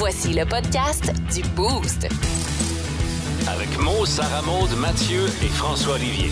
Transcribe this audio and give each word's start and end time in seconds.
Voici 0.00 0.32
le 0.32 0.46
podcast 0.46 1.12
du 1.30 1.42
Boost. 1.50 2.08
Avec 3.46 3.78
Mo, 3.78 4.06
Sarah 4.06 4.40
Maud, 4.40 4.70
Mathieu 4.78 5.26
et 5.42 5.48
François 5.48 5.96
Olivier. 5.96 6.30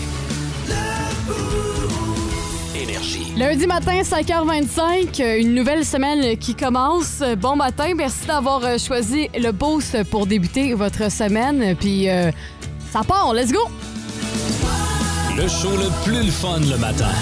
Énergie. 2.75 3.31
Lundi 3.37 3.67
matin, 3.67 4.01
5h25, 4.01 5.21
euh, 5.21 5.39
une 5.39 5.53
nouvelle 5.53 5.85
semaine 5.85 6.35
qui 6.37 6.55
commence. 6.55 7.21
Bon 7.37 7.55
matin, 7.55 7.93
merci 7.95 8.25
d'avoir 8.25 8.65
euh, 8.65 8.79
choisi 8.79 9.29
le 9.37 9.51
Boost 9.51 10.03
pour 10.05 10.25
débuter 10.25 10.73
votre 10.73 11.11
semaine. 11.11 11.75
Puis 11.75 12.09
euh, 12.09 12.31
ça 12.91 13.03
part, 13.03 13.35
let's 13.35 13.51
go! 13.51 13.61
Le 15.37 15.47
show 15.47 15.77
le 15.77 16.03
plus 16.03 16.25
le 16.25 16.31
fun 16.31 16.59
le 16.61 16.77
matin. 16.79 17.13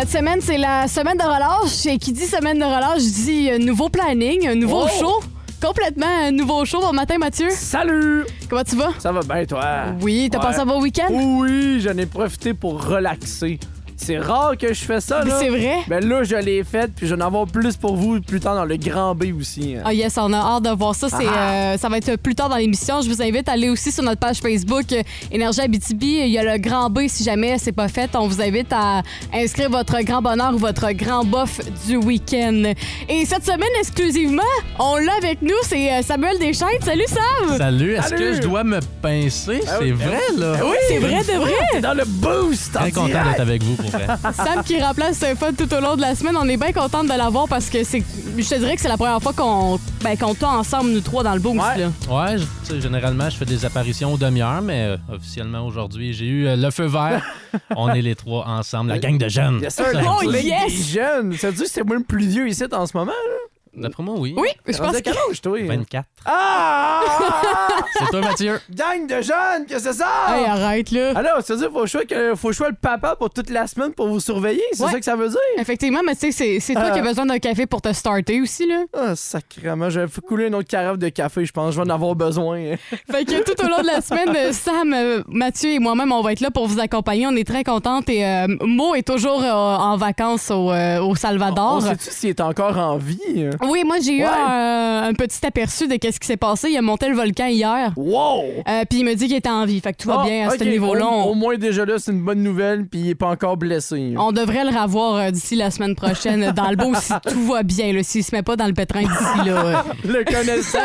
Cette 0.00 0.10
semaine, 0.10 0.38
c'est 0.40 0.58
la 0.58 0.86
semaine 0.86 1.16
de 1.18 1.24
relâche. 1.24 1.84
Et 1.86 1.98
qui 1.98 2.12
dit 2.12 2.24
semaine 2.24 2.56
de 2.60 2.64
relâche 2.64 3.02
dit 3.02 3.50
euh, 3.50 3.58
nouveau 3.58 3.88
planning, 3.88 4.46
un 4.46 4.54
nouveau 4.54 4.84
Oh! 4.84 4.88
show. 5.00 5.20
Complètement 5.60 6.06
un 6.06 6.30
nouveau 6.30 6.64
show. 6.64 6.80
Bon 6.80 6.92
matin, 6.92 7.18
Mathieu. 7.18 7.48
Salut! 7.50 8.24
Comment 8.48 8.62
tu 8.62 8.76
vas? 8.76 8.90
Ça 9.00 9.10
va 9.10 9.22
bien, 9.22 9.44
toi? 9.44 9.64
Oui, 10.00 10.28
t'as 10.30 10.38
Ouais. 10.38 10.44
passé 10.44 10.60
un 10.60 10.66
bon 10.66 10.80
week-end? 10.80 11.08
Oui, 11.10 11.80
j'en 11.80 11.96
ai 11.98 12.06
profité 12.06 12.54
pour 12.54 12.80
relaxer. 12.86 13.58
C'est 14.00 14.18
rare 14.18 14.56
que 14.56 14.72
je 14.72 14.80
fais 14.84 15.00
ça, 15.00 15.22
Mais 15.24 15.30
là. 15.30 15.36
c'est 15.40 15.48
vrai? 15.48 15.76
Ben 15.88 16.06
là, 16.08 16.22
je 16.22 16.36
l'ai 16.36 16.62
fait, 16.64 16.90
puis 16.94 17.06
je 17.06 17.14
vais 17.14 17.22
en 17.22 17.26
avoir 17.26 17.46
plus 17.46 17.76
pour 17.76 17.96
vous 17.96 18.20
plus 18.20 18.38
tard 18.40 18.54
dans 18.54 18.64
le 18.64 18.76
Grand 18.76 19.14
B 19.14 19.24
aussi. 19.38 19.74
hein. 19.76 19.82
Ah 19.84 19.92
yes, 19.92 20.16
on 20.18 20.32
a 20.32 20.36
hâte 20.38 20.62
de 20.62 20.70
voir 20.70 20.94
ça. 20.94 21.08
C'est, 21.08 21.26
Ah. 21.26 21.72
euh, 21.74 21.76
ça 21.78 21.88
va 21.88 21.98
être 21.98 22.16
plus 22.16 22.34
tard 22.34 22.48
dans 22.48 22.56
l'émission. 22.56 23.00
Je 23.02 23.08
vous 23.08 23.20
invite 23.20 23.48
à 23.48 23.52
aller 23.52 23.68
aussi 23.68 23.90
sur 23.90 24.04
notre 24.04 24.20
page 24.20 24.38
Facebook 24.38 24.92
euh, 24.92 25.02
Énergie 25.32 25.60
Abitibi. 25.60 26.20
Il 26.24 26.28
y 26.30 26.38
a 26.38 26.44
le 26.44 26.58
grand 26.58 26.88
B 26.90 27.00
si 27.08 27.24
jamais 27.24 27.58
c'est 27.58 27.72
pas 27.72 27.88
fait. 27.88 28.10
On 28.14 28.28
vous 28.28 28.40
invite 28.40 28.72
à 28.72 29.02
inscrire 29.34 29.68
votre 29.68 30.00
grand 30.02 30.22
bonheur 30.22 30.54
ou 30.54 30.58
votre 30.58 30.90
grand 30.92 31.24
bof 31.24 31.60
du 31.86 31.96
week-end. 31.96 32.62
Et 33.08 33.24
cette 33.26 33.44
semaine 33.44 33.68
exclusivement, 33.80 34.42
on 34.78 34.96
l'a 34.96 35.12
avec 35.18 35.42
nous, 35.42 35.50
c'est 35.64 35.92
euh, 35.92 36.02
Samuel 36.02 36.38
Deschênes. 36.38 36.68
Salut 36.82 37.04
Sam! 37.08 37.58
Salut, 37.58 37.94
est-ce 37.94 38.08
Salut. 38.10 38.18
que 38.24 38.34
je 38.34 38.40
dois 38.42 38.62
me 38.64 38.78
pincer? 39.02 39.60
Ah 39.66 39.72
C'est 39.78 39.84
oui, 39.84 39.90
vrai, 39.92 40.20
là? 40.38 40.52
Ben 40.52 40.62
oui, 40.64 40.76
c'est 40.88 40.98
vrai 40.98 41.18
de 41.24 41.38
vrai. 41.40 41.52
T'es 41.72 41.80
dans 41.80 41.94
le 41.94 42.04
boost! 42.04 42.72
Très 42.74 42.92
content 42.92 43.08
d'être 43.24 43.40
avec 43.40 43.62
vous, 43.62 43.74
pour. 43.74 43.87
Sam 44.34 44.62
qui 44.64 44.80
remplace 44.80 45.22
euh, 45.22 45.34
Fun 45.34 45.52
tout 45.52 45.72
au 45.72 45.80
long 45.80 45.96
de 45.96 46.00
la 46.00 46.14
semaine. 46.14 46.36
On 46.36 46.48
est 46.48 46.56
bien 46.56 46.72
contente 46.72 47.04
de 47.06 47.14
l'avoir 47.16 47.48
parce 47.48 47.68
que 47.70 47.84
c'est, 47.84 48.02
je 48.36 48.48
te 48.48 48.54
dirais 48.56 48.74
que 48.76 48.80
c'est 48.82 48.88
la 48.88 48.96
première 48.96 49.20
fois 49.22 49.32
qu'on, 49.32 49.78
ben, 50.02 50.16
qu'on 50.16 50.34
tourne 50.34 50.56
ensemble 50.56 50.90
nous 50.90 51.00
trois 51.00 51.22
dans 51.22 51.34
le 51.34 51.40
boost. 51.40 51.56
Ouais. 51.60 51.78
là. 51.78 51.88
Ouais, 52.10 52.38
je- 52.38 52.44
tu 52.66 52.74
sais, 52.74 52.80
généralement, 52.80 53.28
je 53.30 53.36
fais 53.36 53.44
des 53.44 53.64
apparitions 53.64 54.12
aux 54.14 54.18
demi-heures, 54.18 54.62
mais 54.62 54.84
euh, 54.84 54.96
officiellement, 55.14 55.66
aujourd'hui, 55.66 56.12
j'ai 56.12 56.26
eu 56.26 56.46
euh, 56.46 56.56
le 56.56 56.70
feu 56.70 56.86
vert. 56.86 57.22
On 57.76 57.88
est 57.90 58.02
les 58.02 58.14
trois 58.14 58.46
ensemble, 58.46 58.90
la 58.90 58.98
gang 58.98 59.16
de 59.18 59.28
jeunes. 59.28 59.60
Yes, 59.62 59.74
sir, 59.74 59.86
la 59.94 60.02
Oh, 60.06 60.22
yes! 60.30 60.66
des 60.66 60.82
jeunes. 61.00 61.32
Ça 61.34 61.48
veut 61.48 61.54
dire 61.56 61.64
que 61.64 61.70
c'est 61.70 61.84
moi 61.84 61.96
le 61.96 62.02
plus 62.02 62.26
vieux 62.26 62.48
ici 62.48 62.64
en 62.72 62.86
ce 62.86 62.96
moment? 62.96 63.12
là? 63.12 63.47
D'après 63.80 64.02
moi, 64.02 64.14
oui. 64.18 64.34
Oui, 64.36 64.48
je 64.66 64.78
pense 64.78 65.00
que 65.00 65.10
âge, 65.10 65.40
toi? 65.42 65.58
24. 65.62 66.06
Ah! 66.26 67.00
C'est 67.98 68.06
toi, 68.10 68.20
Mathieu? 68.20 68.60
Gang 68.70 69.06
de 69.06 69.22
jeunes, 69.22 69.66
que 69.68 69.78
c'est 69.78 69.92
ça? 69.92 70.06
Hey, 70.28 70.44
arrête 70.44 70.90
là. 70.90 71.12
Alors, 71.16 71.42
ça 71.42 71.54
veut 71.54 71.60
dire 71.60 71.68
qu'il 71.68 71.78
faut 71.80 71.86
choisir 71.86 72.06
que 72.08 72.34
faut 72.36 72.52
choisir 72.52 72.70
le 72.70 72.76
papa 72.80 73.16
pour 73.16 73.30
toute 73.30 73.50
la 73.50 73.66
semaine 73.66 73.92
pour 73.92 74.08
vous 74.08 74.20
surveiller? 74.20 74.62
C'est 74.72 74.84
Ouais. 74.84 74.90
ça 74.92 74.98
que 74.98 75.04
ça 75.04 75.16
veut 75.16 75.28
dire? 75.28 75.38
Effectivement, 75.58 76.00
mais 76.04 76.14
tu 76.14 76.20
sais, 76.20 76.32
c'est, 76.32 76.60
c'est 76.60 76.74
toi 76.74 76.84
Ah. 76.86 76.90
qui 76.90 76.98
as 77.00 77.02
besoin 77.02 77.26
d'un 77.26 77.38
café 77.38 77.66
pour 77.66 77.80
te 77.82 77.92
starter 77.92 78.40
aussi, 78.40 78.66
là. 78.66 78.82
Ah, 78.96 79.16
sacrément, 79.16 79.90
je 79.90 80.00
vais 80.00 80.20
couler 80.26 80.46
une 80.46 80.54
autre 80.54 80.68
carafe 80.68 80.98
de 80.98 81.08
café, 81.08 81.44
je 81.44 81.52
pense. 81.52 81.74
Je 81.74 81.80
vais 81.80 81.86
en 81.86 81.94
avoir 81.94 82.14
besoin. 82.14 82.76
Fait 83.10 83.24
que 83.24 83.42
tout 83.42 83.64
au 83.64 83.68
long 83.68 83.80
de 83.80 83.86
la 83.86 84.00
semaine, 84.00 84.34
euh, 84.36 84.52
Sam, 84.52 84.92
euh, 84.92 85.22
Mathieu 85.28 85.70
et 85.70 85.78
moi-même, 85.78 86.12
on 86.12 86.22
va 86.22 86.32
être 86.32 86.40
là 86.40 86.50
pour 86.50 86.66
vous 86.68 86.78
accompagner. 86.80 87.26
On 87.26 87.36
est 87.36 87.46
très 87.46 87.64
contentes 87.64 88.08
et 88.08 88.24
euh, 88.24 88.46
Mo 88.60 88.94
est 88.94 89.06
toujours 89.06 89.42
euh, 89.42 89.50
en 89.50 89.96
vacances 89.96 90.50
au, 90.50 90.70
euh, 90.70 91.00
au 91.00 91.16
Salvador. 91.16 91.76
On 91.78 91.80
sait-tu 91.80 92.10
s'il 92.10 92.30
est 92.30 92.40
encore 92.40 92.76
en 92.78 92.96
vie? 92.98 93.48
Oui, 93.68 93.82
moi, 93.84 93.96
j'ai 94.02 94.18
eu 94.18 94.22
Ouais. 94.22 94.28
un, 94.28 95.04
un 95.08 95.12
petit 95.14 95.44
aperçu 95.46 95.86
de 95.88 95.96
qu'est-ce 95.96 96.18
qui 96.20 96.26
s'est 96.26 96.36
passé. 96.36 96.68
Il 96.70 96.76
a 96.76 96.82
monté 96.82 97.08
le 97.08 97.14
volcan 97.14 97.46
hier. 97.46 97.92
Wow! 97.96 98.42
Euh, 98.68 98.82
Puis 98.88 99.00
il 99.00 99.04
me 99.04 99.14
dit 99.14 99.26
qu'il 99.28 99.36
était 99.36 99.48
en 99.48 99.64
vie. 99.64 99.80
Fait 99.80 99.92
que 99.92 100.02
tout 100.02 100.08
va 100.08 100.20
Ah, 100.20 100.24
bien 100.26 100.48
à 100.48 100.56
ce 100.58 100.64
niveau-là. 100.64 101.06
Au, 101.06 101.34
moins, 101.34 101.56
déjà 101.56 101.84
là, 101.84 101.94
c'est 101.98 102.12
une 102.12 102.22
bonne 102.22 102.42
nouvelle, 102.42 102.86
puis 102.86 103.00
il 103.00 103.08
est 103.10 103.14
pas 103.14 103.28
encore 103.28 103.56
blessé. 103.56 104.14
on 104.18 104.32
devrait 104.32 104.64
le 104.64 104.76
revoir 104.78 105.16
euh, 105.16 105.30
d'ici 105.30 105.56
la 105.56 105.70
semaine 105.70 105.94
prochaine 105.94 106.50
dans 106.56 106.70
le 106.70 106.76
beau 106.76 106.92
si 106.94 107.12
tout 107.28 107.44
va 107.46 107.62
bien. 107.62 107.92
là, 107.92 108.02
S'il 108.02 108.24
se 108.24 108.34
met 108.34 108.42
pas 108.42 108.56
dans 108.56 108.66
le 108.66 108.74
pétrin 108.74 109.02
d'ici 109.02 109.48
là. 109.48 109.84
Le 110.04 110.24
connaissant, 110.24 110.78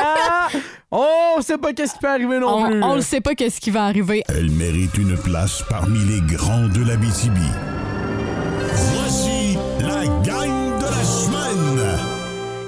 on 0.92 1.42
sait 1.42 1.58
pas 1.58 1.74
qu'est-ce 1.74 1.94
qui 1.94 2.00
peut 2.00 2.08
arriver 2.10 2.40
non 2.40 2.48
on, 2.50 2.70
plus. 2.70 2.84
on 2.84 2.96
le 2.96 3.02
sait 3.02 3.22
pas 3.22 3.36
qu'est-ce 3.36 3.60
qui 3.62 3.72
va 3.72 3.86
arriver. 3.86 4.24
Elle 4.30 4.52
mérite 4.52 4.98
une 4.98 5.18
place 5.18 5.64
parmi 5.70 6.00
les 6.00 6.22
grands 6.36 6.68
de 6.68 6.84
la 6.88 6.96
BTB. 6.98 7.38
Voici 8.76 9.23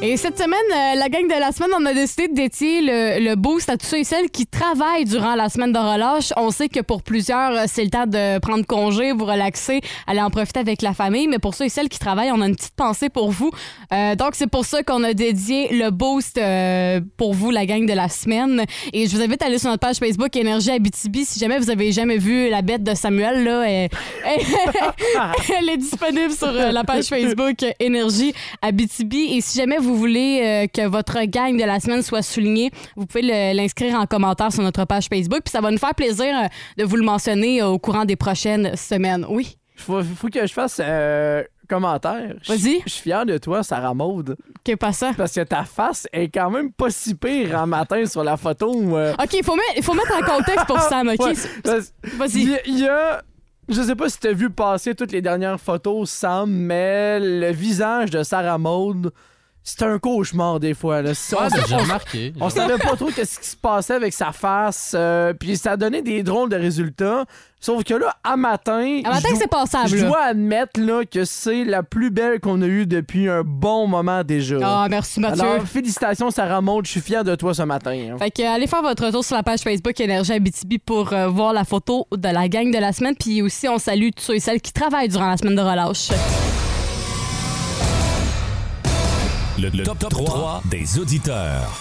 Et 0.08 0.18
cette 0.18 0.38
semaine, 0.38 0.60
euh, 0.72 1.00
la 1.00 1.10
gang 1.10 1.24
de 1.24 1.40
la 1.40 1.52
semaine, 1.52 1.72
on 1.80 1.84
a 1.84 1.92
décidé 1.92 2.28
de 2.28 2.36
dédier 2.36 2.82
le, 2.82 3.28
le 3.28 3.36
boost 3.36 3.70
à 3.70 3.76
tous 3.76 3.88
ceux 3.88 3.98
et 3.98 4.04
celles 4.04 4.30
qui 4.30 4.46
travaillent 4.46 5.06
durant 5.06 5.34
la 5.34 5.50
semaine 5.50 5.74
de 5.74 5.80
relâche. 5.80 6.32
On 6.38 6.52
sait 6.52 6.70
que 6.70 6.82
pour 6.82 7.02
plusieurs, 7.02 7.52
euh, 7.54 7.64
c'est 7.66 7.84
le 7.84 7.90
temps 7.90 8.06
de 8.06 8.38
prendre 8.38 8.64
congé, 8.68 9.14
vous 9.14 9.26
relaxer, 9.26 9.82
aller 10.06 10.22
en 10.22 10.30
profiter 10.30 10.60
avec 10.60 10.84
la 10.84 10.94
famille. 10.94 11.28
Mais 11.28 11.40
pour 11.40 11.56
ceux 11.56 11.66
et 11.66 11.70
celles 11.70 11.90
qui 11.90 11.98
travaillent, 11.98 12.32
on 12.32 12.42
a 12.42 12.48
une 12.48 12.56
petite 12.56 12.76
pensée 12.76 13.10
pour 13.10 13.32
vous. 13.32 13.50
Euh, 13.94 14.14
donc, 14.14 14.36
c'est 14.36 14.46
pour 14.46 14.64
ça 14.64 14.84
qu'on 14.84 15.04
a 15.04 15.16
dédié 15.16 15.70
le 15.72 15.90
boost 15.90 16.38
euh, 16.38 17.02
pour 17.18 17.34
vous, 17.34 17.50
la 17.50 17.66
gang 17.66 17.88
de 17.88 17.94
la 17.94 18.08
semaine. 18.08 18.64
Et 18.94 19.08
je 19.08 19.16
vous 19.16 19.24
invite 19.24 19.42
à 19.42 19.48
aller 19.48 19.58
sur 19.58 19.72
notre 19.72 19.80
page 19.88 19.98
Facebook 19.98 20.36
Énergie 20.36 20.70
Abitibi. 20.70 21.26
Si 21.26 21.40
jamais 21.40 21.58
vous 21.58 21.72
avez 21.72 21.92
jamais 21.92 22.20
vu 22.20 22.48
la 22.52 22.62
bête 22.62 22.84
de 22.84 22.94
Samuel, 22.94 23.44
là, 23.44 23.64
elle, 23.64 23.90
est 25.70 25.78
disponible 25.78 26.32
sur 26.32 26.52
la 26.52 26.84
page 26.84 27.06
Facebook 27.06 27.66
Énergie 27.80 28.36
Abitibi. 28.62 29.36
Et 29.36 29.42
si 29.42 29.58
jamais 29.58 29.80
vous 29.80 29.95
voulez 29.96 30.42
euh, 30.44 30.68
que 30.68 30.88
votre 30.88 31.24
gang 31.26 31.58
de 31.58 31.64
la 31.64 31.80
semaine 31.80 32.02
soit 32.02 32.22
souligné, 32.22 32.72
vous 32.96 33.06
pouvez 33.06 33.54
l'inscrire 33.54 33.96
en 34.00 34.06
commentaire 34.06 34.52
sur 34.52 34.64
notre 34.64 34.86
page 34.86 35.08
Facebook. 35.08 35.42
Puis 35.44 35.52
ça 35.52 35.62
va 35.62 35.72
nous 35.72 35.78
faire 35.78 35.96
plaisir 35.96 36.26
euh, 36.38 36.48
de 36.78 36.84
vous 36.84 36.96
le 36.96 37.04
mentionner 37.04 37.62
euh, 37.62 37.68
au 37.68 37.80
courant 37.80 38.06
des 38.06 38.16
prochaines 38.16 38.76
semaines. 38.76 39.26
Oui. 39.30 39.58
Faut, 39.78 40.02
faut 40.04 40.30
que 40.30 40.48
je 40.48 40.54
fasse 40.54 40.80
euh, 40.82 41.44
commentaire. 41.68 42.34
Vas-y. 42.48 42.82
Je 42.86 42.90
suis 42.92 43.02
fier 43.04 43.26
de 43.26 43.38
toi, 43.38 43.62
Sarah 43.62 43.94
Maude, 43.94 44.38
Qu'est 44.64 44.78
pas 44.78 44.94
ça? 44.94 45.12
parce 45.18 45.34
que 45.34 45.42
ta 45.42 45.64
face 45.66 46.08
est 46.14 46.30
quand 46.30 46.50
même 46.50 46.72
pas 46.72 46.90
si 46.90 47.14
pire 47.14 47.60
en 47.60 47.68
matin 47.68 48.06
sur 48.06 48.24
la 48.24 48.38
photo. 48.38 48.74
euh. 48.98 49.14
OK, 49.22 49.34
il 49.34 49.44
faut, 49.44 49.56
mettre- 49.56 49.74
il 49.76 49.84
faut 49.84 49.94
mettre 49.94 50.16
en 50.16 50.22
contexte 50.38 50.66
pour 50.66 50.80
Sam, 50.80 51.10
OK? 51.10 51.20
Ouais, 51.26 51.80
Vas-y. 52.18 52.42
Il 52.68 52.80
y 52.80 52.88
a- 52.88 53.20
il. 53.20 53.24
Je 53.68 53.82
sais 53.82 53.96
pas 53.96 54.08
si 54.10 54.20
t'as 54.20 54.32
vu 54.32 54.52
passer 54.52 54.94
toutes 54.94 55.12
les 55.12 55.24
dernières 55.24 55.60
photos, 55.60 56.08
Sam, 56.10 56.52
mais 56.52 57.20
le 57.20 57.52
visage 57.52 58.12
de 58.12 58.22
Sarah 58.22 58.60
Maud, 58.60 59.12
c'est 59.68 59.82
un 59.84 59.98
cauchemar 60.00 60.60
des 60.60 60.74
fois. 60.76 61.02
Là. 61.02 61.12
On, 61.34 61.38
Ah, 61.40 61.48
ben, 61.52 61.62
j'ai 61.68 61.76
remarqué. 61.76 62.34
on 62.40 62.50
savait 62.50 62.78
pas 62.78 62.96
trop 62.96 63.08
qu'est-ce 63.08 63.40
qui 63.40 63.48
se 63.50 63.56
passait 63.58 63.96
avec 63.96 64.14
sa 64.14 64.32
face, 64.32 64.94
euh, 64.96 65.34
puis 65.34 65.58
ça 65.58 65.76
donnait 65.76 66.04
des 66.04 66.22
drôles 66.24 66.50
de 66.50 66.56
résultats. 66.56 67.26
Sauf 67.60 67.84
que 67.84 67.96
là, 67.96 68.14
à 68.24 68.38
matin, 68.38 69.02
À 69.06 69.10
matin, 69.14 69.30
je 69.32 69.36
c'est 69.38 69.48
passable. 69.50 69.88
Je 69.90 69.96
là. 69.96 70.08
dois 70.08 70.22
admettre 70.22 70.80
là, 70.80 71.04
que 71.04 71.26
c'est 71.26 71.64
la 71.64 71.82
plus 71.82 72.12
belle 72.12 72.40
qu'on 72.40 72.62
a 72.62 72.68
eue 72.68 72.86
depuis 72.86 73.28
un 73.28 73.42
bon 73.44 73.88
moment 73.88 74.24
déjà. 74.24 74.58
Ah, 74.62 74.88
merci 74.88 75.20
Mathieu. 75.20 75.42
Alors, 75.42 75.64
félicitations 75.64 76.30
Sarah 76.30 76.62
Maud, 76.62 76.86
je 76.86 76.92
suis 76.92 77.02
fier 77.02 77.24
de 77.24 77.34
toi 77.34 77.56
ce 77.56 77.64
matin. 77.64 77.92
hein. 77.92 78.18
Fait 78.20 78.30
que 78.30 78.44
euh, 78.44 78.52
allez 78.54 78.68
faire 78.68 78.84
votre 78.84 79.04
retour 79.08 79.26
sur 79.26 79.36
la 79.36 79.42
page 79.42 79.62
Facebook 79.62 80.00
Énergie 80.00 80.34
Abitibi 80.34 80.78
pour 80.78 81.12
euh, 81.12 81.28
voir 81.28 81.54
la 81.54 81.64
photo 81.64 82.06
de 82.16 82.30
la 82.30 82.48
gang 82.50 82.70
de 82.72 82.78
la 82.78 82.94
semaine. 82.94 83.16
Puis 83.20 83.42
aussi, 83.42 83.68
on 83.68 83.80
salue 83.80 84.10
tous 84.16 84.22
ceux 84.26 84.36
et 84.36 84.40
celles 84.40 84.62
qui 84.62 84.72
travaillent 84.72 85.10
durant 85.10 85.30
la 85.32 85.38
semaine 85.38 85.56
de 85.56 85.62
relâche. 85.62 86.10
Le, 89.74 89.84
top, 89.84 89.98
3 90.10 90.62
des 90.70 91.00
auditeurs. 91.00 91.72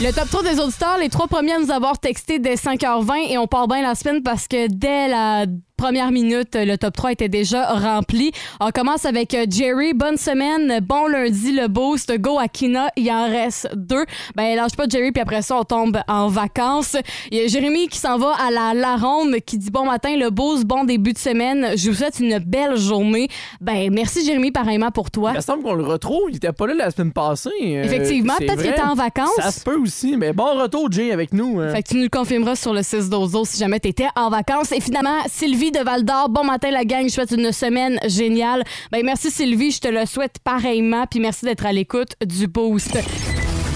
Le 0.00 0.12
top 0.12 0.30
3 0.30 0.42
des 0.44 0.60
auditeurs, 0.60 0.98
les 0.98 1.08
trois 1.08 1.26
premiers 1.26 1.54
à 1.54 1.58
nous 1.58 1.70
avoir 1.72 1.98
texté 1.98 2.38
dès 2.38 2.54
5h20 2.54 3.28
et 3.28 3.38
on 3.38 3.48
part 3.48 3.66
bien 3.66 3.82
la 3.82 3.96
semaine 3.96 4.22
parce 4.22 4.46
que 4.46 4.68
dès 4.68 5.08
la 5.08 5.46
première 5.80 6.12
minute, 6.12 6.50
le 6.56 6.76
top 6.76 6.94
3 6.94 7.12
était 7.12 7.28
déjà 7.30 7.64
rempli. 7.72 8.32
On 8.60 8.70
commence 8.70 9.06
avec 9.06 9.32
euh, 9.34 9.46
Jerry. 9.48 9.94
Bonne 9.94 10.18
semaine. 10.18 10.80
Bon 10.82 11.06
lundi, 11.06 11.52
le 11.52 11.68
boost. 11.68 12.12
Go 12.20 12.38
Akina. 12.38 12.88
Il 12.96 13.10
en 13.10 13.24
reste 13.30 13.68
deux. 13.74 14.04
Ben, 14.36 14.54
lâche 14.56 14.76
pas 14.76 14.84
Jerry, 14.88 15.10
puis 15.10 15.22
après 15.22 15.40
ça, 15.40 15.56
on 15.58 15.64
tombe 15.64 15.98
en 16.06 16.28
vacances. 16.28 16.96
Il 17.30 17.38
y 17.38 17.40
a 17.42 17.46
Jérémy 17.46 17.88
qui 17.88 17.96
s'en 17.98 18.18
va 18.18 18.34
à 18.46 18.50
la, 18.50 18.74
la 18.74 18.96
ronde, 18.96 19.36
qui 19.46 19.56
dit 19.56 19.70
bon 19.70 19.86
matin, 19.86 20.14
le 20.16 20.28
boost, 20.28 20.64
bon 20.64 20.84
début 20.84 21.14
de 21.14 21.18
semaine. 21.18 21.68
Je 21.76 21.88
vous 21.90 21.96
souhaite 21.96 22.20
une 22.20 22.38
belle 22.40 22.76
journée. 22.76 23.28
Ben, 23.62 23.90
merci 23.90 24.22
Jérémy, 24.24 24.50
pareillement 24.50 24.90
pour 24.90 25.10
toi. 25.10 25.30
Il 25.32 25.36
me 25.36 25.40
semble 25.40 25.62
qu'on 25.62 25.74
le 25.74 25.84
retrouve. 25.84 26.24
Il 26.28 26.36
était 26.36 26.52
pas 26.52 26.66
là 26.66 26.74
la 26.74 26.90
semaine 26.90 27.12
passée. 27.12 27.48
euh, 27.62 27.84
Effectivement, 27.84 28.34
peut-être 28.36 28.60
qu'il 28.60 28.70
était 28.70 28.82
en 28.82 28.94
vacances. 28.94 29.30
Ça 29.38 29.50
se 29.50 29.60
peut 29.60 29.76
aussi, 29.78 30.16
mais 30.18 30.34
bon 30.34 30.60
retour, 30.60 30.92
Jay, 30.92 31.10
avec 31.10 31.32
nous. 31.32 31.58
hein. 31.58 31.70
Fait 31.72 31.82
que 31.82 31.88
tu 31.88 31.96
nous 31.96 32.02
le 32.02 32.08
confirmeras 32.10 32.56
sur 32.56 32.74
le 32.74 32.82
6 32.82 33.08
dozo 33.08 33.46
si 33.46 33.56
jamais 33.58 33.80
t'étais 33.80 34.08
en 34.14 34.28
vacances. 34.28 34.72
Et 34.72 34.80
finalement, 34.80 35.16
Sylvie 35.26 35.69
de 35.70 36.28
bon 36.28 36.44
matin 36.44 36.70
la 36.70 36.84
gang, 36.84 37.04
je 37.04 37.12
souhaite 37.12 37.30
une 37.30 37.52
semaine 37.52 37.98
géniale. 38.06 38.62
Ben 38.92 39.02
merci 39.04 39.30
Sylvie, 39.30 39.70
je 39.70 39.80
te 39.80 39.88
le 39.88 40.06
souhaite 40.06 40.36
pareillement, 40.42 41.06
puis 41.10 41.20
merci 41.20 41.44
d'être 41.44 41.66
à 41.66 41.72
l'écoute 41.72 42.10
du 42.24 42.46
boost. 42.46 42.98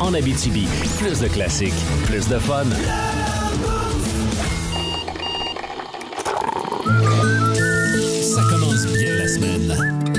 En 0.00 0.12
Abitibi, 0.14 0.66
plus 0.98 1.20
de 1.20 1.28
classiques, 1.28 1.72
plus 2.06 2.28
de 2.28 2.38
fun. 2.38 2.64
Ça 8.22 8.42
commence 8.50 8.86
bien 8.86 9.16
la 9.16 9.28
semaine. 9.28 10.13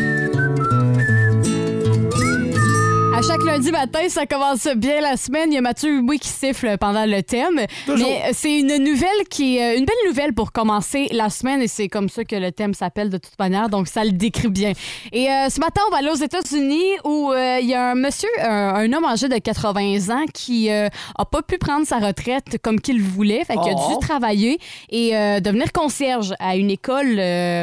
À 3.17 3.21
chaque 3.21 3.43
lundi 3.45 3.71
matin, 3.71 4.09
ça 4.09 4.25
commence 4.25 4.67
bien 4.75 4.99
la 4.99 5.15
semaine. 5.15 5.49
Il 5.49 5.55
y 5.55 5.57
a 5.57 5.61
Mathieu 5.61 5.89
Hubouy 5.99 6.19
qui 6.19 6.27
siffle 6.27 6.77
pendant 6.77 7.05
le 7.05 7.23
thème. 7.23 7.61
Toujours. 7.85 8.05
Mais 8.09 8.21
euh, 8.25 8.31
c'est 8.33 8.59
une 8.59 8.75
nouvelle 8.83 9.23
qui 9.29 9.55
est 9.55 9.73
euh, 9.75 9.77
une 9.77 9.85
belle 9.85 9.95
nouvelle 10.05 10.33
pour 10.33 10.51
commencer 10.51 11.07
la 11.11 11.29
semaine 11.29 11.61
et 11.61 11.69
c'est 11.69 11.87
comme 11.87 12.09
ça 12.09 12.25
que 12.25 12.35
le 12.35 12.51
thème 12.51 12.73
s'appelle 12.73 13.09
de 13.09 13.17
toute 13.17 13.39
manière. 13.39 13.69
Donc 13.69 13.87
ça 13.87 14.03
le 14.03 14.11
décrit 14.11 14.49
bien. 14.49 14.73
Et 15.13 15.29
euh, 15.29 15.49
ce 15.49 15.61
matin, 15.61 15.79
on 15.87 15.91
va 15.91 15.99
aller 15.99 16.09
aux 16.09 16.15
États-Unis 16.15 16.83
où 17.05 17.31
euh, 17.31 17.59
il 17.61 17.67
y 17.69 17.73
a 17.73 17.91
un 17.91 17.95
monsieur, 17.95 18.27
un, 18.43 18.75
un 18.75 18.91
homme 18.91 19.05
âgé 19.05 19.29
de 19.29 19.37
80 19.37 20.09
ans 20.13 20.25
qui 20.33 20.69
euh, 20.69 20.89
a 21.17 21.23
pas 21.25 21.41
pu 21.41 21.57
prendre 21.57 21.87
sa 21.87 21.99
retraite 21.99 22.57
comme 22.61 22.81
qu'il 22.81 23.01
voulait. 23.01 23.45
Fait 23.45 23.53
qu'il 23.55 23.71
a 23.71 23.75
Oh. 23.77 23.93
dû 23.93 24.05
travailler 24.05 24.59
et 24.89 25.11
devenir 25.41 25.71
concierge 25.71 26.33
à 26.39 26.55
une 26.57 26.69
école 26.71 27.15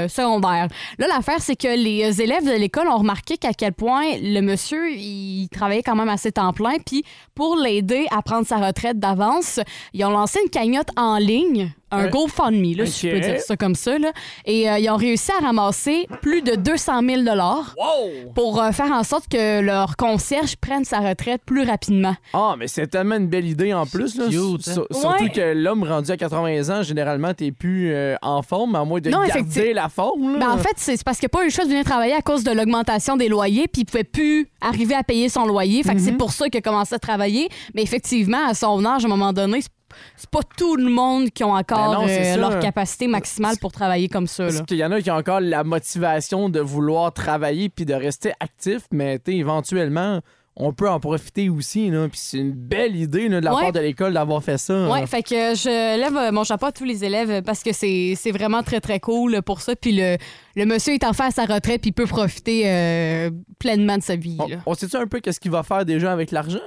secondaire. 0.08 0.69
Là, 0.98 1.06
l'affaire, 1.08 1.40
c'est 1.40 1.56
que 1.56 1.69
les 1.69 2.20
élèves 2.22 2.44
de 2.44 2.52
l'école 2.52 2.88
ont 2.88 2.98
remarqué 2.98 3.37
qu'à 3.37 3.52
quel 3.52 3.72
point 3.72 4.05
le 4.22 4.40
monsieur, 4.40 4.90
il 4.90 5.41
travaillait 5.48 5.82
quand 5.82 5.96
même 5.96 6.08
assez 6.08 6.32
temps 6.32 6.52
plein. 6.52 6.78
Puis 6.84 7.04
pour 7.34 7.56
l'aider 7.56 8.06
à 8.10 8.22
prendre 8.22 8.46
sa 8.46 8.58
retraite 8.58 8.98
d'avance, 8.98 9.60
ils 9.92 10.04
ont 10.04 10.10
lancé 10.10 10.40
une 10.42 10.50
cagnotte 10.50 10.90
en 10.96 11.18
ligne. 11.18 11.72
Un 11.92 12.04
Ouais. 12.04 12.10
GoFundMe, 12.10 12.74
là, 12.76 12.86
si 12.86 13.08
je 13.08 13.14
peux 13.14 13.20
dire 13.20 13.40
ça 13.40 13.56
comme 13.56 13.74
ça. 13.74 13.98
Là. 13.98 14.12
Et 14.46 14.68
euh, 14.70 14.78
ils 14.78 14.88
ont 14.90 14.96
réussi 14.96 15.30
à 15.38 15.44
ramasser 15.44 16.06
plus 16.22 16.42
de 16.42 16.54
200 16.56 17.00
000 17.06 17.22
Wow! 17.22 18.32
pour 18.34 18.60
euh, 18.62 18.72
faire 18.72 18.90
en 18.92 19.02
sorte 19.04 19.28
que 19.28 19.60
leur 19.60 19.96
concierge 19.96 20.56
prenne 20.56 20.84
sa 20.84 21.00
retraite 21.00 21.42
plus 21.44 21.62
rapidement. 21.64 22.14
Ah, 22.32 22.54
mais 22.58 22.66
c'est 22.68 22.86
tellement 22.86 23.16
une 23.16 23.28
belle 23.28 23.46
idée 23.46 23.72
en 23.74 23.86
plus. 23.86 24.16
Là. 24.16 24.24
cute, 24.28 24.68
hein? 24.68 24.72
Sur- 24.72 24.86
Surtout 24.90 25.22
Ouais. 25.24 25.30
que 25.30 25.52
l'homme 25.54 25.84
rendu 25.84 26.10
à 26.10 26.16
80 26.16 26.70
ans, 26.70 26.82
généralement, 26.82 27.34
t'es 27.34 27.52
plus 27.52 27.92
euh, 27.92 28.16
en 28.22 28.42
forme, 28.42 28.74
à 28.74 28.84
moins 28.84 29.00
de 29.00 29.10
Non, 29.10 29.18
garder 29.18 29.30
effectivement. 29.40 29.82
la 29.82 29.88
forme. 29.88 30.32
Là. 30.34 30.38
Ben, 30.46 30.50
en 30.52 30.58
fait, 30.58 30.72
c'est 30.76 30.96
c'est 30.96 31.04
parce 31.04 31.18
qu'il 31.18 31.26
n'a 31.26 31.30
pas 31.38 31.42
eu 31.42 31.46
le 31.48 31.50
choix 31.52 31.64
de 31.64 31.70
venir 31.70 31.84
travailler 31.84 32.14
à 32.14 32.22
cause 32.22 32.44
de 32.44 32.50
l'augmentation 32.52 33.16
des 33.16 33.28
loyers, 33.28 33.66
puis 33.68 33.82
il 33.82 33.84
pouvait 33.84 34.04
plus 34.04 34.48
arriver 34.60 34.94
à 34.94 35.02
payer 35.02 35.28
son 35.28 35.46
loyer. 35.46 35.82
Fait 35.82 35.90
que 35.94 35.98
Mhm. 35.98 36.04
c'est 36.04 36.12
pour 36.12 36.32
ça 36.32 36.48
qu'il 36.48 36.58
a 36.58 36.62
commencé 36.62 36.94
à 36.94 36.98
travailler. 36.98 37.48
Mais 37.74 37.82
effectivement, 37.82 38.46
à 38.48 38.54
son 38.54 38.84
âge, 38.84 39.04
à 39.04 39.06
un 39.06 39.10
moment 39.10 39.32
donné, 39.32 39.60
c'est- 39.62 39.68
c'est 40.16 40.30
pas 40.30 40.40
tout 40.56 40.76
le 40.76 40.90
monde 40.90 41.30
qui 41.30 41.44
ont 41.44 41.54
encore 41.54 41.92
Ben 41.92 42.00
non, 42.00 42.06
c'est 42.06 42.34
euh, 42.34 42.36
leur 42.36 42.58
capacité 42.60 43.06
maximale 43.06 43.56
pour 43.60 43.72
travailler 43.72 44.08
comme 44.08 44.26
ça. 44.26 44.44
Parce 44.44 44.62
qu'il 44.62 44.76
y 44.76 44.84
en 44.84 44.92
a 44.92 45.00
qui 45.00 45.10
ont 45.10 45.16
encore 45.16 45.40
la 45.40 45.64
motivation 45.64 46.48
de 46.48 46.60
vouloir 46.60 47.12
travailler 47.12 47.68
puis 47.68 47.84
de 47.84 47.94
rester 47.94 48.32
actif, 48.40 48.82
mais 48.90 49.20
éventuellement, 49.26 50.20
on 50.54 50.72
peut 50.75 50.88
en 50.88 51.00
profiter 51.00 51.49
aussi. 51.49 51.88
Là. 51.90 52.08
Puis 52.08 52.20
c'est 52.22 52.38
une 52.38 52.52
belle 52.52 52.94
idée 52.94 53.28
là, 53.28 53.40
de 53.40 53.44
la 53.46 53.54
Ouais. 53.54 53.62
part 53.62 53.72
de 53.72 53.81
l'école 53.81 54.12
d'avoir 54.12 54.43
fait 54.44 54.58
ça. 54.58 54.88
Ouais, 54.88 55.06
fait 55.06 55.22
que 55.22 55.31
je 55.54 55.99
lève 55.99 56.16
euh, 56.16 56.31
mon 56.31 56.44
chapeau 56.44 56.66
à 56.66 56.72
tous 56.72 56.84
les 56.84 57.04
élèves 57.04 57.43
parce 57.43 57.62
que 57.62 57.72
c'est 57.72 58.14
c'est 58.16 58.32
vraiment 58.32 58.62
très, 58.62 58.81
très 58.81 59.00
cool 59.00 59.40
pour 59.43 59.60
ça. 59.62 59.75
Puis 59.75 59.93
le, 59.93 60.16
le 60.54 60.66
monsieur 60.66 60.93
est 60.93 61.04
en 61.04 61.14
fait 61.14 61.22
à 61.25 61.31
sa 61.31 61.44
retraite, 61.46 61.81
puis 61.81 61.88
il 61.90 61.93
peut 61.94 62.06
profiter 62.06 62.64
euh, 62.66 63.31
pleinement 63.58 63.96
de 63.96 64.02
sa 64.02 64.16
vie. 64.16 64.37
On, 64.38 64.46
là. 64.46 64.56
on 64.66 64.75
sait-tu 64.75 64.96
un 64.96 65.06
peu 65.06 65.20
qu'est-ce 65.20 65.40
qu'il 65.40 65.50
va 65.50 65.62
faire 65.62 65.84
déjà 65.87 66.12
avec 66.12 66.31
l'argent? 66.31 66.58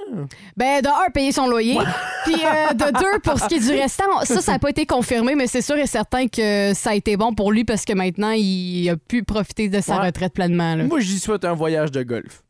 Ben, 0.56 0.82
de 0.82 0.88
un, 0.88 1.10
payer 1.14 1.30
son 1.30 1.46
loyer. 1.46 1.78
Puis 2.24 2.34
euh, 2.34 2.74
de 2.74 2.98
deux, 2.98 3.18
pour 3.22 3.38
ce 3.38 3.46
qui 3.46 3.54
est 3.54 3.60
du 3.60 3.70
restant, 3.80 4.04
ça, 4.24 4.40
ça 4.40 4.52
n'a 4.52 4.58
pas 4.58 4.70
été 4.70 4.84
confirmé, 4.84 5.36
mais 5.36 5.46
c'est 5.46 5.62
sûr 5.62 5.76
et 5.76 5.86
certain 5.86 6.26
que 6.26 6.72
ça 6.74 6.90
a 6.90 6.94
été 6.96 7.16
bon 7.16 7.34
pour 7.34 7.52
lui 7.52 7.64
parce 7.64 7.84
que 7.84 7.92
maintenant, 7.92 8.32
il 8.32 8.88
a 8.90 8.96
pu 8.96 9.22
profiter 9.22 9.68
de 9.68 9.80
sa 9.80 10.00
Ouais. 10.00 10.06
retraite 10.06 10.32
pleinement. 10.32 10.74
là. 10.74 10.84
Moi, 10.84 10.98
j'y 11.00 11.20
souhaite 11.20 11.44
un 11.44 11.54
voyage 11.54 11.92
de 11.92 12.02
golf. 12.02 12.42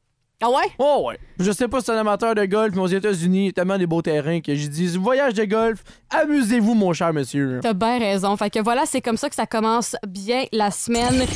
Ah 0.42 0.50
ouais? 0.50 0.70
Oh 0.78 1.04
ouais. 1.08 1.18
Je 1.40 1.50
sais 1.50 1.66
pas 1.66 1.80
si 1.80 1.86
c'est 1.86 1.92
un 1.92 1.98
amateur 1.98 2.34
de 2.34 2.44
golf, 2.44 2.74
mais 2.74 2.82
aux 2.82 2.86
États-Unis, 2.86 3.38
il 3.38 3.46
y 3.46 3.48
a 3.48 3.52
tellement 3.52 3.78
des 3.78 3.86
beaux 3.86 4.02
terrains 4.02 4.40
que 4.42 4.54
j'ai 4.54 4.68
dit 4.68 4.86
voyage 4.98 5.32
de 5.32 5.44
golf, 5.44 5.82
amusez-vous, 6.10 6.74
mon 6.74 6.92
cher 6.92 7.14
monsieur. 7.14 7.60
T'as 7.62 7.72
bien 7.72 7.98
raison. 7.98 8.36
Fait 8.36 8.50
que 8.50 8.58
voilà, 8.62 8.84
c'est 8.84 9.00
comme 9.00 9.16
ça 9.16 9.30
que 9.30 9.34
ça 9.34 9.46
commence 9.46 9.96
bien 10.06 10.44
la 10.52 10.70
semaine. 10.70 11.26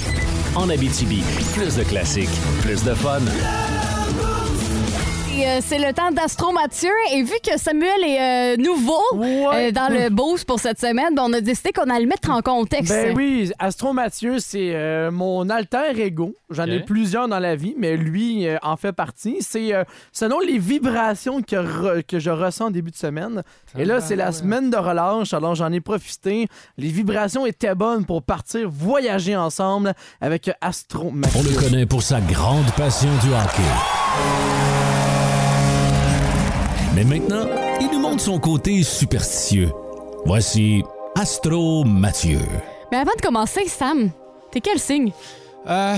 En 0.55 0.69
Abitibi, 0.69 1.23
plus 1.55 1.77
de 1.77 1.85
classiques, 1.85 2.29
plus 2.61 2.85
de 2.85 2.93
fun. 2.93 3.21
Euh, 5.47 5.61
c'est 5.63 5.79
le 5.79 5.93
temps 5.93 6.11
d'Astro 6.11 6.53
Mathieu. 6.53 6.91
Et 7.13 7.23
vu 7.23 7.35
que 7.45 7.59
Samuel 7.59 8.05
est 8.05 8.21
euh, 8.21 8.57
nouveau 8.57 9.01
Ouais. 9.15 9.69
euh, 9.69 9.73
dans 9.73 9.89
le 9.93 10.09
boost 10.11 10.45
pour 10.47 10.59
cette 10.61 10.81
semaine, 10.81 11.15
ben, 11.15 11.23
on 11.27 11.33
a 11.33 11.41
décidé 11.41 11.73
qu'on 11.73 11.89
allait 11.91 12.03
le 12.03 12.07
mettre 12.09 12.31
en 12.31 12.41
contexte. 12.43 12.91
Ben 12.93 13.15
oui, 13.17 13.51
Astro 13.59 13.93
Mathieu, 13.93 14.39
c'est 14.39 14.73
euh, 14.75 15.11
mon 15.11 15.49
alter 15.51 15.99
ego. 16.01 16.35
J'en 16.51 16.67
ai 16.67 16.81
plusieurs 16.81 17.29
dans 17.29 17.39
la 17.39 17.55
vie, 17.55 17.75
mais 17.79 17.97
lui 17.97 18.47
euh, 18.49 18.57
en 18.63 18.77
fait 18.77 18.93
partie. 18.93 19.37
C'est 19.41 19.73
euh, 19.73 19.85
selon 20.13 20.41
les 20.41 20.59
vibrations 20.59 21.43
que, 21.43 21.57
re- 21.57 22.03
que 22.05 22.19
je 22.19 22.31
ressens 22.31 22.67
en 22.67 22.71
début 22.71 22.91
de 22.91 22.97
semaine. 22.97 23.43
Et 23.79 23.85
là, 23.85 24.01
c'est 24.01 24.17
la 24.17 24.33
semaine 24.33 24.71
de 24.71 24.77
relâche, 24.77 25.33
alors 25.33 25.55
j'en 25.55 25.71
ai 25.73 25.81
profité. 25.81 26.49
Les 26.77 26.89
vibrations 26.89 27.47
étaient 27.47 27.75
bonnes 27.75 28.05
pour 28.05 28.23
partir 28.23 28.69
voyager 28.69 29.37
ensemble 29.37 29.95
avec 30.21 30.51
Astro 30.61 31.11
Mathieu. 31.11 31.41
On 31.41 31.43
le 31.43 31.57
connaît 31.61 31.87
pour 31.87 32.03
sa 32.03 32.21
grande 32.21 32.71
passion 32.77 33.11
du 33.23 33.29
hockey. 33.29 35.00
Mais 36.95 37.05
maintenant, 37.05 37.47
il 37.81 37.89
nous 37.93 38.01
montre 38.01 38.21
son 38.21 38.41
côté 38.41 38.83
superstitieux. 38.83 39.71
Voici 40.25 40.83
Astro 41.15 41.85
Mathieu. 41.85 42.41
Mais 42.91 42.99
avant 42.99 43.15
de 43.17 43.23
commencer, 43.23 43.67
Sam, 43.67 44.11
t'es 44.51 44.61
quel 44.61 44.81
signe? 44.81 45.13
Euh, 45.69 45.97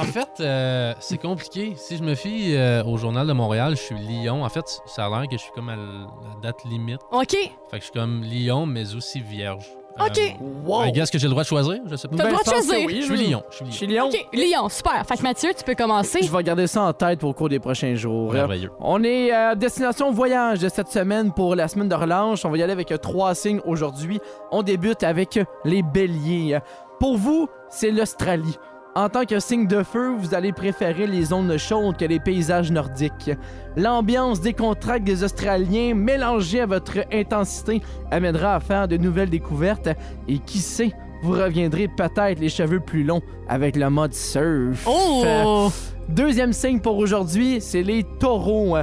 en 0.00 0.04
fait, 0.04 0.28
euh, 0.40 0.92
c'est 0.98 1.18
compliqué. 1.18 1.74
Si 1.76 1.96
je 1.96 2.02
me 2.02 2.16
fie 2.16 2.56
euh, 2.56 2.82
au 2.82 2.96
Journal 2.96 3.28
de 3.28 3.32
Montréal, 3.32 3.76
je 3.76 3.82
suis 3.82 3.94
Lyon. 3.94 4.42
En 4.44 4.48
fait, 4.48 4.80
ça 4.86 5.06
a 5.06 5.08
l'air 5.08 5.28
que 5.28 5.36
je 5.36 5.42
suis 5.42 5.52
comme 5.52 5.68
à 5.68 5.76
la 5.76 6.06
date 6.42 6.64
limite. 6.64 7.00
OK. 7.12 7.30
Fait 7.30 7.48
que 7.70 7.76
je 7.76 7.82
suis 7.82 7.92
comme 7.92 8.22
Lyon, 8.22 8.66
mais 8.66 8.96
aussi 8.96 9.20
vierge. 9.20 9.66
OK. 10.00 10.36
Wow. 10.64 10.82
Euh, 10.82 10.84
Est-ce 10.86 11.10
que 11.12 11.18
j'ai 11.18 11.26
le 11.26 11.30
droit 11.30 11.42
de 11.42 11.48
choisir? 11.48 11.74
Je 11.86 11.96
sais 11.96 12.08
pas. 12.08 12.16
T'as 12.16 12.24
le 12.24 12.30
droit 12.30 12.42
de 12.42 12.48
je 12.48 12.50
choisir. 12.54 12.86
oui, 12.86 12.98
Je 13.00 13.06
suis 13.06 13.16
Lyon. 13.16 13.42
Je 13.50 13.56
suis 13.56 13.64
Je 13.66 13.70
Lyon. 13.70 13.72
suis 13.72 13.86
Lyon. 13.86 14.06
OK, 14.08 14.28
Lyon, 14.32 14.68
super. 14.68 15.04
Fait 15.06 15.16
que 15.16 15.22
Mathieu, 15.22 15.50
tu 15.56 15.64
peux 15.64 15.74
commencer. 15.74 16.20
Je 16.22 16.30
vais 16.30 16.42
garder 16.42 16.66
ça 16.66 16.82
en 16.82 16.92
tête 16.92 17.24
au 17.24 17.32
cours 17.32 17.48
des 17.48 17.58
prochains 17.58 17.94
jours. 17.94 18.32
Merveilleux. 18.32 18.70
On 18.80 19.02
est 19.02 19.30
à 19.30 19.54
destination 19.54 20.10
voyage 20.10 20.60
de 20.60 20.68
cette 20.68 20.88
semaine 20.88 21.32
pour 21.32 21.54
la 21.54 21.68
semaine 21.68 21.88
de 21.88 21.94
relâche. 21.94 22.44
On 22.44 22.50
va 22.50 22.58
y 22.58 22.62
aller 22.62 22.72
avec 22.72 22.92
euh, 22.92 22.96
trois 22.98 23.34
signes 23.34 23.60
aujourd'hui. 23.64 24.20
On 24.52 24.62
débute 24.62 25.02
avec 25.02 25.36
euh, 25.36 25.44
les 25.64 25.82
béliers. 25.82 26.58
Pour 27.00 27.16
vous, 27.16 27.48
c'est 27.70 27.90
l'Australie. 27.90 28.56
En 28.98 29.08
tant 29.08 29.24
que 29.24 29.38
signe 29.38 29.68
de 29.68 29.84
feu, 29.84 30.16
vous 30.18 30.34
allez 30.34 30.52
préférer 30.52 31.06
les 31.06 31.26
zones 31.26 31.56
chaudes 31.56 31.96
que 31.96 32.04
les 32.04 32.18
paysages 32.18 32.72
nordiques. 32.72 33.30
L'ambiance 33.76 34.40
décontracte 34.40 35.04
des 35.04 35.22
Australiens 35.22 35.94
mélangée 35.94 36.62
à 36.62 36.66
votre 36.66 36.98
intensité 37.12 37.80
amènera 38.10 38.56
à 38.56 38.60
faire 38.60 38.88
de 38.88 38.96
nouvelles 38.96 39.30
découvertes 39.30 39.90
et 40.26 40.40
qui 40.40 40.58
sait, 40.58 40.90
vous 41.22 41.30
reviendrez 41.30 41.86
peut-être 41.86 42.40
les 42.40 42.48
cheveux 42.48 42.80
plus 42.80 43.04
longs 43.04 43.22
avec 43.48 43.76
le 43.76 43.88
mode 43.88 44.14
surf. 44.14 44.84
Oh! 44.84 45.70
Deuxième 46.08 46.52
signe 46.52 46.80
pour 46.80 46.98
aujourd'hui, 46.98 47.60
c'est 47.60 47.84
les 47.84 48.02
taureaux. 48.18 48.78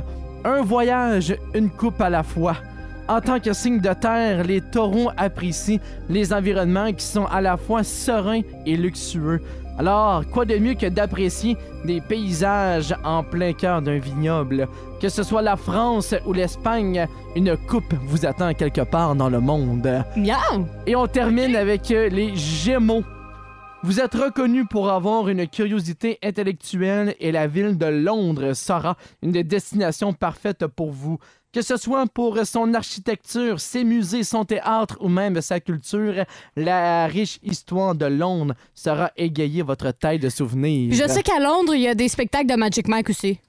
Un 0.46 0.62
voyage, 0.62 1.36
une 1.54 1.70
coupe 1.70 2.00
à 2.00 2.10
la 2.10 2.24
fois. 2.24 2.56
En 3.10 3.20
tant 3.20 3.42
que 3.42 3.52
signe 3.52 3.82
de 3.82 3.94
terre, 3.94 4.46
les 4.46 4.62
taureaux 4.62 5.12
apprécient 5.18 5.80
les 6.08 6.32
environnements 6.32 6.94
qui 6.94 7.06
sont 7.06 7.26
à 7.26 7.42
la 7.42 7.58
fois 7.58 7.84
sereins 7.84 8.42
et 8.66 8.78
luxueux. 8.78 9.42
Alors, 9.78 10.24
quoi 10.32 10.46
de 10.46 10.58
mieux 10.58 10.76
que 10.76 10.86
d'apprécier 10.86 11.58
des 11.84 12.00
paysages 12.00 12.96
en 13.04 13.24
plein 13.24 13.52
cœur 13.52 13.82
d'un 13.82 14.00
vignoble? 14.00 14.70
Que 15.02 15.10
ce 15.10 15.22
soit 15.22 15.42
la 15.42 15.58
France 15.58 16.16
ou 16.26 16.32
l'Espagne, 16.32 17.08
une 17.36 17.58
coupe 17.58 17.94
vous 18.06 18.26
attend 18.26 18.54
quelque 18.54 18.82
part 18.82 19.16
dans 19.16 19.30
le 19.30 19.42
monde. 19.42 20.04
Miam! 20.16 20.66
Et 20.88 20.96
on 20.96 21.08
termine 21.08 21.58
avec 21.58 21.92
euh, 21.92 22.08
les 22.08 22.36
Gémeaux. 22.36 23.04
Vous 23.84 24.00
êtes 24.00 24.16
reconnu 24.16 24.66
pour 24.66 24.90
avoir 24.90 25.28
une 25.28 25.48
curiosité 25.48 26.18
intellectuelle 26.24 27.14
et 27.20 27.32
la 27.32 27.46
ville 27.46 27.78
de 27.78 27.86
Londres 27.86 28.54
sera 28.54 28.96
une 29.22 29.32
des 29.32 29.44
destinations 29.44 30.14
parfaites 30.14 30.66
pour 30.66 30.92
vous. 30.92 31.20
Que 31.56 31.62
ce 31.62 31.78
soit 31.78 32.06
pour 32.08 32.38
son 32.46 32.74
architecture, 32.74 33.62
ses 33.62 33.86
musées, 33.86 34.26
son 34.26 34.44
théâtre 34.44 34.98
ou 35.00 35.08
même 35.08 35.40
sa 35.40 35.62
culture, 35.62 36.26
la 36.58 37.08
riche 37.08 37.40
histoire 37.44 37.96
de 37.96 38.08
Londres 38.08 38.56
sera 38.74 39.14
égayée 39.16 39.62
votre 39.62 39.92
tête 39.92 40.22
de 40.22 40.28
souvenirs. 40.28 40.94
Je 40.94 41.08
sais 41.08 41.24
qu'à 41.24 41.40
Londres, 41.40 41.74
il 41.74 41.84
y 41.84 41.88
a 41.88 41.96
des 41.96 42.10
spectacles 42.10 42.48
de 42.48 42.56
Magic 42.56 42.90
Mike 42.90 43.10
aussi. 43.10 43.40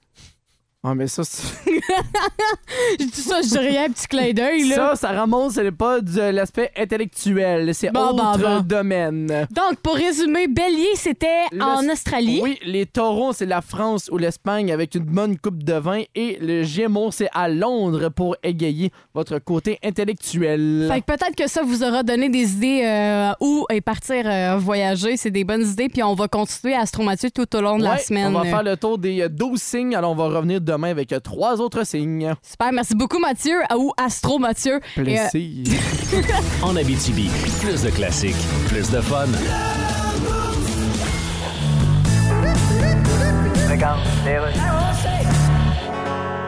Ah, 0.89 0.95
mais 0.95 1.09
ça, 1.09 1.25
c'est- 1.25 1.43
Je 3.01 3.05
dis 3.07 3.21
ça, 3.21 3.41
je 3.43 3.49
dirais 3.49 3.79
un 3.79 3.89
petit 3.91 4.07
clin 4.07 4.33
d'œil, 4.33 4.69
là. 4.69 4.77
ça, 4.77 4.97
ça 4.97 5.21
remonte, 5.23 5.53
ce 5.53 5.61
n'est 5.61 5.73
pas 5.73 6.01
de 6.01 6.21
l'aspect 6.31 6.71
intellectuel, 6.77 7.75
c'est 7.75 7.91
Bon, 7.91 8.15
bon, 8.15 8.31
autre 8.33 8.39
bon. 8.39 8.61
domaine. 8.61 9.47
Donc, 9.51 9.79
pour 9.83 9.95
résumer, 9.95 10.47
Bélier, 10.49 10.87
c'était 10.95 11.45
Le- 11.53 11.63
en 11.63 11.89
Australie. 11.91 12.41
Oui, 12.43 12.59
les 12.65 12.87
taureaux, 12.87 13.33
c'est 13.33 13.47
la 13.47 13.63
France 13.63 14.09
ou 14.13 14.19
l'Espagne 14.19 14.71
avec 14.73 14.95
une 14.95 15.05
bonne 15.05 15.37
coupe 15.39 15.63
de 15.65 15.73
vin. 15.75 16.03
Et 16.15 16.39
le 16.41 16.63
Gémeaux, 16.63 17.11
c'est 17.11 17.29
à 17.35 17.49
Londres 17.49 18.09
pour 18.11 18.37
égayer 18.43 18.91
votre 19.15 19.39
côté 19.39 19.79
intellectuel. 19.85 20.89
Fait 20.91 21.01
que 21.01 21.07
peut-être 21.07 21.35
que 21.37 21.49
ça 21.49 21.63
vous 21.63 21.83
aura 21.83 22.03
donné 22.03 22.29
des 22.29 22.53
idées 22.55 22.83
euh, 22.85 23.33
où 23.41 23.67
et 23.71 23.81
partir 23.81 24.23
euh, 24.27 24.57
voyager. 24.57 25.17
C'est 25.17 25.31
des 25.31 25.45
bonnes 25.45 25.67
idées. 25.67 25.89
Puis 25.89 26.03
on 26.03 26.15
va 26.15 26.29
continuer 26.29 26.75
à 26.75 26.81
Astromathieu 26.83 27.31
tout 27.31 27.55
au 27.57 27.61
long 27.61 27.79
de 27.79 27.85
la 27.85 27.93
Ouais, 27.95 27.99
semaine. 27.99 28.35
On 28.37 28.39
va 28.41 28.45
faire 28.45 28.63
le 28.63 28.77
tour 28.77 28.99
des 28.99 29.23
euh, 29.23 29.29
12 29.29 29.61
signes. 29.61 29.95
Alors, 29.97 30.13
on 30.13 30.15
va 30.15 30.29
revenir 30.29 30.61
demain 30.61 30.76
demain 30.77 30.91
avec 30.91 31.13
euh, 31.13 31.21
trois 31.21 31.61
autres 31.61 31.85
signes. 31.85 32.35
Super, 32.43 32.73
merci 32.73 32.95
beaucoup 32.95 33.19
Mathieu 33.19 33.59
ou 33.77 33.93
Astro 33.97 34.39
Mathieu. 34.39 34.81
Et, 34.97 35.19
euh, 35.19 35.29
Plaisir. 35.31 35.81
En 36.63 36.77
Abitibi, 36.77 37.31
plus 37.61 37.83
de 37.83 37.91
classiques, 37.91 38.37
plus 38.69 38.91
de 38.91 39.01
fun. 39.01 39.27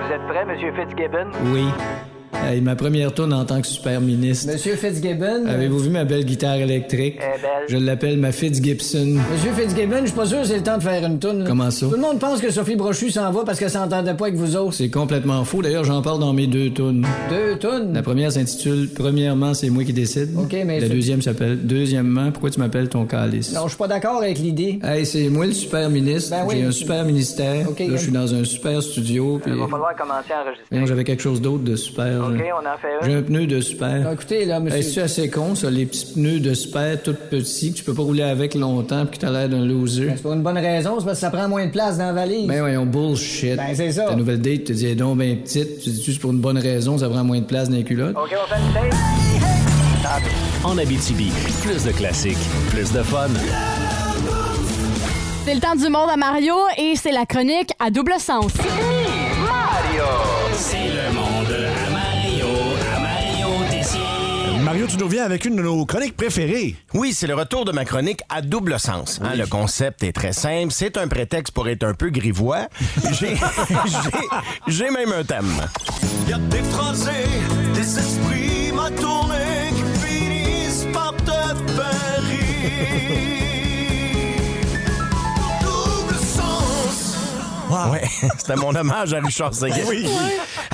Vous 0.02 0.12
êtes 0.12 0.26
prêt, 0.26 0.44
Monsieur 0.44 0.73
Fitzgibbon? 0.73 1.30
Oui. 1.52 1.68
Hey, 2.47 2.61
ma 2.62 2.76
première 2.76 3.12
tourne 3.12 3.33
en 3.35 3.45
tant 3.45 3.61
que 3.61 3.66
super 3.66 4.00
ministre. 4.00 4.50
Monsieur 4.52 4.75
Fitzgibbon? 4.75 5.47
Avez-vous 5.47 5.80
vu 5.80 5.90
ma 5.90 6.04
belle 6.04 6.25
guitare 6.25 6.57
électrique? 6.57 7.18
Elle 7.21 7.38
est 7.38 7.42
belle. 7.42 7.50
Je 7.68 7.76
l'appelle 7.76 8.16
ma 8.16 8.33
Fitzgibson. 8.33 9.18
Monsieur 9.33 9.52
Fitzgibbon, 9.52 9.99
je 10.02 10.07
suis 10.07 10.16
pas 10.16 10.25
sûr 10.25 10.40
que 10.40 10.47
c'est 10.47 10.57
le 10.57 10.62
temps 10.62 10.78
de 10.78 10.83
faire 10.83 11.04
une 11.04 11.18
toune. 11.18 11.45
Comment 11.47 11.71
ça? 11.71 11.87
Tout 11.87 11.92
le 11.95 12.00
monde 12.00 12.18
pense 12.18 12.40
que 12.40 12.50
Sophie 12.50 12.76
Brochu 12.76 13.11
s'en 13.11 13.30
va 13.33 13.45
parce 13.45 13.59
qu'elle 13.59 13.71
s'entendait 13.71 14.14
pas 14.14 14.26
avec 14.26 14.37
vous 14.38 14.57
autres. 14.57 14.73
C'est 14.75 14.88
complètement 14.88 15.45
faux. 15.45 15.61
D'ailleurs, 15.61 15.85
j'en 15.85 16.00
parle 16.00 16.21
dans 16.21 16.33
mes 16.33 16.47
deux 16.47 16.71
tunes. 16.71 17.07
Deux 17.28 17.59
tounes? 17.59 17.92
La 17.92 18.02
première 18.02 18.33
s'intitule 18.33 18.88
Premièrement, 18.95 19.52
c'est 19.52 19.68
moi 19.68 19.85
qui 19.85 19.92
décide. 19.92 20.30
OK, 20.38 20.57
mais 20.64 20.80
La 20.80 20.88
deuxième 20.88 21.21
s'appelle 21.21 21.59
Deuxièmement, 21.66 22.30
pourquoi 22.30 22.49
tu 22.50 22.61
m'appelles 22.61 22.88
ton 22.88 23.04
calice? 23.04 23.52
Non, 23.52 23.64
je 23.64 23.71
suis 23.71 23.78
pas 23.78 23.88
d'accord 23.88 24.16
avec 24.23 24.38
l'idée. 24.38 24.78
Hey, 24.83 25.04
c'est 25.04 25.28
moi 25.28 25.45
le 25.45 25.52
super 25.52 25.90
ministre. 25.90 26.30
Ben 26.30 26.45
oui. 26.49 26.57
J'ai 26.59 26.64
un 26.64 26.73
super 26.73 27.04
ministère. 27.04 27.68
OK, 27.68 27.78
Là, 27.80 27.87
je 27.90 27.97
suis 27.97 28.12
dans 28.12 28.35
un 28.35 28.45
super 28.45 28.83
studio. 28.83 29.38
Puis... 29.42 29.52
Il 29.52 29.59
va 29.61 29.66
falloir 29.66 29.95
commencer 29.95 30.33
à 30.33 30.42
enregistrer. 30.42 30.87
J'avais 30.87 31.04
quelque 31.04 31.23
chose 31.23 31.42
d'autre 31.42 31.64
de 31.64 31.76
super. 31.76 32.27
OK, 32.35 32.38
là. 32.38 32.44
on 32.62 32.66
en 32.66 32.78
fait 32.78 32.88
J'ai 33.08 33.14
un. 33.16 33.23
pneu 33.23 33.47
de 33.47 33.61
super. 33.61 34.00
Non, 34.00 34.12
écoutez, 34.12 34.44
là, 34.44 34.61
c'est 34.68 34.76
monsieur. 34.76 35.02
assez 35.02 35.30
con, 35.30 35.54
ça, 35.54 35.70
les 35.70 35.87
petits 35.87 36.06
pneus 36.14 36.40
de 36.40 36.54
super 36.54 37.00
tout 37.02 37.14
petits 37.30 37.73
que 37.73 37.78
tu 37.78 37.85
peux 37.85 37.94
pas 37.94 38.02
rouler 38.02 38.23
avec 38.23 38.54
longtemps 38.54 39.06
puis 39.06 39.18
que 39.18 39.26
t'as 39.26 39.30
l'air 39.32 39.49
d'un 39.49 39.64
loser? 39.64 40.12
C'est 40.16 40.23
pour 40.23 40.32
une 40.32 40.42
bonne 40.42 40.58
raison, 40.58 40.97
c'est 40.99 41.04
parce 41.04 41.18
que 41.18 41.20
ça 41.20 41.30
prend 41.30 41.49
moins 41.49 41.66
de 41.66 41.70
place 41.73 41.99
dans 41.99 42.06
la 42.06 42.12
valise. 42.12 42.47
Ben 42.47 42.61
voyons, 42.61 42.87
bullshit. 42.87 43.56
Ben, 43.56 43.75
c'est 43.75 43.92
ça. 43.92 44.04
Ta 44.04 44.14
nouvelle 44.16 44.40
date 44.40 44.64
te 44.64 44.73
dit, 44.73 44.87
elle 44.87 44.92
est 44.92 44.94
donc 44.97 45.18
ben 45.18 45.37
petite. 45.38 45.80
Tu 45.80 45.90
dis, 45.90 46.02
c'est 46.12 46.18
pour 46.20 46.32
une 46.32 46.40
bonne 46.40 46.58
raison, 46.58 46.99
ça 46.99 47.08
prend 47.08 47.25
moins 47.25 47.40
de 47.40 47.47
place 47.47 47.68
dans 47.68 47.76
les 47.76 47.85
culottes? 47.85 48.16
OK, 48.16 48.32
on 48.32 48.47
fait 48.54 48.61
une 48.61 48.73
tape. 48.73 48.94
En 50.64 50.78
Abitibi, 50.78 51.30
plus 51.62 51.85
de 51.85 51.92
classiques, 51.92 52.38
plus 52.70 52.92
de 52.92 53.02
fun. 53.02 53.28
C'est 55.44 55.54
le 55.54 55.61
temps 55.61 55.75
du 55.76 55.88
monde 55.88 56.08
à 56.12 56.16
Mario 56.16 56.54
et 56.76 56.94
c'est 56.97 57.12
la 57.12 57.25
chronique 57.26 57.73
à 57.78 57.90
double 57.90 58.14
sens. 58.18 58.52
C'est 60.54 60.76
le 60.76 60.87
monde 60.87 60.97
Mario, 64.78 64.92
tu 64.94 64.99
nous 65.00 65.06
reviens 65.06 65.25
avec 65.25 65.44
une 65.44 65.56
de 65.56 65.62
nos 65.62 65.85
chroniques 65.87 66.16
préférées. 66.16 66.76
Oui, 66.94 67.12
c'est 67.12 67.26
le 67.26 67.35
retour 67.35 67.64
de 67.64 67.73
ma 67.73 67.85
chronique 67.85 68.20
à 68.28 68.42
double 68.42 68.78
sens. 68.78 69.18
hein. 69.25 69.35
Le 69.35 69.44
concept 69.44 70.04
est 70.04 70.12
très 70.12 70.32
simple. 70.32 70.70
C'est 70.70 70.97
un 70.97 71.08
prétexte 71.08 71.52
pour 71.52 71.68
être 71.68 71.82
un 71.82 71.94
peu 71.94 72.11
grivois. 72.11 72.68
J'ai, 74.68 74.90
même 74.90 75.11
un 75.12 75.25
thème. 75.25 75.50
Y 76.28 76.32
a 76.32 76.38
des 76.38 76.62
Français, 76.62 77.26
des 77.75 77.99
esprits 77.99 78.70
mal 78.73 78.94
tournés 78.94 79.70
qui 79.75 80.06
finissent 80.06 80.87
par 80.92 81.12
te 81.16 81.32
faire 81.32 82.23
rire. 82.23 83.47
c'était 88.38 88.56
mon 88.56 88.75
hommage 88.75 89.14
à 89.14 89.20
Richard 89.20 89.54
Seguin. 89.54 89.84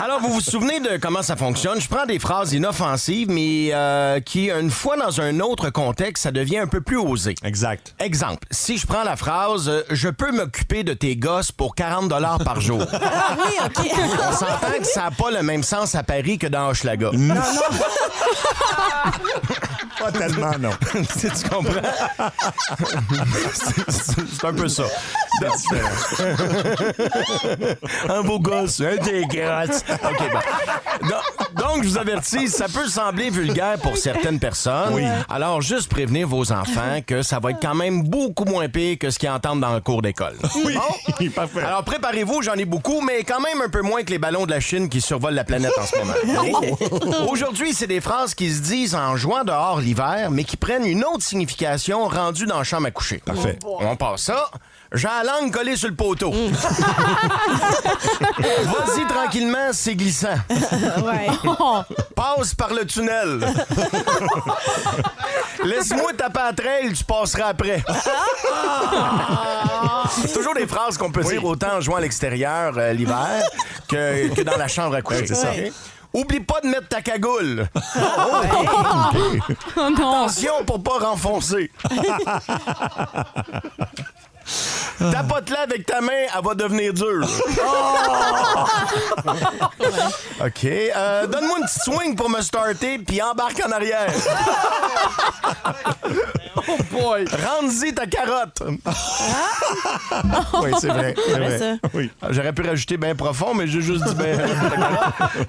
Alors, 0.02 0.20
vous 0.20 0.32
vous 0.32 0.40
souvenez 0.40 0.80
de 0.80 0.96
comment 0.96 1.22
ça 1.22 1.36
fonctionne? 1.36 1.80
Je 1.80 1.88
prends 1.88 2.06
des 2.06 2.18
phrases 2.18 2.52
inoffensives, 2.52 3.30
mais 3.30 3.70
euh, 3.72 4.20
qui, 4.20 4.50
une 4.50 4.70
fois 4.70 4.96
dans 4.96 5.20
un 5.20 5.40
autre 5.40 5.70
contexte, 5.70 6.24
ça 6.24 6.30
devient 6.30 6.58
un 6.58 6.66
peu 6.66 6.80
plus 6.80 6.98
osé. 6.98 7.34
Exact. 7.42 7.94
Exemple, 7.98 8.46
si 8.50 8.78
je 8.78 8.86
prends 8.86 9.04
la 9.04 9.16
phrase 9.16 9.68
euh, 9.68 9.82
Je 9.90 10.08
peux 10.08 10.32
m'occuper 10.32 10.84
de 10.84 10.94
tes 10.94 11.16
gosses 11.16 11.52
pour 11.52 11.74
40 11.74 12.08
par 12.44 12.60
jour. 12.60 12.82
Ah 13.16 13.36
oui, 13.38 13.54
OK. 13.64 13.90
On 14.28 14.32
s'entend 14.32 14.78
que 14.78 14.86
ça 14.86 15.04
n'a 15.04 15.10
pas 15.10 15.30
le 15.30 15.42
même 15.42 15.62
sens 15.62 15.94
à 15.94 16.02
Paris 16.02 16.38
que 16.38 16.46
dans 16.46 16.70
Hochelaga. 16.70 17.10
Non, 17.12 17.34
non. 17.34 17.40
Pas 19.98 20.12
tellement, 20.12 20.58
non. 20.58 20.70
tu 20.92 21.30
tu 21.30 21.48
comprends? 21.48 21.80
C'est 23.88 24.44
un 24.44 24.52
peu 24.52 24.68
ça. 24.68 24.84
Un 28.08 28.22
beau 28.22 28.38
gosse, 28.38 28.80
un. 28.80 28.94
OK, 28.94 29.36
bon. 30.32 31.08
Donc, 31.08 31.22
donc, 31.56 31.82
je 31.84 31.88
vous 31.88 31.98
avertis, 31.98 32.48
ça 32.48 32.66
peut 32.68 32.86
sembler 32.88 33.30
vulgaire 33.30 33.78
pour 33.78 33.96
certaines 33.96 34.38
personnes. 34.38 34.92
Oui. 34.92 35.04
Alors, 35.28 35.60
juste 35.62 35.88
prévenir 35.90 36.28
vos 36.28 36.52
enfants 36.52 37.00
que 37.06 37.22
ça 37.22 37.38
va 37.38 37.50
être 37.50 37.60
quand 37.60 37.74
même 37.74 38.02
beaucoup 38.04 38.44
moins 38.44 38.68
pire 38.68 38.96
que 38.98 39.10
ce 39.10 39.18
qu'ils 39.18 39.30
entendent 39.30 39.60
dans 39.60 39.74
le 39.74 39.80
cours 39.80 40.02
d'école. 40.02 40.36
Oui, 40.64 40.74
Bon? 40.74 41.30
parfait. 41.30 41.60
Alors, 41.62 41.84
préparez-vous, 41.84 42.42
j'en 42.42 42.54
ai 42.54 42.64
beaucoup, 42.64 43.00
mais 43.00 43.24
quand 43.24 43.40
même 43.40 43.60
un 43.62 43.68
peu 43.68 43.82
moins 43.82 44.02
que 44.02 44.10
les 44.10 44.18
ballons 44.18 44.46
de 44.46 44.50
la 44.50 44.60
Chine 44.60 44.88
qui 44.88 45.00
survolent 45.00 45.34
la 45.34 45.44
planète 45.44 45.72
en 45.78 45.86
ce 45.86 45.96
moment. 45.98 47.26
Aujourd'hui, 47.30 47.72
c'est 47.74 47.86
des 47.86 48.00
phrases 48.00 48.34
qui 48.34 48.50
se 48.52 48.60
disent 48.62 48.94
en 48.94 49.16
jouant 49.16 49.44
dehors 49.44 49.80
l'hiver, 49.80 50.30
mais 50.30 50.44
qui 50.44 50.56
prennent 50.56 50.86
une 50.86 51.04
autre 51.04 51.22
signification 51.22 52.06
rendue 52.06 52.46
dans 52.46 52.58
la 52.58 52.64
chambre 52.64 52.86
à 52.86 52.90
coucher. 52.90 53.18
Parfait. 53.24 53.58
On 53.64 53.96
passe 53.96 54.22
ça. 54.22 54.50
J'ai 54.94 55.08
la 55.08 55.24
langue 55.24 55.52
collée 55.52 55.76
sur 55.76 55.88
le 55.88 55.94
poteau. 55.96 56.30
Vas-y 58.38 59.06
tranquillement, 59.08 59.72
c'est 59.72 59.96
glissant. 59.96 60.36
Ouais. 60.48 61.26
Passe 62.14 62.54
par 62.54 62.72
le 62.72 62.86
tunnel. 62.86 63.40
Laisse-moi 65.64 66.12
taper 66.16 66.40
à 66.40 66.52
trail, 66.52 66.92
tu 66.92 67.02
passeras 67.04 67.48
après. 67.48 67.82
C'est 70.22 70.32
toujours 70.32 70.54
des 70.54 70.66
phrases 70.66 70.96
qu'on 70.96 71.10
peut 71.10 71.24
dire 71.24 71.44
autant 71.44 71.76
en 71.76 71.80
jouant 71.80 71.96
à 71.96 72.00
l'extérieur 72.00 72.74
euh, 72.76 72.92
l'hiver 72.92 73.42
que, 73.88 74.32
que 74.32 74.42
dans 74.42 74.56
la 74.56 74.68
chambre 74.68 74.94
à 74.94 75.02
coucher. 75.02 75.26
c'est 75.26 75.34
ça. 75.34 75.50
Oublie 76.12 76.38
pas 76.38 76.60
de 76.60 76.68
mettre 76.68 76.86
ta 76.86 77.02
cagoule. 77.02 77.66
Oh 77.96 78.42
non! 79.76 79.84
Attention 79.88 80.64
pour 80.64 80.80
pas 80.80 80.98
renfoncer. 81.00 81.72
Tapote-la 84.98 85.60
avec 85.62 85.86
ta 85.86 86.00
main, 86.00 86.12
elle 86.36 86.44
va 86.44 86.54
devenir 86.54 86.92
dure. 86.92 87.26
OK. 90.44 90.64
euh, 90.64 91.26
Donne-moi 91.26 91.58
une 91.58 91.64
petite 91.64 91.82
swing 91.82 92.16
pour 92.16 92.28
me 92.30 92.40
starter, 92.40 92.98
puis 92.98 93.20
embarque 93.22 93.60
en 93.66 93.70
arrière. 93.72 94.12
Oh 96.66 96.78
boy! 96.90 97.26
Rends-y 97.26 97.92
ta 97.92 98.06
carotte. 98.06 98.62
Oui, 100.62 100.70
c'est 100.80 100.88
vrai. 100.88 101.14
C'est 101.26 101.32
vrai. 101.38 101.58
ça. 101.58 101.74
Oui. 101.92 102.10
J'aurais 102.30 102.52
pu 102.54 102.62
rajouter 102.62 102.96
bien 102.96 103.14
profond, 103.14 103.52
mais 103.54 103.66
j'ai 103.66 103.82
juste 103.82 104.02
dit 104.04 104.14
bien. 104.14 104.38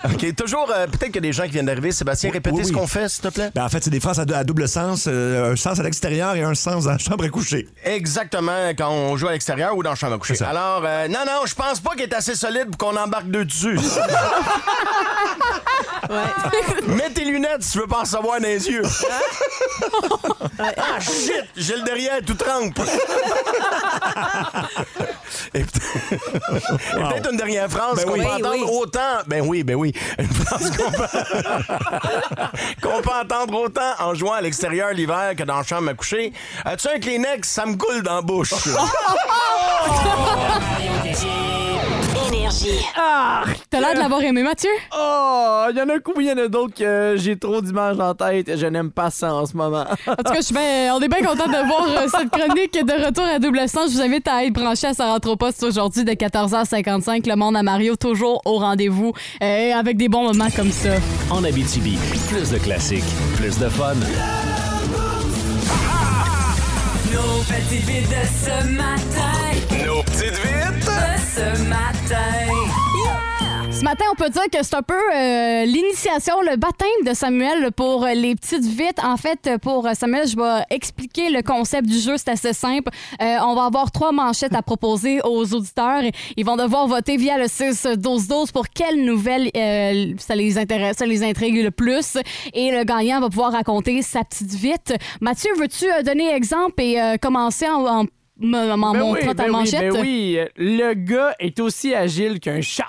OK. 0.03 0.35
Toujours, 0.35 0.69
euh, 0.75 0.87
peut-être 0.87 1.05
qu'il 1.05 1.15
y 1.15 1.19
a 1.19 1.21
des 1.21 1.31
gens 1.31 1.43
qui 1.43 1.51
viennent 1.51 1.67
d'arriver. 1.67 1.93
Sébastien, 1.93 2.31
répétez 2.31 2.57
oui, 2.57 2.65
ce 2.65 2.73
qu'on 2.73 2.87
fait, 2.87 3.07
s'il 3.07 3.21
te 3.21 3.29
plaît. 3.29 3.49
Ben, 3.55 3.63
en 3.63 3.69
fait, 3.69 3.81
c'est 3.83 3.89
des 3.91 4.01
phrases 4.01 4.19
à, 4.19 4.43
double 4.43 4.67
sens. 4.67 5.05
euh, 5.07 5.53
un 5.53 5.55
sens 5.55 5.79
à 5.79 5.83
l'extérieur 5.83 6.35
et 6.35 6.43
un 6.43 6.53
sens 6.55 6.83
dans 6.83 6.91
la 6.91 6.97
chambre 6.97 7.23
à 7.23 7.29
coucher. 7.29 7.67
Exactement, 7.85 8.69
quand 8.77 8.89
on 8.89 9.15
joue 9.15 9.27
à 9.29 9.34
l'extérieur 9.35 9.75
ou 9.77 9.83
dans 9.83 9.91
la 9.91 9.95
chambre 9.95 10.15
à 10.15 10.17
coucher. 10.17 10.35
Alors, 10.43 10.81
euh, 10.85 11.07
non, 11.07 11.19
non, 11.25 11.45
je 11.45 11.53
pense 11.55 11.79
pas 11.79 11.91
qu'il 11.91 12.01
est 12.03 12.13
assez 12.13 12.35
solide 12.35 12.75
pour 12.75 12.89
qu'on 12.89 12.97
embarque 12.97 13.25
deux 13.27 13.45
dessus. 13.45 13.79
Mets 16.87 17.09
tes 17.09 17.25
lunettes 17.25 17.63
si 17.63 17.71
tu 17.73 17.79
veux 17.79 17.87
pas 17.87 18.01
en 18.01 18.05
savoir 18.05 18.39
dans 18.39 18.47
les 18.47 18.67
yeux. 18.69 18.83
ah, 20.59 20.99
shit! 20.99 21.45
J'ai 21.55 21.75
le 21.77 21.81
derrière 21.83 22.19
tout 22.25 22.35
trempe. 22.35 22.79
Et 25.53 25.63
peut- 25.63 25.79
et 26.11 26.17
peut-être 26.99 27.31
une 27.31 27.37
dernière 27.37 27.69
phrase 27.69 27.95
Ben 27.97 28.05
qu'on 28.05 28.13
oui. 28.13 28.19
peut 28.21 28.25
Oui, 28.27 28.33
entendre 28.35 28.55
oui. 28.65 28.77
autant. 28.79 29.17
Ben 29.27 29.41
oui, 29.45 29.63
ben 29.63 29.75
oui. 29.75 29.93
Une 30.19 30.27
phrase 30.27 30.71
qu'on 30.77 30.91
peut... 30.91 31.07
qu'on 32.81 33.01
peut 33.01 33.09
entendre 33.21 33.59
autant 33.59 33.93
en 33.99 34.13
jouant 34.13 34.33
à 34.33 34.41
l'extérieur 34.41 34.91
l'hiver 34.91 35.33
que 35.37 35.43
dans 35.43 35.57
la 35.57 35.63
chambre 35.63 35.89
à 35.89 35.93
coucher. 35.93 36.31
As-tu 36.63 36.87
un 36.87 36.99
Kleenex? 36.99 37.47
Ça 37.49 37.65
me 37.65 37.75
coule 37.75 38.03
dans 38.03 38.15
la 38.15 38.21
bouche. 38.21 38.53
Énergie. 42.27 42.85
T'as 43.69 43.79
l'air 43.79 43.93
de 43.93 43.99
l'avoir 43.99 44.21
aimé, 44.21 44.41
Mathieu? 44.43 44.69
Oh, 44.97 45.65
il 45.71 45.77
y 45.77 45.81
en 45.81 45.89
a 45.89 45.95
un 45.95 45.99
coup, 45.99 46.13
il 46.19 46.27
y 46.27 46.31
en 46.31 46.37
a 46.37 46.47
d'autres 46.47 46.73
que 46.73 47.15
j'ai 47.17 47.37
trop 47.37 47.61
d'images 47.61 47.99
en 47.99 48.13
tête 48.13 48.47
et 48.49 48.57
je 48.57 48.65
n'aime 48.67 48.91
pas 48.91 49.09
ça 49.09 49.33
en 49.33 49.45
ce 49.45 49.55
moment? 49.55 49.85
En 50.07 50.15
tout 50.15 50.23
cas, 50.23 50.35
je 50.37 50.41
suis 50.41 50.53
bien- 50.55 50.93
on 50.95 50.99
est 51.01 51.07
bien 51.07 51.19
content 51.21 51.47
de 51.47 51.67
voir 51.67 51.85
euh, 51.87 52.07
cette 52.07 52.29
chronique 52.29 52.73
de 52.73 53.05
retour 53.05 53.25
à 53.25 53.39
double 53.39 53.67
sens. 53.67 53.91
Je 53.91 53.97
vous 53.97 54.01
invite 54.01 54.27
à 54.27 54.45
être 54.45 54.53
branché 54.53 54.87
à 54.87 54.93
sa 54.93 55.11
rentre 55.11 55.29
au 55.29 55.35
poste 55.35 55.63
aujourd'hui 55.63 56.03
de 56.05 56.11
14h55. 56.13 57.27
Le 57.27 57.35
monde 57.35 57.57
à 57.57 57.63
Mario, 57.63 57.95
toujours 57.95 58.41
au 58.45 58.57
rendez-vous 58.59 59.11
euh, 59.43 59.73
avec 59.73 59.97
des 59.97 60.07
bons 60.09 60.23
moments 60.23 60.49
comme 60.55 60.71
ça. 60.71 60.89
En 61.29 61.43
Abitibi, 61.43 61.97
plus 62.29 62.51
de 62.51 62.57
classiques, 62.57 63.03
plus 63.37 63.59
de 63.59 63.67
fun. 63.69 63.93
Nos 67.47 67.53
petites 67.53 67.85
vites 67.85 68.09
de 68.09 68.25
ce 68.25 68.67
matin. 68.69 69.85
Nos 69.85 70.01
petites 70.03 70.33
vites. 70.33 70.85
De 70.85 71.19
ce 71.35 71.63
matin. 71.69 71.94
Ce 73.75 73.83
matin, 73.83 74.05
on 74.09 74.15
peut 74.15 74.29
dire 74.29 74.45
que 74.49 74.63
c'est 74.63 74.75
un 74.75 74.81
peu 74.81 74.93
euh, 74.93 75.65
l'initiation, 75.65 76.41
le 76.41 76.55
baptême 76.55 76.87
de 77.05 77.13
Samuel 77.13 77.71
pour 77.73 78.05
les 78.05 78.33
petites 78.35 78.63
vites. 78.63 79.03
En 79.03 79.17
fait, 79.17 79.49
pour 79.61 79.85
Samuel, 79.93 80.27
je 80.29 80.37
vais 80.37 80.63
expliquer 80.69 81.29
le 81.29 81.41
concept 81.41 81.85
du 81.85 81.99
jeu. 81.99 82.13
C'est 82.15 82.29
assez 82.29 82.53
simple. 82.53 82.89
Euh, 83.21 83.35
on 83.45 83.53
va 83.53 83.65
avoir 83.65 83.91
trois 83.91 84.13
manchettes 84.13 84.55
à 84.55 84.61
proposer 84.61 85.19
aux 85.25 85.53
auditeurs. 85.53 86.01
Ils 86.37 86.45
vont 86.45 86.55
devoir 86.55 86.87
voter 86.87 87.17
via 87.17 87.37
le 87.37 87.45
6-12-12 87.45 88.53
pour 88.53 88.69
quelle 88.69 89.03
nouvelle 89.03 89.49
euh, 89.57 90.13
ça 90.19 90.35
les 90.35 90.57
intéresse, 90.57 90.95
ça 90.97 91.05
les 91.05 91.21
intrigue 91.23 91.61
le 91.61 91.71
plus. 91.71 92.17
Et 92.53 92.71
le 92.71 92.85
gagnant 92.85 93.19
va 93.19 93.29
pouvoir 93.29 93.51
raconter 93.51 94.01
sa 94.01 94.23
petite 94.23 94.53
vite. 94.53 94.95
Mathieu, 95.19 95.51
veux-tu 95.59 95.85
donner 96.05 96.33
exemple 96.33 96.81
et 96.81 97.17
commencer 97.21 97.67
en, 97.67 97.85
en, 97.85 98.05
Ben 98.39 98.77
montrant 98.77 99.11
oui, 99.11 99.19
ta 99.25 99.33
ben 99.33 99.45
oui, 99.47 99.51
manchette? 99.51 99.91
ben 99.93 100.01
oui, 100.01 100.39
le 100.55 100.93
gars 100.93 101.35
est 101.39 101.59
aussi 101.59 101.93
agile 101.93 102.39
qu'un 102.39 102.61
chat. 102.61 102.87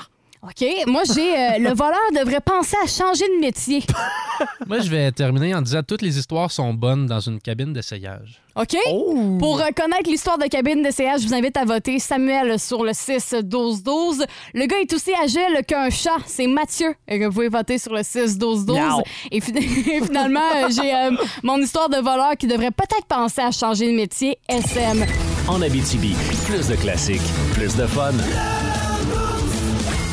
OK? 0.48 0.66
Moi, 0.86 1.02
j'ai 1.14 1.34
euh, 1.36 1.58
le 1.58 1.74
voleur 1.74 1.98
devrait 2.14 2.40
penser 2.40 2.76
à 2.82 2.86
changer 2.86 3.24
de 3.36 3.40
métier. 3.40 3.82
Moi, 4.66 4.78
je 4.80 4.88
vais 4.90 5.10
terminer 5.12 5.54
en 5.54 5.62
disant 5.62 5.80
toutes 5.86 6.02
les 6.02 6.18
histoires 6.18 6.50
sont 6.50 6.72
bonnes 6.74 7.06
dans 7.06 7.20
une 7.20 7.40
cabine 7.40 7.72
d'essayage. 7.72 8.40
OK? 8.54 8.76
Oh! 8.90 9.36
Pour 9.38 9.60
euh, 9.60 9.66
connaître 9.76 10.08
l'histoire 10.08 10.38
de 10.38 10.44
cabine 10.46 10.82
d'essayage, 10.82 11.22
je 11.22 11.26
vous 11.26 11.34
invite 11.34 11.56
à 11.56 11.64
voter 11.64 11.98
Samuel 11.98 12.58
sur 12.60 12.84
le 12.84 12.92
6-12-12. 12.92 14.24
Le 14.54 14.66
gars 14.66 14.78
est 14.80 14.92
aussi 14.92 15.12
agile 15.22 15.62
qu'un 15.66 15.90
chat. 15.90 16.16
C'est 16.26 16.46
Mathieu 16.46 16.94
que 17.08 17.26
vous 17.26 17.32
pouvez 17.32 17.48
voter 17.48 17.78
sur 17.78 17.92
le 17.92 18.00
6-12-12. 18.00 18.72
Miaou. 18.72 19.02
Et 19.30 19.40
fi- 19.40 19.52
finalement, 20.04 20.40
euh, 20.54 20.68
j'ai 20.70 20.94
euh, 20.94 21.10
mon 21.42 21.58
histoire 21.58 21.88
de 21.88 21.96
voleur 21.98 22.32
qui 22.38 22.46
devrait 22.46 22.70
peut-être 22.70 23.06
penser 23.06 23.40
à 23.42 23.50
changer 23.50 23.90
de 23.90 23.96
métier, 23.96 24.38
SM. 24.48 25.04
En 25.48 25.60
Abitibi, 25.62 26.14
plus 26.46 26.68
de 26.68 26.76
classiques, 26.76 27.20
plus 27.54 27.76
de 27.76 27.86
fun. 27.86 28.12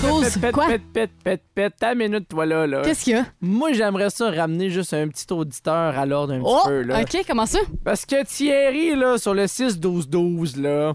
12, 0.03 0.38
Pète, 0.39 0.53
quoi? 0.53 0.67
pète, 0.67 0.81
pète, 0.93 1.12
pète, 1.24 1.43
pète, 1.55 1.74
ta 1.77 1.95
minute, 1.95 2.27
toi 2.27 2.45
là. 2.45 2.67
là. 2.67 2.81
Qu'est-ce 2.81 3.03
qu'il 3.05 3.13
y 3.13 3.17
a? 3.17 3.25
Moi, 3.41 3.72
j'aimerais 3.74 4.10
ça 4.10 4.29
ramener 4.31 4.69
juste 4.69 4.93
un 4.93 5.07
petit 5.07 5.25
auditeur 5.31 5.98
à 5.98 6.05
l'ordre 6.05 6.33
un 6.33 6.39
petit 6.39 6.50
Oh, 6.50 6.62
peu. 6.67 6.81
Là. 6.81 7.01
OK, 7.01 7.17
comment 7.27 7.45
ça? 7.45 7.60
Parce 7.83 8.05
que 8.05 8.24
Thierry, 8.25 8.95
là, 8.95 9.17
sur 9.17 9.33
le 9.33 9.45
6-12-12, 9.48 10.62
là, 10.62 10.93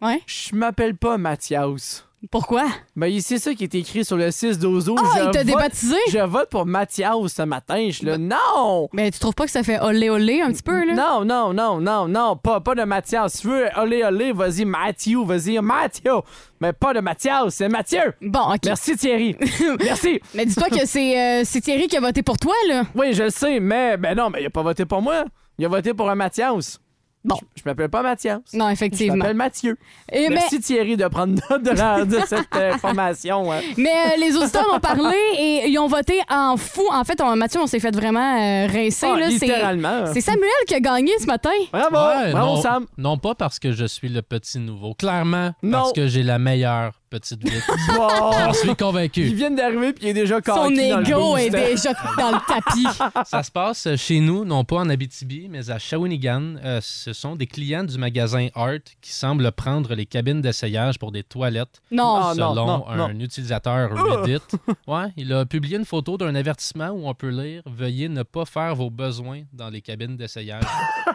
Ouais. 0.00 0.20
je 0.26 0.54
m'appelle 0.54 0.96
pas 0.96 1.16
Mathias. 1.18 2.06
Pourquoi? 2.30 2.64
Ben, 2.94 3.20
c'est 3.20 3.38
ça 3.38 3.52
qui 3.54 3.64
est 3.64 3.74
écrit 3.74 4.04
sur 4.04 4.16
le 4.16 4.28
6-12-12. 4.28 4.96
Ah, 4.98 5.18
Je 5.18 5.24
il 5.24 5.30
t'a 5.32 5.44
débaptisé? 5.44 5.96
Je 6.10 6.18
vote 6.18 6.48
pour 6.50 6.66
Mathias 6.66 7.34
ce 7.34 7.42
matin. 7.42 7.86
Je 7.88 7.96
suis 7.96 8.06
là, 8.06 8.16
non! 8.16 8.88
Mais 8.92 9.10
tu 9.10 9.18
trouves 9.18 9.34
pas 9.34 9.44
que 9.44 9.50
ça 9.50 9.62
fait 9.62 9.80
olé 9.80 10.08
olé 10.08 10.40
un 10.40 10.52
petit 10.52 10.62
peu, 10.62 10.84
là? 10.86 10.94
Non, 10.94 11.24
non, 11.24 11.52
non, 11.52 11.80
non, 11.80 12.06
non, 12.06 12.36
pas, 12.36 12.60
pas 12.60 12.74
de 12.74 12.84
Mathias. 12.84 13.32
Si 13.34 13.40
tu 13.42 13.48
veux, 13.48 13.66
olé, 13.76 14.04
olé, 14.04 14.32
vas-y, 14.32 14.64
Mathieu, 14.64 15.24
vas-y, 15.24 15.58
Mathieu. 15.60 16.12
Mais 16.60 16.72
pas 16.72 16.94
de 16.94 17.00
Mathias, 17.00 17.54
c'est 17.54 17.68
Mathieu. 17.68 18.14
Bon, 18.20 18.52
OK. 18.54 18.60
Merci, 18.66 18.96
Thierry. 18.96 19.36
Merci. 19.80 20.20
Mais 20.34 20.46
dis-toi 20.46 20.68
que 20.68 20.86
c'est 20.86 21.18
euh, 21.18 21.42
c'est 21.44 21.60
Thierry 21.60 21.88
qui 21.88 21.96
a 21.96 22.00
voté 22.00 22.22
pour 22.22 22.38
toi, 22.38 22.54
là. 22.68 22.84
Oui, 22.94 23.14
je 23.14 23.24
le 23.24 23.30
sais, 23.30 23.58
mais 23.58 23.96
ben 23.96 24.16
non, 24.16 24.30
mais 24.30 24.42
il 24.42 24.46
a 24.46 24.50
pas 24.50 24.62
voté 24.62 24.84
pour 24.84 25.02
moi. 25.02 25.24
Il 25.58 25.64
a 25.64 25.68
voté 25.68 25.92
pour 25.92 26.08
un 26.08 26.14
Mathias. 26.14 26.78
Bon. 27.24 27.36
Je, 27.40 27.60
je 27.60 27.62
m'appelle 27.64 27.88
pas 27.88 28.02
Mathias. 28.02 28.40
Non, 28.52 28.68
Je 28.68 28.72
effectivement. 28.72 29.16
m'appelle 29.16 29.36
Mathieu. 29.36 29.76
Et 30.10 30.28
mais- 30.28 30.34
Merci 30.36 30.58
Thierry 30.60 30.96
de 30.96 31.06
prendre 31.06 31.40
note 31.50 31.62
de, 31.62 31.70
la- 31.70 32.04
de 32.04 32.18
cette 32.26 32.48
euh, 32.56 32.72
information. 32.74 33.52
hein. 33.52 33.60
Mais 33.76 33.90
euh, 33.90 34.16
les 34.20 34.36
auditeurs 34.36 34.66
ont 34.74 34.80
parlé 34.80 35.16
et 35.38 35.68
ils 35.68 35.78
ont 35.78 35.86
voté 35.86 36.20
en 36.28 36.56
fou. 36.56 36.82
En 36.92 37.04
fait, 37.04 37.20
on, 37.20 37.36
Mathieu, 37.36 37.60
on 37.60 37.66
s'est 37.68 37.78
fait 37.80 37.94
vraiment 37.94 38.36
euh, 38.40 38.66
rincer. 38.66 39.06
Ah, 39.14 39.18
là. 39.20 39.28
Littéralement. 39.28 40.06
C'est 40.12 40.20
Samuel 40.20 40.50
qui 40.66 40.74
a 40.74 40.80
gagné 40.80 41.12
ce 41.20 41.26
matin. 41.26 41.50
Bravo, 41.72 41.96
Ouais, 41.96 42.32
bravo 42.32 42.46
non, 42.56 42.60
Sam. 42.62 42.86
non 42.98 43.16
pas 43.18 43.34
parce 43.36 43.58
que 43.58 43.72
je 43.72 43.84
suis 43.84 44.08
le 44.08 44.22
petit 44.22 44.58
nouveau. 44.58 44.94
Clairement, 44.94 45.52
Non. 45.62 45.78
parce 45.78 45.92
que 45.92 46.06
j'ai 46.08 46.22
la 46.24 46.38
meilleure 46.38 46.92
petite 47.12 47.42
vite. 47.48 47.62
J'en 47.96 48.52
suis 48.54 48.70
Ils 48.70 48.76
convaincu. 48.76 49.22
viennent 49.34 49.54
d'arriver 49.56 49.92
puis 49.92 50.06
il 50.06 50.08
est 50.08 50.14
déjà 50.14 50.36
Son 50.44 50.52
coquille 50.52 50.88
dans 50.90 50.98
le 51.00 51.06
ego 51.08 51.20
boost. 51.34 51.42
est 51.46 51.50
déjà 51.70 51.92
dans 52.18 52.30
le 52.32 52.38
tapis. 52.46 53.22
Ça 53.30 53.42
se 53.42 53.50
passe 53.50 53.88
chez 53.96 54.20
nous, 54.20 54.44
non 54.44 54.64
pas 54.64 54.76
en 54.76 54.88
Abitibi, 54.88 55.48
mais 55.50 55.70
à 55.70 55.78
Shawinigan. 55.78 56.56
Euh, 56.64 56.80
ce 56.82 57.12
sont 57.12 57.36
des 57.36 57.46
clients 57.46 57.84
du 57.84 57.98
magasin 57.98 58.48
Art 58.54 58.78
qui 59.00 59.12
semblent 59.12 59.50
prendre 59.52 59.94
les 59.94 60.06
cabines 60.06 60.40
d'essayage 60.40 60.98
pour 60.98 61.12
des 61.12 61.22
toilettes. 61.22 61.80
Non. 61.90 62.16
Ah, 62.22 62.34
non, 62.36 62.52
selon 62.54 62.66
non, 62.66 62.88
un 62.88 62.96
non. 62.96 63.08
utilisateur 63.20 63.90
Reddit. 63.92 64.38
Ouais, 64.88 65.06
il 65.16 65.32
a 65.32 65.44
publié 65.46 65.76
une 65.78 65.84
photo 65.84 66.16
d'un 66.16 66.34
avertissement 66.34 66.90
où 66.90 67.06
on 67.08 67.14
peut 67.14 67.28
lire 67.28 67.62
Veuillez 67.66 68.08
ne 68.08 68.22
pas 68.22 68.44
faire 68.44 68.74
vos 68.74 68.90
besoins 68.90 69.42
dans 69.52 69.68
les 69.68 69.80
cabines 69.80 70.16
d'essayage. 70.16 70.62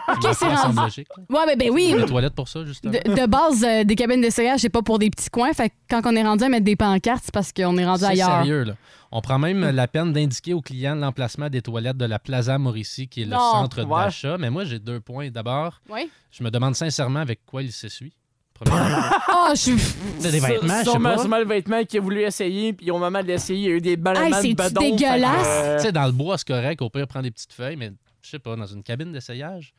Ok, 0.08 0.28
c'est 0.32 0.46
rendu- 0.46 0.76
logique. 0.80 1.08
Ouais, 1.28 1.46
ben, 1.46 1.58
ben 1.58 1.70
oui. 1.70 1.94
Les 1.96 2.04
toilettes 2.06 2.34
pour 2.34 2.48
ça, 2.48 2.64
justement. 2.64 2.92
De, 2.92 2.98
de 3.20 3.26
base, 3.26 3.64
euh, 3.64 3.84
des 3.84 3.94
cabines 3.94 4.20
d'essayage, 4.20 4.60
c'est 4.60 4.68
pas 4.68 4.82
pour 4.82 4.98
des 4.98 5.10
petits 5.10 5.28
coins. 5.30 5.52
Fait 5.52 5.72
quand 5.88 6.02
on 6.04 6.14
est 6.16 6.22
rendu 6.22 6.44
à 6.44 6.48
mettre 6.48 6.64
des 6.64 6.76
pancartes, 6.76 7.22
c'est 7.24 7.34
parce 7.34 7.52
qu'on 7.52 7.76
est 7.78 7.84
rendu 7.86 8.00
C'est 8.00 8.06
ailleurs. 8.10 8.28
sérieux, 8.42 8.62
là. 8.64 8.74
On 9.10 9.20
prend 9.22 9.38
même 9.38 9.60
la 9.70 9.88
peine 9.88 10.12
d'indiquer 10.12 10.52
aux 10.54 10.60
clients 10.60 10.94
l'emplacement 10.94 11.48
des 11.48 11.62
toilettes 11.62 11.96
de 11.96 12.04
la 12.04 12.18
Plaza 12.18 12.58
Mauricie, 12.58 13.08
qui 13.08 13.22
est 13.22 13.24
le 13.24 13.30
Non. 13.32 13.52
centre 13.52 13.82
Ouais. 13.84 14.04
d'achat. 14.04 14.36
Mais 14.38 14.50
moi, 14.50 14.64
j'ai 14.64 14.78
deux 14.78 15.00
points. 15.00 15.30
D'abord, 15.30 15.80
Oui. 15.88 16.10
je 16.30 16.44
me 16.44 16.50
demande 16.50 16.74
sincèrement 16.74 17.20
avec 17.20 17.40
quoi 17.46 17.62
il 17.62 17.72
s'essuie. 17.72 18.12
Premièrement. 18.54 18.96
Ah, 19.28 19.52
je 19.54 19.60
suis. 19.60 19.78
C'est 20.18 20.30
des 20.32 20.40
vêtements, 20.40 20.68
je 20.80 20.84
sais 20.84 20.90
Sûrement, 20.90 21.10
pas. 21.14 21.18
sûrement 21.18 21.38
le 21.38 21.44
vêtement 21.46 21.82
qu'il 21.84 22.00
a 22.00 22.02
voulu 22.02 22.20
essayer, 22.22 22.72
puis 22.74 22.90
au 22.90 22.98
moment 22.98 23.22
de 23.22 23.26
l'essayer, 23.28 23.58
il 23.60 23.70
y 23.70 23.72
a 23.72 23.76
eu 23.76 23.80
des 23.80 23.96
ballonnements 23.96 24.42
de 24.42 24.52
que, 24.52 24.78
dégueulasse? 24.78 25.46
euh, 25.46 25.76
Tu 25.78 25.82
sais, 25.84 25.92
dans 25.92 26.04
le 26.06 26.12
bois, 26.12 26.36
c'est 26.36 26.48
correct. 26.48 26.82
Au 26.82 26.90
pire, 26.90 27.06
prendre 27.06 27.22
des 27.22 27.30
petites 27.30 27.52
feuilles, 27.52 27.76
mais 27.76 27.92
je 28.20 28.28
sais 28.30 28.38
pas, 28.40 28.56
dans 28.56 28.66
une 28.66 28.82
cabine 28.82 29.12
d'essayage, 29.12 29.72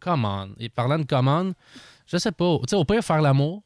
commande. 0.00 0.50
Et 0.58 0.68
parlant 0.68 0.98
de 0.98 1.04
commande, 1.04 1.54
je 2.06 2.16
sais 2.18 2.32
pas. 2.32 2.58
Tu 2.62 2.70
sais, 2.70 2.76
au 2.76 2.84
pire, 2.84 3.02
faire 3.02 3.22
l'amour, 3.22 3.62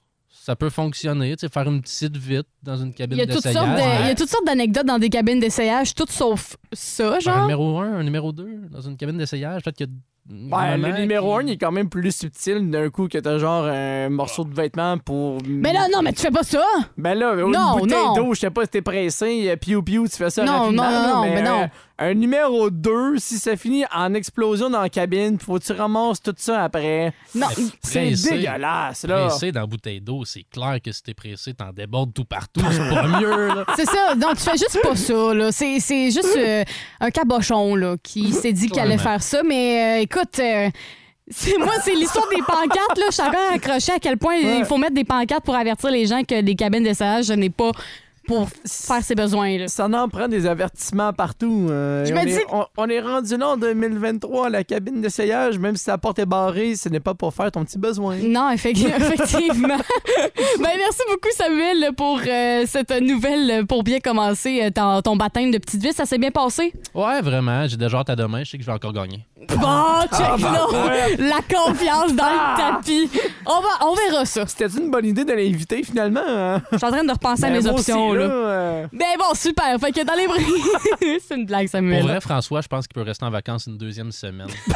ça 0.49 0.57
peut 0.57 0.71
fonctionner. 0.71 1.37
Tu 1.37 1.47
sais, 1.47 1.53
faire 1.53 1.69
une 1.69 1.83
petite 1.83 2.17
vite 2.17 2.47
dans 2.63 2.77
une 2.79 2.95
cabine 2.95 3.19
d'essayage. 3.19 3.55
de- 3.55 4.03
il 4.03 4.09
y 4.09 4.11
a 4.11 4.15
toutes 4.15 4.31
sortes 4.31 4.47
d'anecdotes 4.47 4.87
dans 4.87 4.99
des 4.99 5.11
cabines 5.11 5.39
d'essayage, 5.41 5.95
toutes 5.95 6.11
sauf 6.11 6.57
ça, 6.73 7.17
Un 7.17 7.21
genre. 7.21 7.41
numéro 7.43 7.79
1, 7.79 7.99
un 7.99 8.03
numéro 8.03 8.33
2 8.33 8.49
dans 8.71 8.81
une 8.81 8.97
cabine 8.97 9.19
d'essayage. 9.19 9.63
Peut-être 9.63 9.77
que. 9.79 9.85
Ouais, 10.31 10.77
le 10.77 11.01
numéro 11.01 11.37
1, 11.37 11.43
il 11.45 11.51
est 11.53 11.57
quand 11.59 11.73
même 11.73 11.89
plus 11.91 12.15
subtil 12.17 12.71
d'un 12.71 12.89
coup 12.91 13.09
que 13.09 13.17
t'as 13.19 13.39
genre 13.39 13.65
un 13.67 14.09
morceau 14.11 14.45
de 14.45 14.55
vêtement 14.55 14.97
pour. 14.99 15.39
Mais 15.47 15.73
là, 15.75 15.87
non, 15.93 16.01
mais 16.03 16.13
tu 16.15 16.21
fais 16.23 16.31
pas 16.31 16.43
ça! 16.43 16.63
Ben 16.99 17.15
là, 17.15 17.33
une 17.35 17.51
Non, 17.51 17.79
bouteille 17.79 17.97
non. 17.99 18.15
d'eau, 18.15 18.35
je 18.35 18.41
sais 18.41 18.51
pas 18.51 18.65
si 18.65 18.69
t'es 18.71 18.83
pressé, 18.83 19.49
euh, 19.51 19.57
piou 19.57 19.83
piou, 19.83 20.07
tu 20.09 20.17
fais 20.17 20.29
ça 20.31 20.45
Non, 20.45 20.53
rapidement. 20.65 20.83
non, 20.85 20.91
non, 20.91 21.03
là, 21.03 21.15
non, 21.15 21.23
mais, 21.23 21.35
mais 21.35 21.43
non. 21.43 21.63
euh, 21.63 21.67
un 22.01 22.15
numéro 22.15 22.71
2, 22.71 23.19
si 23.19 23.39
ça 23.39 23.57
finit 23.57 23.85
en 23.93 24.15
explosion 24.15 24.71
dans 24.71 24.81
la 24.81 24.89
cabine, 24.89 25.37
faut 25.39 25.59
que 25.59 25.65
tu 25.65 25.73
ramasses 25.73 26.23
tout 26.23 26.35
ça 26.37 26.63
après. 26.63 27.13
Non, 27.35 27.49
C'est 27.83 28.11
dégueulasse, 28.11 29.05
là. 29.05 29.27
Pressé 29.27 29.51
dans 29.51 29.61
la 29.63 29.67
bouteille 29.67 30.01
d'eau, 30.01 30.25
c'est 30.25 30.45
clair 30.45 30.79
que 30.83 30.93
si 30.93 31.03
t'es 31.03 31.15
pressé, 31.15 31.55
t'en 31.55 31.73
débordes 31.73 32.15
tout 32.15 32.25
partout. 32.25 32.61
C'est 32.71 32.89
pas 32.89 33.07
mieux, 33.21 33.49
là. 33.49 33.65
c'est 33.75 33.87
ça. 33.87 34.15
Non, 34.17 34.29
tu 34.35 34.43
fais 34.43 34.57
juste 34.57 34.79
pas 34.81 34.95
ça, 34.95 35.35
là. 35.35 35.51
C'est, 35.51 35.81
c'est 35.81 36.11
juste 36.13 36.37
euh, 36.37 36.63
un 37.01 37.11
cabochon, 37.11 37.75
là, 37.75 37.97
qui 38.01 38.33
s'est 38.33 38.53
dit 38.53 38.69
qu'il 38.69 38.81
allait 38.81 38.99
faire 38.99 39.23
ça. 39.23 39.43
Mais 39.43 39.99
euh, 39.99 40.03
écoute, 40.03 40.39
euh, 40.39 40.71
c'est, 41.29 41.59
moi, 41.59 41.75
c'est 41.83 41.97
l'histoire 41.97 42.29
des 42.29 42.43
pancartes, 42.43 42.97
là. 42.97 43.07
Je 43.09 43.13
suis 43.15 43.23
encore 43.23 43.53
accroché 43.53 43.93
à 43.93 43.99
quel 43.99 44.19
point 44.19 44.37
il 44.37 44.65
faut 44.65 44.79
mettre 44.79 44.95
des 44.95 45.05
pancartes 45.05 45.45
pour 45.45 45.57
avertir 45.57 45.91
les 45.91 46.07
gens 46.07 46.23
que 46.23 46.37
les 46.37 46.55
cabines 46.55 46.85
d'essayage, 46.85 47.25
ce 47.25 47.33
n'est 47.33 47.51
pas 47.51 47.73
pour 48.29 48.49
faire 48.67 49.03
ses 49.03 49.15
besoins, 49.17 49.59
là. 49.59 49.67
Ça 49.69 49.87
en 49.87 50.09
prend 50.09 50.29
des 50.29 50.47
avertissements 50.47 51.13
partout. 51.13 51.67
euh, 51.71 52.05
Je 52.05 52.13
on, 52.13 52.17
me 52.17 52.23
est, 52.23 52.27
dis- 52.27 52.39
on, 52.53 52.65
on 52.77 52.89
est 52.89 53.01
rendu 53.01 53.37
là 53.37 53.49
en 53.49 53.57
2023 53.57 54.47
à 54.47 54.51
la 54.51 54.63
cabine 54.65 55.01
d'essayage, 55.01 55.59
même 55.59 55.77
si 55.77 55.89
la 55.89 55.99
porte 55.99 56.19
est 56.21 56.27
barrée, 56.27 56.77
ce 56.77 56.89
n'est 56.89 57.01
pas 57.01 57.15
pour 57.15 57.33
faire 57.35 57.51
ton 57.51 57.65
petit 57.65 57.79
besoin. 57.79 58.17
Non, 58.17 58.51
effecti- 58.53 58.87
effectivement. 58.97 59.69
ben, 59.77 60.71
merci 60.77 61.01
beaucoup, 61.09 61.29
Samuel, 61.35 61.91
pour 61.97 62.21
euh, 62.27 62.65
cette 62.67 62.93
nouvelle, 63.01 63.67
pour 63.67 63.83
bien 63.83 63.99
commencer 64.01 64.61
euh, 64.63 64.71
ton, 64.71 65.01
ton 65.03 65.17
baptême 65.17 65.51
de 65.51 65.59
petite 65.59 65.83
vie. 65.83 65.93
Ça 65.93 66.05
s'est 66.05 66.19
bien 66.19 66.31
passé? 66.31 66.73
Ouais, 66.95 67.21
vraiment. 67.23 67.67
J'ai 67.67 67.77
déjà 67.79 67.99
hâte 67.99 68.11
à 68.11 68.17
demain. 68.17 68.45
Je 68.45 68.51
sais 68.51 68.59
que 68.59 68.63
je 68.63 68.69
vais 68.69 68.75
encore 68.77 68.93
gagner. 68.93 69.25
Bon, 69.49 69.57
check 70.03 70.21
Ah, 70.21 70.37
bah, 70.39 70.53
là. 70.53 70.67
ouais. 70.87 71.17
La 71.17 71.39
confiance 71.57 72.15
dans 72.15 72.25
Ah. 72.27 72.55
le 72.57 72.75
tapis. 72.85 73.11
On, 73.47 73.61
va, 73.61 73.87
on 73.89 73.95
verra 73.95 74.25
ça. 74.27 74.47
C'était 74.47 74.67
une 74.67 74.91
bonne 74.91 75.07
idée 75.07 75.25
de 75.25 75.33
l'inviter 75.33 75.83
finalement. 75.83 76.21
hein? 76.27 76.61
Je 76.73 76.77
suis 76.77 76.87
en 76.87 76.91
train 76.91 77.05
de 77.05 77.11
repenser 77.13 77.45
à 77.45 77.49
Ben, 77.51 77.63
mes 77.63 77.67
options. 77.67 78.09
aussi, 78.09 78.18
là. 78.19 78.25
euh, 78.25 78.87
Ben 78.93 79.07
bon, 79.19 79.35
super. 79.35 79.79
Fait 79.81 79.93
que 79.93 80.05
dans 80.05 80.15
les 80.15 80.27
bruits. 80.27 81.21
C'est 81.27 81.35
une 81.37 81.47
blague, 81.47 81.69
Samuel. 81.69 82.01
Pour 82.01 82.09
vrai, 82.09 82.21
François, 82.21 82.61
je 82.61 82.69
pense 82.69 82.87
qu'il 82.87 82.95
peut 82.95 83.03
rester 83.07 83.25
en 83.25 83.31
vacances 83.31 83.67
une 83.67 83.77
deuxième 83.79 84.13
semaine. 84.13 84.49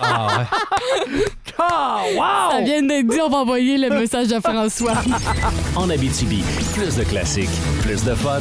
ah 0.00 0.26
ouais. 0.38 1.24
Ah, 1.58 2.02
wow! 2.14 2.50
Ça 2.58 2.60
vient 2.64 2.82
d'être 2.82 3.06
dit, 3.06 3.20
on 3.20 3.28
va 3.30 3.38
envoyer 3.38 3.78
le 3.78 3.88
message 3.90 4.28
de 4.28 4.38
François. 4.40 4.94
En 5.76 5.88
Abitibi, 5.90 6.42
plus 6.74 6.96
de 6.96 7.04
classiques, 7.04 7.50
plus 7.82 8.04
de 8.04 8.14
fun. 8.14 8.40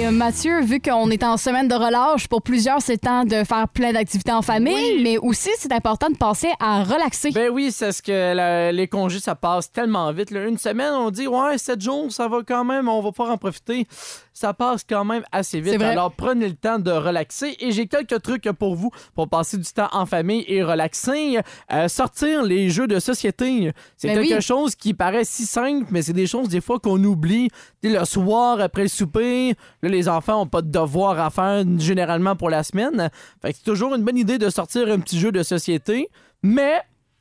Et 0.00 0.06
euh, 0.06 0.10
Mathieu, 0.12 0.62
vu 0.62 0.80
qu'on 0.80 1.10
est 1.10 1.22
en 1.22 1.36
semaine 1.36 1.68
de 1.68 1.74
relâche, 1.74 2.26
pour 2.26 2.40
plusieurs, 2.40 2.80
c'est 2.80 2.96
temps 2.96 3.24
de 3.24 3.44
faire 3.44 3.68
plein 3.68 3.92
d'activités 3.92 4.32
en 4.32 4.40
famille, 4.40 4.72
Oui. 4.96 5.00
mais 5.02 5.18
aussi, 5.18 5.50
c'est 5.58 5.72
important 5.72 6.08
de 6.08 6.16
penser 6.16 6.48
à 6.58 6.82
relaxer. 6.84 7.30
Ben 7.32 7.50
oui, 7.50 7.70
c'est 7.70 7.92
ce 7.92 8.00
que 8.00 8.32
la- 8.34 8.72
les 8.72 8.88
congés, 8.88 9.20
ça 9.20 9.34
passe 9.34 9.70
tellement 9.70 10.10
vite. 10.12 10.30
là. 10.30 10.46
Une 10.46 10.56
semaine, 10.56 10.94
on 10.94 11.10
dit, 11.10 11.26
ouais, 11.26 11.58
sept 11.58 11.82
jours, 11.82 12.10
ça 12.10 12.28
va 12.28 12.38
quand 12.46 12.64
même, 12.64 12.88
on 12.88 13.02
va 13.02 13.10
pouvoir 13.12 13.34
en 13.34 13.36
profiter. 13.36 13.86
Ça 14.40 14.54
passe 14.54 14.84
quand 14.88 15.04
même 15.04 15.22
assez 15.32 15.60
vite. 15.60 15.82
Alors 15.82 16.12
prenez 16.12 16.48
le 16.48 16.54
temps 16.54 16.78
de 16.78 16.90
relaxer 16.90 17.56
et 17.60 17.72
j'ai 17.72 17.86
quelques 17.86 18.22
trucs 18.22 18.50
pour 18.52 18.74
vous 18.74 18.90
pour 19.14 19.28
passer 19.28 19.58
du 19.58 19.70
temps 19.70 19.88
en 19.92 20.06
famille 20.06 20.44
et 20.48 20.62
relaxer. 20.62 21.40
Euh, 21.70 21.88
sortir 21.88 22.42
les 22.42 22.70
jeux 22.70 22.86
de 22.86 22.98
société, 23.00 23.72
c'est 23.98 24.08
Ben 24.08 24.22
quelque 24.22 24.36
oui. 24.36 24.42
chose 24.42 24.74
qui 24.74 24.94
paraît 24.94 25.24
si 25.24 25.44
simple, 25.44 25.86
mais 25.90 26.00
c'est 26.00 26.14
des 26.14 26.26
choses 26.26 26.48
des 26.48 26.62
fois 26.62 26.78
qu'on 26.78 27.02
oublie. 27.04 27.50
Sais, 27.84 27.90
le 27.90 28.02
soir 28.06 28.60
après 28.60 28.82
le 28.82 28.88
souper, 28.88 29.54
là, 29.82 29.88
les 29.90 30.08
enfants 30.08 30.40
ont 30.40 30.46
pas 30.46 30.62
de 30.62 30.70
devoir 30.70 31.20
à 31.20 31.28
faire 31.28 31.62
généralement 31.78 32.34
pour 32.34 32.48
la 32.48 32.62
semaine. 32.62 33.10
Fait 33.42 33.52
que 33.52 33.58
c'est 33.58 33.64
toujours 33.70 33.94
une 33.94 34.04
bonne 34.04 34.16
idée 34.16 34.38
de 34.38 34.48
sortir 34.48 34.88
un 34.88 35.00
petit 35.00 35.18
jeu 35.18 35.32
de 35.32 35.42
société, 35.42 36.08
mais 36.42 36.80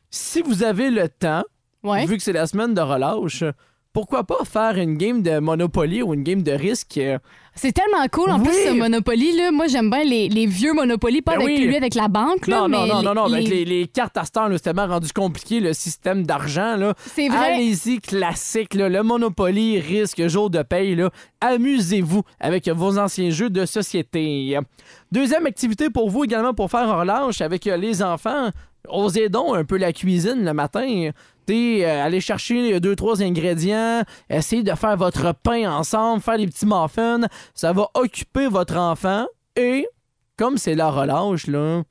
si 0.10 0.42
vous 0.42 0.64
avez 0.64 0.90
le 0.90 1.10
temps, 1.10 1.44
Ouais. 1.84 2.06
vu 2.06 2.18
que 2.18 2.24
c'est 2.24 2.34
la 2.34 2.46
semaine 2.46 2.74
de 2.74 2.82
relâche, 2.82 3.44
pourquoi 3.93 4.23
pas 4.23 4.43
faire 4.45 4.78
une 4.78 4.97
game 4.97 5.21
de 5.23 5.39
Monopoly 5.39 6.02
ou 6.04 6.13
une 6.13 6.23
game 6.23 6.43
de 6.43 6.52
risque? 6.52 6.97
euh, 6.97 7.17
C'est 7.56 7.71
tellement 7.73 8.06
cool. 8.12 8.30
En 8.30 8.38
Oui. 8.39 8.45
plus, 8.47 8.54
ce 8.54 8.71
Monopoly, 8.73 9.36
là, 9.36 9.52
moi, 9.52 9.67
j'aime 9.67 9.89
bien 9.89 10.04
les, 10.04 10.30
les 10.30 10.45
vieux 10.45 10.73
Monopoly, 10.73 11.21
pas 11.21 11.36
Ben 11.38 11.41
avec 11.43 11.58
oui. 11.58 11.65
lui 11.65 11.75
avec 11.75 11.95
la 11.95 12.08
banque. 12.08 12.47
Là, 12.47 12.62
Non, 12.62 12.69
non, 12.69 12.82
mais 12.84 12.93
non, 12.93 13.02
non, 13.02 13.13
non, 13.15 13.25
les- 13.28 13.34
avec 13.36 13.47
les, 13.49 13.65
les 13.65 13.88
cartes 13.88 14.15
à 14.17 14.23
Star, 14.25 14.47
c'est 14.54 14.60
tellement 14.60 14.88
rendu 14.88 15.12
compliqué, 15.12 15.60
le 15.60 15.73
système 15.73 16.23
d'argent. 16.25 16.75
là. 16.78 16.93
C'est 17.15 17.28
vrai. 17.30 17.54
Allez-y, 17.56 17.99
classique, 17.99 18.75
là, 18.75 18.88
le 18.89 19.02
Monopoly, 19.04 19.80
risque, 19.80 20.25
jour 20.28 20.49
de 20.49 20.62
paye. 20.62 20.95
là. 20.95 21.10
Amusez-vous 21.41 22.21
avec 22.39 22.69
vos 22.69 22.97
anciens 22.99 23.32
jeux 23.32 23.49
de 23.49 23.65
société. 23.65 24.58
Deuxième 25.12 25.45
activité 25.47 25.89
pour 25.89 26.10
vous 26.10 26.23
également 26.25 26.54
pour 26.54 26.69
faire 26.69 26.88
en 26.88 26.99
relâche 26.99 27.41
avec 27.41 27.65
euh, 27.65 27.75
les 27.78 28.04
enfants. 28.04 28.49
Osez 28.88 29.30
donc 29.30 29.56
un 29.56 29.63
peu 29.63 29.78
la 29.78 29.94
cuisine 29.94 30.46
le 30.46 30.54
matin. 30.54 31.10
T'sais, 31.46 31.84
euh, 31.84 32.06
aller 32.06 32.22
chercher 32.22 32.80
deux, 32.80 32.96
trois 32.96 33.22
ingrédients, 33.24 34.04
essayez 34.30 34.63
de 34.63 34.74
faire 34.76 34.96
votre 34.98 35.34
pain 35.34 35.72
ensemble, 35.72 36.22
faire 36.22 36.38
des 36.38 36.48
petits 36.48 36.65
muffins. 36.65 37.22
Ça 37.54 37.74
va 37.74 37.89
occuper 37.96 38.48
votre 38.48 38.78
enfant 38.78 39.26
et, 39.56 39.88
comme 40.38 40.58
c'est 40.58 40.76
la 40.76 40.89
relâche, 40.89 41.48
là, 41.48 41.82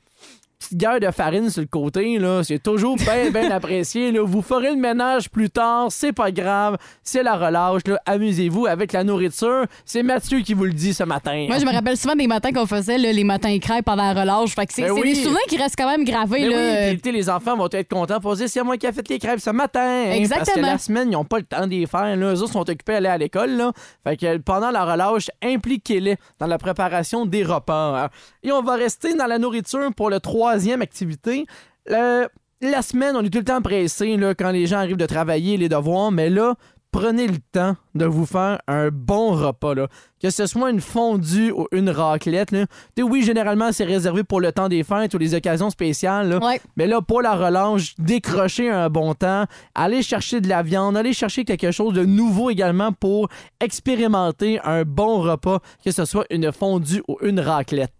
petite 0.59 0.77
guerre 0.79 1.01
de 1.01 1.11
farine 1.11 1.51
sur 1.51 1.61
le 1.63 1.69
côté, 1.69 2.19
là, 2.19 2.43
c'est 2.43 2.63
toujours 2.63 2.97
bien, 2.97 3.31
bien 3.31 3.51
apprécié. 3.53 4.11
Là. 4.13 4.23
Vous 4.25 4.43
ferez 4.43 4.71
le 4.71 4.77
ménage 4.77 5.31
plus 5.31 5.51
tard, 5.51 5.87
c'est 5.91 6.13
pas 6.13 6.31
grave, 6.31 6.77
c'est 7.03 7.23
la 7.23 7.37
relâche. 7.37 7.83
là. 7.87 7.99
Amusez-vous 8.07 8.67
avec 8.67 8.93
la 8.93 9.05
nourriture. 9.05 9.65
C'est 9.85 10.03
Mathieu 10.03 10.41
qui 10.41 10.55
vous 10.55 10.65
le 10.65 10.73
dit 10.73 10.93
ce 10.95 11.05
matin. 11.05 11.47
Moi, 11.49 11.59
je 11.59 11.65
me 11.65 11.73
rappelle 11.73 11.97
souvent 11.97 12.17
des 12.17 12.27
matins 12.27 12.53
qu'on 12.53 12.67
faisait, 12.67 12.99
là, 12.99 13.13
les 13.13 13.25
matins 13.25 13.57
crêpes 13.59 13.85
pendant 13.85 14.13
la 14.13 14.21
relâche. 14.21 14.55
Fait 14.55 14.67
que 14.67 14.73
c'est 14.75 14.83
Ben 14.83 14.95
c'est 14.95 15.01
oui. 15.01 15.15
des 15.15 15.23
souvenirs 15.23 15.39
qui 15.49 15.57
restent 15.57 15.77
quand 15.79 15.91
même 15.91 16.05
gravés. 16.05 16.41
Mais 16.41 16.49
là. 16.49 16.91
oui, 16.91 16.97
puis, 16.99 17.13
les 17.13 17.31
enfants 17.31 17.57
vont 17.57 17.69
être 17.71 17.89
contents 17.89 18.21
pour 18.21 18.35
dire 18.37 18.49
c'est 18.49 18.63
moi 18.63 18.77
qui 18.77 18.87
a 18.87 18.93
fait 18.93 19.09
les 19.09 19.19
crêpes 19.19 19.41
ce 19.41 19.51
matin. 19.51 19.81
hein, 19.81 20.05
Parce 20.07 20.17
que 20.17 20.21
Exactement. 20.21 20.67
la 20.67 20.79
semaine, 20.79 21.09
ils 21.09 21.13
n'ont 21.13 21.25
pas 21.25 21.39
le 21.39 21.45
temps 21.45 21.67
d'y 21.67 21.87
faire. 21.87 22.17
Là. 22.17 22.35
Eux 22.35 22.43
autres 22.43 22.53
sont 22.53 22.69
occupés 22.69 22.95
à 22.95 22.97
aller 22.97 23.09
à 23.09 23.19
l'école. 23.19 23.51
Là. 23.51 23.73
Fait 24.05 24.17
que 24.17 24.37
pendant 24.39 24.71
la 24.71 24.85
relâche, 24.85 25.31
impliquez-les 25.43 26.17
dans 26.39 26.47
la 26.47 26.59
préparation 26.59 27.27
des 27.27 27.45
repas. 27.45 28.05
hein. 28.05 28.09
Et 28.43 28.53
on 28.53 28.63
va 28.63 28.75
rester 28.75 29.15
dans 29.15 29.27
la 29.27 29.39
nourriture 29.39 29.91
pour 29.97 30.11
le 30.11 30.21
troisième 30.49 30.83
activité. 30.83 31.47
Le- 31.87 32.27
la 32.61 32.83
semaine, 32.83 33.15
on 33.17 33.23
est 33.23 33.31
tout 33.31 33.39
le 33.39 33.45
temps 33.45 33.63
pressé 33.63 34.19
quand 34.37 34.51
les 34.51 34.67
gens 34.67 34.79
arrivent 34.79 34.97
de 34.97 35.07
travailler, 35.07 35.57
les 35.57 35.69
devoirs, 35.69 36.11
mais 36.11 36.29
là, 36.31 36.55
prenez 36.91 37.27
le 37.27 37.39
temps 37.53 37.77
de 37.95 38.05
vous 38.05 38.27
faire 38.27 38.61
un 38.67 38.89
bon 38.89 39.33
repas. 39.33 39.75
Là. 39.75 39.89
Que 40.21 40.31
ce 40.31 40.47
soit 40.47 40.71
une 40.71 40.81
fondue 40.81 41.53
ou 41.53 41.67
une 41.73 41.91
raclette. 41.91 42.51
Là. 42.51 42.67
Oui, 42.99 43.23
généralement, 43.23 43.73
c'est 43.73 43.85
réservé 43.85 44.25
pour 44.25 44.41
le 44.41 44.53
temps 44.53 44.69
des 44.69 44.83
fêtes 44.83 45.15
ou 45.15 45.19
les 45.19 45.35
occasions 45.35 45.71
spéciales. 45.71 46.29
là. 46.29 46.41
Mais 46.77 46.87
là, 46.87 47.01
pour 47.01 47.23
la 47.23 47.35
relâche, 47.35 47.95
décrocher 47.99 48.71
un 48.71 48.89
bon 48.89 49.15
temps, 49.15 49.45
aller 49.75 50.03
chercher 50.03 50.41
de 50.41 50.49
la 50.49 50.63
viande, 50.63 50.97
aller 50.97 51.13
chercher 51.13 51.45
quelque 51.45 51.71
chose 51.71 51.95
de 51.95 52.05
nouveau 52.05 52.51
également 52.51 52.93
pour 52.93 53.29
expérimenter 53.61 54.61
un 54.65 54.83
bon 54.83 55.21
repas, 55.21 55.61
que 55.85 55.91
ce 55.91 56.05
soit 56.05 56.27
une 56.31 56.51
fondue 56.53 57.03
ou 57.09 57.19
une 57.23 57.41
raclette. 57.41 57.93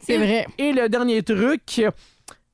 C'est 0.00 0.16
vrai. 0.18 0.46
Et 0.58 0.72
le 0.72 0.88
dernier 0.88 1.22
truc, 1.22 1.82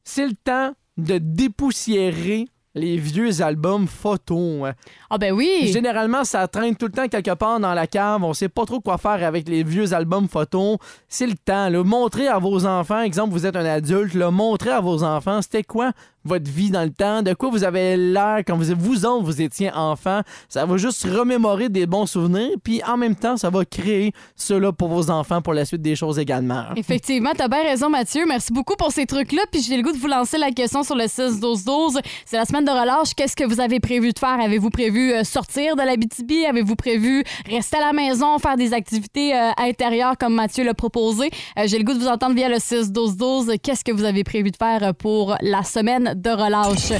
c'est 0.02 0.26
le 0.26 0.34
temps 0.34 0.74
de 0.96 1.18
dépoussiérer 1.18 2.46
les 2.74 2.96
vieux 2.96 3.40
albums 3.40 3.86
photos. 3.86 4.72
Ah 5.10 5.18
ben 5.18 5.32
oui! 5.32 5.70
Généralement, 5.72 6.24
ça 6.24 6.48
traîne 6.48 6.76
tout 6.76 6.86
le 6.86 6.92
temps 6.92 7.08
quelque 7.08 7.34
part 7.34 7.60
dans 7.60 7.74
la 7.74 7.86
cave. 7.86 8.22
On 8.24 8.34
sait 8.34 8.48
pas 8.48 8.64
trop 8.66 8.80
quoi 8.80 8.98
faire 8.98 9.24
avec 9.24 9.48
les 9.48 9.62
vieux 9.62 9.92
albums 9.92 10.28
photos. 10.28 10.78
C'est 11.08 11.26
le 11.26 11.34
temps. 11.36 11.68
Là. 11.68 11.84
Montrez 11.84 12.28
à 12.28 12.38
vos 12.38 12.66
enfants, 12.66 13.00
exemple, 13.00 13.32
vous 13.32 13.46
êtes 13.46 13.56
un 13.56 13.64
adulte, 13.64 14.14
là, 14.14 14.30
montrez 14.30 14.70
à 14.70 14.80
vos 14.80 15.02
enfants 15.04 15.40
c'était 15.42 15.62
quoi 15.62 15.92
votre 16.24 16.50
vie 16.50 16.70
dans 16.70 16.82
le 16.82 16.90
temps, 16.90 17.22
de 17.22 17.34
quoi 17.34 17.50
vous 17.50 17.64
avez 17.64 17.96
l'air 17.96 18.38
quand 18.46 18.56
vous, 18.56 18.74
vous 18.76 18.94
vous 19.22 19.42
étiez 19.42 19.70
enfant. 19.72 20.20
Ça 20.48 20.64
va 20.66 20.76
juste 20.76 21.04
remémorer 21.04 21.68
des 21.68 21.86
bons 21.86 22.06
souvenirs, 22.06 22.50
puis 22.62 22.82
en 22.84 22.96
même 22.96 23.14
temps, 23.14 23.36
ça 23.36 23.50
va 23.50 23.64
créer 23.64 24.12
cela 24.36 24.72
pour 24.72 24.88
vos 24.88 25.10
enfants 25.10 25.42
pour 25.42 25.54
la 25.54 25.64
suite 25.64 25.82
des 25.82 25.96
choses 25.96 26.18
également. 26.18 26.64
Effectivement, 26.76 27.32
t'as 27.36 27.48
bien 27.48 27.62
raison, 27.62 27.90
Mathieu. 27.90 28.24
Merci 28.26 28.52
beaucoup 28.52 28.74
pour 28.76 28.92
ces 28.92 29.06
trucs-là. 29.06 29.42
Puis 29.50 29.62
j'ai 29.62 29.76
le 29.76 29.82
goût 29.82 29.92
de 29.92 29.98
vous 29.98 30.06
lancer 30.06 30.38
la 30.38 30.50
question 30.50 30.82
sur 30.82 30.94
le 30.94 31.04
6-12-12. 31.04 32.00
C'est 32.24 32.36
la 32.36 32.44
semaine 32.44 32.64
de 32.64 32.70
relâche. 32.70 33.14
Qu'est-ce 33.14 33.36
que 33.36 33.44
vous 33.44 33.60
avez 33.60 33.80
prévu 33.80 34.12
de 34.12 34.18
faire? 34.18 34.38
Avez-vous 34.40 34.70
prévu 34.70 35.12
euh, 35.12 35.24
sortir 35.24 35.76
de 35.76 35.82
la 35.82 35.96
BTB? 35.96 36.46
Avez-vous 36.48 36.76
prévu 36.76 37.24
rester 37.48 37.76
à 37.76 37.80
la 37.80 37.92
maison, 37.92 38.38
faire 38.38 38.56
des 38.56 38.72
activités 38.72 39.34
euh, 39.34 39.50
intérieures 39.58 40.16
comme 40.18 40.34
Mathieu 40.34 40.64
l'a 40.64 40.74
proposé? 40.74 41.30
Euh, 41.58 41.64
j'ai 41.66 41.78
le 41.78 41.84
goût 41.84 41.94
de 41.94 41.98
vous 41.98 42.08
entendre 42.08 42.34
via 42.34 42.48
le 42.48 42.56
6-12-12. 42.56 43.58
Qu'est-ce 43.58 43.84
que 43.84 43.92
vous 43.92 44.04
avez 44.04 44.24
prévu 44.24 44.50
de 44.50 44.56
faire 44.56 44.94
pour 44.94 45.36
la 45.40 45.62
semaine 45.62 46.13
de 46.14 46.30
relâche? 46.30 46.92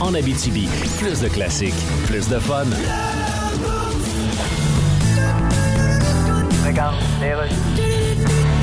En 0.00 0.14
Abitibi, 0.14 0.68
plus 0.98 1.20
de 1.20 1.28
classiques, 1.28 1.74
plus 2.06 2.28
de 2.28 2.38
fun. 2.38 2.66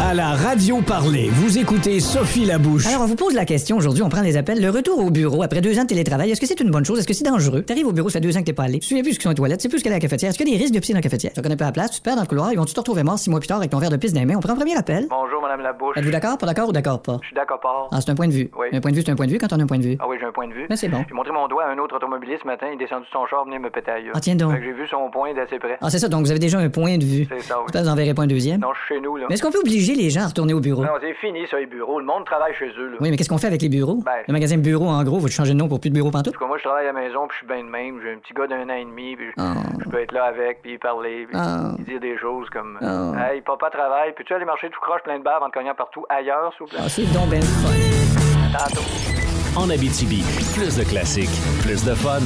À 0.04 0.16
la 0.16 0.32
radio 0.32 0.82
parler, 0.82 1.30
vous 1.32 1.60
écoutez 1.60 2.00
Sophie 2.00 2.46
Labouche. 2.46 2.88
Alors, 2.88 3.04
on 3.04 3.06
vous 3.06 3.16
pose 3.16 3.36
la 3.36 3.46
question 3.46 3.78
aujourd'hui, 3.78 4.02
on 4.02 4.10
prend 4.10 4.24
les 4.24 4.36
appels. 4.36 4.60
Le 4.60 4.72
retour 4.72 4.98
au 4.98 5.12
bureau 5.12 5.44
après 5.44 5.62
deux 5.62 5.78
ans 5.78 5.84
de 5.84 5.88
télétravail, 5.88 6.32
est-ce 6.32 6.42
que 6.42 6.48
c'est 6.48 6.60
une 6.60 6.72
bonne 6.72 6.84
chose? 6.84 6.98
Est-ce 6.98 7.08
que 7.08 7.14
c'est 7.14 7.24
dangereux? 7.24 7.62
T'arrives 7.62 7.86
au 7.86 7.92
bureau, 7.92 8.10
ça 8.10 8.14
fait 8.14 8.26
deux 8.26 8.36
ans 8.36 8.40
que 8.40 8.46
t'es 8.46 8.54
pas 8.54 8.64
allé. 8.64 8.80
Tu 8.80 8.88
souviens 8.88 9.04
plus 9.04 9.14
ce 9.14 9.20
qu'ils 9.20 9.26
sont 9.26 9.30
aux 9.30 9.36
toilettes, 9.36 9.60
tu 9.60 9.64
sais 9.64 9.70
plus 9.70 9.80
ce 9.80 9.88
a 9.88 9.92
à 9.92 9.94
la 9.94 10.00
cafetière. 10.00 10.32
Est-ce 10.32 10.40
qu'il 10.40 10.50
y 10.50 10.56
a 10.56 10.58
des 10.58 10.64
risques 10.64 10.74
de 10.74 10.80
piscine 10.80 10.96
dans 10.96 10.98
la 10.98 11.04
cafetière? 11.04 11.34
Tu 11.34 11.42
connais 11.44 11.56
pas 11.56 11.66
la 11.66 11.72
place, 11.72 11.92
tu 11.92 12.00
te 12.00 12.04
perds 12.04 12.16
dans 12.16 12.24
le 12.24 12.28
couloir, 12.28 12.52
ils 12.52 12.58
vont-tu 12.58 12.74
te 12.74 12.80
retrouver 12.80 13.04
mort 13.04 13.20
six 13.20 13.30
mois 13.30 13.40
plus 13.40 13.48
tard 13.48 13.58
avec 13.58 13.70
ton 13.70 13.78
verre 13.78 13.92
de 13.92 13.98
pisse 13.98 14.12
dans 14.12 14.22
les 14.22 14.26
mains? 14.26 14.38
On 14.38 14.40
prend 14.40 14.54
un 14.54 14.56
premier 14.56 14.76
appel. 14.76 15.06
Bonjour, 15.08 15.40
Madame 15.40 15.62
Labouche. 15.62 15.96
Êtes-vous 15.96 16.10
d'accord, 16.10 16.40
pas 16.40 16.48
d'accord 16.48 16.70
ou 16.70 16.72
d'accord 16.72 17.04
pas? 17.04 17.20
Je 17.22 17.28
suis 17.28 17.36
d'accord, 17.36 17.60
pas. 17.60 17.88
Ah, 17.92 18.02
c'est 18.02 18.10
un 18.10 18.16
point 18.16 18.28
de 18.28 18.34
vue. 18.34 18.50
Oui. 18.58 18.68
Un 18.74 18.82
point 18.82 18.90
de 18.90 18.96
vue, 18.96 19.04
c'est 19.06 19.12
un 19.12 19.16
point 19.16 19.28
de 19.28 19.32
vue 19.32 19.38
quand 19.38 19.54
on 19.54 19.60
a 19.60 19.64
un 19.64 19.68
point 19.68 19.78
de 19.78 19.84
vue. 19.84 19.98
Ah 20.00 20.06
oui, 20.10 20.18
j'ai 20.20 20.26
un 20.26 20.32
point 20.32 20.48
de 20.48 20.54
vue. 20.54 20.66
Mais 20.68 20.78
c'est 20.78 20.90
bon. 20.90 21.06
J'ai 21.08 21.14
montré 21.14 21.32
mon 21.32 21.48
doigt 21.48 21.66
à 21.66 21.70
un 21.70 21.78
autre 21.78 21.96
automobiliste 21.96 22.42
ce 22.42 22.48
matin, 22.48 22.66
il 22.70 22.74
est 22.74 22.86
descendu 22.86 23.06
de 23.06 23.12
son 23.14 23.28
char, 23.28 23.46
venir 23.46 23.60
me 23.60 23.70
péter. 23.70 23.92
Ah, 24.16 24.20
tiens 24.20 24.36
donc. 24.36 24.56
Que 24.56 24.64
j'ai 24.64 24.74
vu 24.74 24.88
son 24.90 25.12
point 25.12 25.32
d'assez 25.36 25.60
près. 25.60 25.78
Ah, 25.80 25.92
c'est 25.92 26.00
ça, 26.00 26.08
donc 26.08 26.26
vous 26.26 26.32
avez 26.32 26.40
déjà 26.40 26.58
un 26.58 26.70
point 26.70 26.98
de 26.98 27.06
vue. 27.06 27.28
C'est 27.30 27.44
ça, 27.44 27.60
oui. 27.60 27.72
Que 27.72 27.78
vous 27.78 27.88
en 27.88 27.96
verrez 27.96 28.16
pas 28.16 28.24
un 28.24 28.28
deuxième. 28.28 28.62
Non, 28.62 28.70
je 28.74 28.86
suis 28.88 28.96
chez 28.96 29.02
nous, 29.02 29.18
là. 29.18 29.28
Mais 29.30 29.36
est-ce 29.36 29.44
qu'on 29.44 29.52
peut 29.52 29.60
obliger 29.60 29.90
les 29.95 30.10
gens 30.10 30.21
à 30.23 30.27
retourner 30.27 30.54
au 30.54 30.60
bureau? 30.60 30.84
Non, 30.84 30.91
c'est 31.01 31.13
fini, 31.15 31.45
ça, 31.49 31.58
les 31.58 31.65
bureaux. 31.65 31.99
Le 31.99 32.06
monde 32.06 32.25
travaille 32.25 32.54
chez 32.56 32.69
eux, 32.77 32.89
là. 32.91 32.97
Oui, 32.99 33.10
mais 33.12 33.17
qu'est-ce 33.17 33.30
qu'on 33.30 33.38
fait 33.38 33.47
avec 33.47 33.62
les 33.62 33.69
bureaux? 33.69 34.01
Ben- 34.06 34.23
Le 34.27 34.34
magasin 34.34 34.58
bureau, 34.58 34.88
en 34.88 35.04
gros, 35.04 35.19
vous 35.19 35.27
changer 35.27 35.54
de 35.54 35.58
nom 35.60 35.67
pour 35.67 35.80
plus 35.80 35.89
de 35.89 35.95
bureau 35.95 36.10
En 36.10 36.12
pantoute? 36.12 36.34
tout 36.34 36.39
cas, 36.39 36.45
moi, 36.47 36.58
je 36.58 36.63
travaille 36.63 36.88
à 36.88 36.93
la 36.93 36.99
maison, 36.99 37.27
puis 37.27 37.38
je 37.41 37.45
suis 37.45 37.47
bien 37.47 37.63
de 37.63 37.69
même. 37.69 37.99
J'ai 38.04 38.13
un 38.13 38.17
petit 38.17 38.34
gars 38.34 38.47
d'un 38.47 38.69
an 38.69 38.75
et 38.75 38.86
demi, 38.86 39.15
puis 39.15 39.25
je- 39.36 39.41
Ah. 39.41 39.54
je 39.84 39.89
peux 39.89 39.99
être 39.99 40.12
là 40.13 40.25
avec, 40.25 40.62
puis 40.62 40.77
parler, 40.77 41.25
puis 41.27 41.36
Ah. 41.39 41.73
lui 41.77 41.86
dire 41.86 41.99
des 41.99 42.17
choses 42.17 42.49
comme 42.49 42.77
Ah. 42.82 43.32
Hey, 43.34 43.41
papa 43.41 43.69
travaille, 43.69 44.13
puis 44.13 44.25
tu 44.25 44.34
aller 44.34 44.45
marcher 44.45 44.69
tout 44.69 44.80
croche 44.82 45.01
plein 45.04 45.19
de 45.19 45.23
bave 45.23 45.41
en 45.43 45.49
te 45.49 45.54
cognant 45.54 45.75
partout 45.75 46.06
ailleurs, 46.10 46.51
s'il 46.58 46.65
vous 46.65 46.71
plaît? 46.71 46.80
C'est 46.88 47.12
donc 47.13 47.30
ben 47.30 47.41
fun. 47.41 47.69
En 49.58 49.69
Abitibi, 49.69 50.23
plus 50.56 50.77
de 50.77 50.84
classiques, 50.84 51.30
plus 51.62 51.84
de 51.86 51.93
fun. 51.93 52.19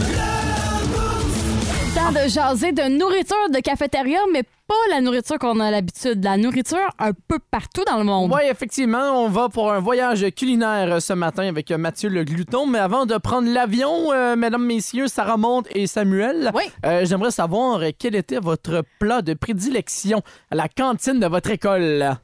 Temps 1.95 2.11
de 2.11 2.27
jaser 2.27 2.73
de 2.73 2.89
nourriture 2.89 3.49
de 3.49 3.59
cafétéria, 3.61 4.19
mais 4.33 4.43
pas 4.67 4.73
la 4.89 4.99
nourriture 4.99 5.39
qu'on 5.39 5.61
a 5.61 5.71
l'habitude. 5.71 6.21
La 6.21 6.35
nourriture 6.35 6.89
un 6.99 7.13
peu 7.13 7.39
partout 7.49 7.85
dans 7.87 7.97
le 7.97 8.03
monde. 8.03 8.33
Oui, 8.33 8.41
effectivement, 8.51 9.23
on 9.23 9.29
va 9.29 9.47
pour 9.47 9.71
un 9.71 9.79
voyage 9.79 10.25
culinaire 10.35 10.95
euh, 10.95 10.99
ce 10.99 11.13
matin 11.13 11.47
avec 11.47 11.71
euh, 11.71 11.77
Mathieu 11.77 12.09
Le 12.09 12.25
Gluton. 12.25 12.67
Mais 12.67 12.79
avant 12.79 13.05
de 13.05 13.15
prendre 13.17 13.49
l'avion, 13.49 14.11
euh, 14.11 14.35
mesdames, 14.35 14.65
messieurs, 14.65 15.07
Sarah 15.07 15.37
Monde 15.37 15.67
et 15.73 15.87
Samuel, 15.87 16.51
euh, 16.85 17.05
j'aimerais 17.05 17.31
savoir 17.31 17.79
quel 17.97 18.15
était 18.15 18.39
votre 18.39 18.83
plat 18.99 19.21
de 19.21 19.33
prédilection 19.33 20.21
à 20.51 20.55
la 20.55 20.67
cantine 20.67 21.21
de 21.21 21.27
votre 21.27 21.49
école? 21.49 22.17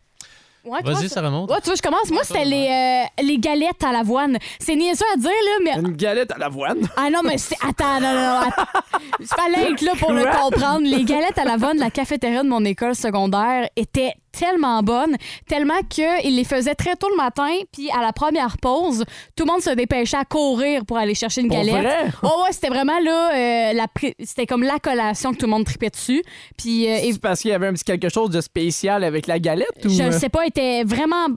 Ouais, 0.64 0.80
Vas-y, 0.84 1.10
ça 1.10 1.22
remonte. 1.22 1.50
Ouais, 1.50 1.58
tu 1.60 1.66
vois, 1.66 1.76
je 1.76 1.82
commence. 1.82 2.12
Moi, 2.12 2.22
c'était 2.24 2.46
les, 2.46 2.68
euh, 2.68 3.24
les 3.24 3.40
galettes 3.40 3.84
à 3.84 3.92
l'avoine. 3.92 4.38
C'est 4.60 4.76
niaiseux 4.76 5.06
à 5.14 5.18
dire, 5.18 5.30
là, 5.30 5.52
mais. 5.64 5.80
Une 5.80 5.96
galette 5.96 6.32
à 6.32 6.38
l'avoine? 6.38 6.88
Ah 6.96 7.10
non, 7.10 7.22
mais 7.24 7.38
c'est. 7.40 7.56
Attends, 7.68 8.00
non, 8.00 8.14
non, 8.14 8.22
non. 8.22 8.40
attends. 8.48 8.80
Il 9.20 9.26
fallait 9.28 9.72
être 9.72 9.82
là 9.82 9.94
pour 9.98 10.14
le 10.14 10.24
comprendre. 10.24 10.82
Les 10.84 11.04
galettes 11.04 11.40
à 11.40 11.46
l'avoine 11.46 11.78
de 11.78 11.82
la 11.82 11.90
cafétéria 11.90 12.44
de 12.44 12.48
mon 12.50 12.64
école 12.64 12.96
secondaire 12.96 13.70
étaient 13.76 14.14
tellement 14.32 14.82
bonnes, 14.84 15.16
tellement 15.48 15.82
qu'ils 15.90 16.36
les 16.36 16.44
faisaient 16.44 16.76
très 16.76 16.96
tôt 16.96 17.10
le 17.10 17.18
matin, 17.18 17.50
puis 17.72 17.90
à 17.92 18.02
la 18.02 18.14
première 18.14 18.58
pause, 18.58 19.04
tout 19.36 19.46
le 19.46 19.52
monde 19.52 19.62
se 19.62 19.72
dépêchait 19.72 20.18
à 20.18 20.26
courir 20.26 20.86
pour 20.86 20.98
aller 20.98 21.16
chercher 21.16 21.42
une 21.42 21.48
Pour 21.48 21.58
galette. 21.58 21.74
vrai? 21.76 22.12
Oh 22.24 22.44
ouais, 22.44 22.52
c'était 22.52 22.70
vraiment 22.70 23.00
là, 23.00 23.32
euh, 23.34 23.74
la 23.74 23.86
c'était 24.24 24.46
comme 24.46 24.64
la 24.64 24.80
collation 24.80 25.32
que 25.32 25.38
tout 25.38 25.46
le 25.46 25.52
monde 25.52 25.66
tripait 25.66 25.90
dessus. 25.90 26.24
Puis 26.58 26.88
euh, 26.90 26.98
et- 27.04 27.18
parce 27.20 27.42
qu'il 27.42 27.52
y 27.52 27.54
avait 27.54 27.68
un 27.68 27.74
petit 27.74 27.84
quelque 27.84 28.10
chose 28.10 28.30
de 28.30 28.42
spécial 28.42 29.04
avec 29.04 29.28
la 29.28 29.40
galette? 29.40 29.86
Ou... 29.86 29.90
je 29.90 30.02
euh, 30.02 30.08
ne 30.08 30.12
sais 30.12 30.30
pas, 30.30 30.46
était 30.46 30.84
vraiment 30.84 31.28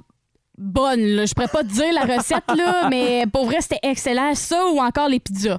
bonne. 0.56 1.00
Là. 1.00 1.26
Je 1.26 1.34
pourrais 1.34 1.48
pas 1.48 1.62
te 1.62 1.68
dire 1.72 1.92
la 1.92 2.02
recette, 2.02 2.44
là, 2.56 2.88
mais 2.90 3.24
pour 3.32 3.46
vrai, 3.46 3.58
c'était 3.60 3.80
excellent. 3.82 4.34
Ça 4.34 4.66
ou 4.68 4.78
encore 4.80 5.08
les 5.08 5.20
pizzas. 5.20 5.58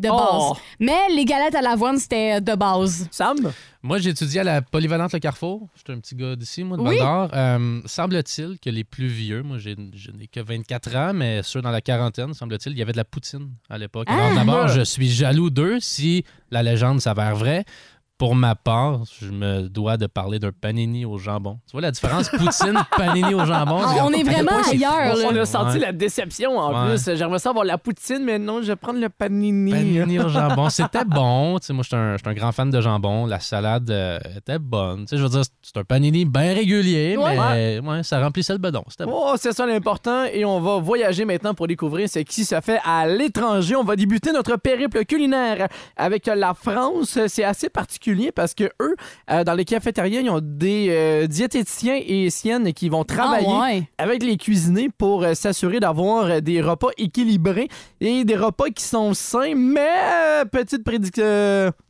De 0.00 0.08
Oh. 0.10 0.16
base. 0.54 0.62
Mais 0.80 0.98
les 1.14 1.24
galettes 1.24 1.54
à 1.54 1.62
l'avoine, 1.62 1.98
c'était 1.98 2.40
de 2.40 2.54
base. 2.54 3.06
Sam? 3.10 3.36
Moi, 3.82 3.98
j'ai 3.98 4.10
étudié 4.10 4.40
à 4.40 4.44
la 4.44 4.62
polyvalente 4.62 5.12
Le 5.12 5.18
Carrefour. 5.20 5.68
J'étais 5.76 5.92
un 5.92 6.00
petit 6.00 6.14
gars 6.14 6.36
d'ici, 6.36 6.64
moi, 6.64 6.76
de 6.76 6.82
Oui. 6.82 6.98
Euh, 7.00 7.80
semble-t-il 7.86 8.58
que 8.58 8.68
les 8.70 8.84
plus 8.84 9.06
vieux, 9.06 9.42
moi, 9.42 9.58
j'ai- 9.58 9.76
je 9.94 10.10
n'ai 10.10 10.26
que 10.26 10.40
24 10.40 10.94
ans, 10.96 11.12
mais 11.14 11.42
ceux 11.42 11.62
dans 11.62 11.70
la 11.70 11.80
quarantaine, 11.80 12.34
semble-t-il, 12.34 12.72
il 12.72 12.78
y 12.78 12.82
avait 12.82 12.92
de 12.92 12.96
la 12.98 13.04
poutine 13.04 13.50
à 13.70 13.78
l'époque. 13.78 14.08
Ah! 14.10 14.14
Alors, 14.26 14.34
d'abord, 14.44 14.68
je 14.68 14.82
suis 14.82 15.08
jaloux 15.08 15.50
d'eux 15.50 15.78
si 15.80 16.24
la 16.50 16.62
légende 16.62 17.00
s'avère 17.00 17.36
vraie. 17.36 17.64
Pour 18.20 18.34
ma 18.34 18.54
part, 18.54 19.00
je 19.18 19.30
me 19.30 19.62
dois 19.70 19.96
de 19.96 20.06
parler 20.06 20.38
d'un 20.38 20.50
panini 20.52 21.06
au 21.06 21.16
jambon. 21.16 21.58
Tu 21.66 21.72
vois 21.72 21.80
la 21.80 21.90
différence? 21.90 22.28
Poutine, 22.28 22.78
panini 22.98 23.32
au 23.32 23.46
jambon. 23.46 23.80
Ah, 23.82 23.94
on 24.04 24.12
est 24.12 24.22
vraiment 24.24 24.60
ailleurs, 24.70 25.16
là. 25.16 25.24
On 25.32 25.34
a 25.34 25.46
senti 25.46 25.78
Ouais. 25.78 25.86
la 25.86 25.92
déception 25.92 26.58
en 26.58 26.70
Ouais. 26.90 26.96
plus. 26.98 27.16
J'aimerais 27.16 27.38
ça 27.38 27.48
avoir 27.48 27.64
la 27.64 27.78
poutine, 27.78 28.22
mais 28.22 28.38
non, 28.38 28.60
je 28.60 28.66
vais 28.66 28.76
prendre 28.76 29.00
le 29.00 29.08
panini. 29.08 29.70
Panini 29.72 30.18
au 30.18 30.28
jambon, 30.28 30.68
c'était 30.68 31.06
bon. 31.06 31.58
Tu 31.60 31.68
sais, 31.68 31.72
moi, 31.72 31.82
j'étais 31.82 31.96
un, 31.96 32.18
j'étais 32.18 32.28
un 32.28 32.34
grand 32.34 32.52
fan 32.52 32.68
de 32.70 32.78
jambon. 32.82 33.24
La 33.24 33.40
salade 33.40 33.90
euh, 33.90 34.18
était 34.36 34.58
bonne. 34.58 35.06
Tu 35.06 35.08
sais, 35.08 35.16
je 35.16 35.22
veux 35.22 35.30
dire, 35.30 35.40
c'est 35.62 35.78
un 35.78 35.84
panini 35.84 36.26
bien 36.26 36.52
régulier, 36.52 37.16
Ouais. 37.16 37.38
mais 37.38 37.80
ouais, 37.88 38.02
ça 38.02 38.20
remplissait 38.22 38.52
le 38.52 38.58
bedon. 38.58 38.84
C'était 38.90 39.06
bon. 39.06 39.14
Oh, 39.14 39.34
c'est 39.38 39.52
ça 39.52 39.64
l'important. 39.64 40.24
Et 40.24 40.44
on 40.44 40.60
va 40.60 40.76
voyager 40.78 41.24
maintenant 41.24 41.54
pour 41.54 41.66
découvrir 41.68 42.06
ce 42.06 42.18
qui 42.18 42.44
se 42.44 42.60
fait 42.60 42.80
à 42.84 43.06
l'étranger. 43.06 43.76
On 43.76 43.84
va 43.84 43.96
débuter 43.96 44.30
notre 44.32 44.56
périple 44.56 45.06
culinaire 45.06 45.68
avec 45.96 46.26
la 46.26 46.52
France. 46.52 47.18
C'est 47.26 47.44
assez 47.44 47.70
particulier 47.70 48.09
parce 48.34 48.54
que 48.54 48.64
eux, 48.82 48.96
euh, 49.30 49.44
dans 49.44 49.54
les 49.54 49.64
cafétérias, 49.64 50.20
ils 50.20 50.30
ont 50.30 50.40
des 50.42 50.88
euh, 50.90 51.26
diététiciens 51.26 51.98
et 52.04 52.30
siennes 52.30 52.72
qui 52.72 52.88
vont 52.88 53.04
travailler 53.04 53.46
Ah 53.50 53.62
ouais. 53.62 53.82
avec 53.98 54.22
les 54.22 54.36
cuisiniers 54.36 54.88
pour 54.96 55.22
euh, 55.24 55.34
s'assurer 55.34 55.80
d'avoir 55.80 56.42
des 56.42 56.60
repas 56.60 56.88
équilibrés 56.98 57.68
et 58.00 58.24
des 58.24 58.36
repas 58.36 58.70
qui 58.70 58.84
sont 58.84 59.14
sains, 59.14 59.54
mais 59.54 59.88
petite 60.50 60.84
prédiction, 60.84 61.22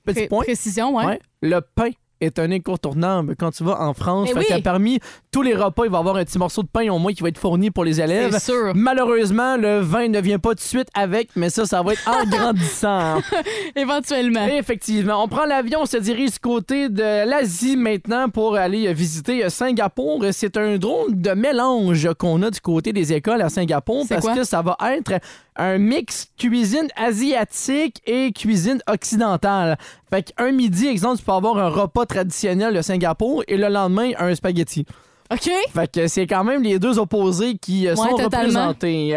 petit 0.04 0.14
Pré- 0.20 0.28
point. 0.28 0.44
Précision, 0.44 0.96
ouais. 0.96 1.04
Ouais, 1.06 1.20
le 1.42 1.60
pain 1.60 1.90
est 2.20 2.38
un 2.38 2.50
incontournable 2.50 3.34
quand 3.38 3.50
tu 3.50 3.64
vas 3.64 3.80
en 3.80 3.94
France. 3.94 4.30
Que 4.32 4.60
parmi 4.60 5.00
tous 5.30 5.42
les 5.42 5.54
repas, 5.54 5.84
il 5.84 5.90
va 5.90 5.98
y 5.98 6.00
avoir 6.00 6.16
un 6.16 6.24
petit 6.24 6.38
morceau 6.38 6.62
de 6.62 6.68
pain 6.68 6.88
au 6.90 6.98
moins 6.98 7.12
qui 7.12 7.22
va 7.22 7.28
être 7.28 7.38
fourni 7.38 7.70
pour 7.70 7.84
les 7.84 8.00
élèves. 8.00 8.38
Sûr. 8.38 8.72
Malheureusement, 8.74 9.56
le 9.56 9.80
vin 9.80 10.08
ne 10.08 10.20
vient 10.20 10.38
pas 10.38 10.50
tout 10.50 10.56
de 10.56 10.60
suite 10.60 10.88
avec, 10.94 11.30
mais 11.36 11.50
ça, 11.50 11.66
ça 11.66 11.82
va 11.82 11.92
être 11.92 12.08
en 12.08 12.24
grandissant. 12.28 13.20
Éventuellement. 13.76 14.46
Effectivement. 14.46 15.22
On 15.22 15.28
prend 15.28 15.44
l'avion, 15.44 15.80
on 15.82 15.86
se 15.86 15.96
dirige 15.96 16.32
du 16.32 16.38
côté 16.38 16.88
de 16.88 17.28
l'Asie 17.28 17.76
maintenant 17.76 18.28
pour 18.28 18.56
aller 18.56 18.92
visiter 18.92 19.48
Singapour. 19.50 20.24
C'est 20.32 20.56
un 20.56 20.76
drôle 20.76 21.20
de 21.20 21.30
mélange 21.32 22.08
qu'on 22.18 22.42
a 22.42 22.50
du 22.50 22.60
côté 22.60 22.92
des 22.92 23.12
écoles 23.12 23.42
à 23.42 23.48
Singapour 23.48 24.06
parce 24.08 24.24
quoi? 24.24 24.34
que 24.34 24.44
ça 24.44 24.62
va 24.62 24.76
être 24.94 25.12
un 25.60 25.76
mix 25.78 26.28
cuisine 26.38 26.88
asiatique 26.96 28.00
et 28.06 28.32
cuisine 28.32 28.80
occidentale. 28.88 29.76
Fait 30.08 30.32
qu'un 30.34 30.52
midi, 30.52 30.86
exemple, 30.86 31.18
tu 31.18 31.24
peux 31.24 31.32
avoir 31.32 31.58
un 31.58 31.68
repas 31.68 32.06
traditionnel 32.06 32.74
de 32.74 32.80
Singapour 32.82 33.44
et 33.46 33.56
le 33.58 33.68
lendemain, 33.68 34.10
un 34.18 34.34
spaghetti. 34.34 34.86
OK? 35.32 35.48
Fait 35.72 35.92
que 35.92 36.08
c'est 36.08 36.26
quand 36.26 36.42
même 36.42 36.62
les 36.64 36.80
deux 36.80 36.98
opposés 36.98 37.56
qui 37.56 37.86
euh, 37.86 37.90
Ouais, 37.94 37.96
sont 38.10 38.16
totalement. 38.16 38.68
représentés. 38.68 39.16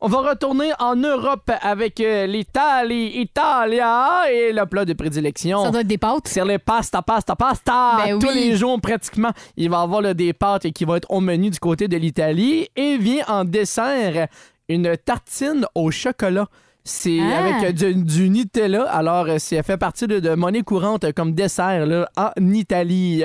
On 0.00 0.08
va 0.08 0.30
retourner 0.30 0.70
en 0.80 0.96
Europe 0.96 1.48
avec 1.60 2.00
euh, 2.00 2.26
l'Italie, 2.26 3.20
Italia 3.20 4.22
et 4.32 4.52
le 4.52 4.66
plat 4.66 4.84
de 4.84 4.92
prédilection. 4.94 5.62
Ça 5.62 5.70
doit 5.70 5.82
être 5.82 5.86
des 5.86 5.98
pâtes. 5.98 6.26
C'est 6.26 6.44
les 6.44 6.58
pasta, 6.58 7.00
pasta, 7.02 7.36
pasta. 7.36 7.98
Ben 8.04 8.18
Tous 8.18 8.26
oui. 8.26 8.34
les 8.34 8.56
jours, 8.56 8.80
pratiquement, 8.80 9.30
il 9.56 9.70
va 9.70 9.78
y 9.78 9.82
avoir 9.82 10.00
là, 10.00 10.14
des 10.14 10.32
pâtes 10.32 10.68
qui 10.72 10.84
vont 10.84 10.96
être 10.96 11.08
au 11.10 11.20
menu 11.20 11.50
du 11.50 11.60
côté 11.60 11.86
de 11.86 11.96
l'Italie. 11.96 12.66
Et 12.74 12.96
vient 12.96 13.24
en 13.28 13.44
dessert 13.44 14.26
une 14.74 14.96
tartine 14.96 15.66
au 15.74 15.90
chocolat. 15.90 16.46
C'est 16.84 17.20
Ah. 17.20 17.44
avec 17.44 17.74
du, 17.76 17.94
du 17.94 18.28
Nutella. 18.28 18.82
Alors, 18.90 19.26
euh, 19.28 19.36
c'est 19.38 19.62
fait 19.62 19.76
partie 19.76 20.08
de, 20.08 20.18
de 20.18 20.34
monnaie 20.34 20.62
courante 20.62 21.12
comme 21.12 21.32
dessert 21.32 21.86
là, 21.86 22.10
en 22.16 22.30
Italie. 22.52 23.22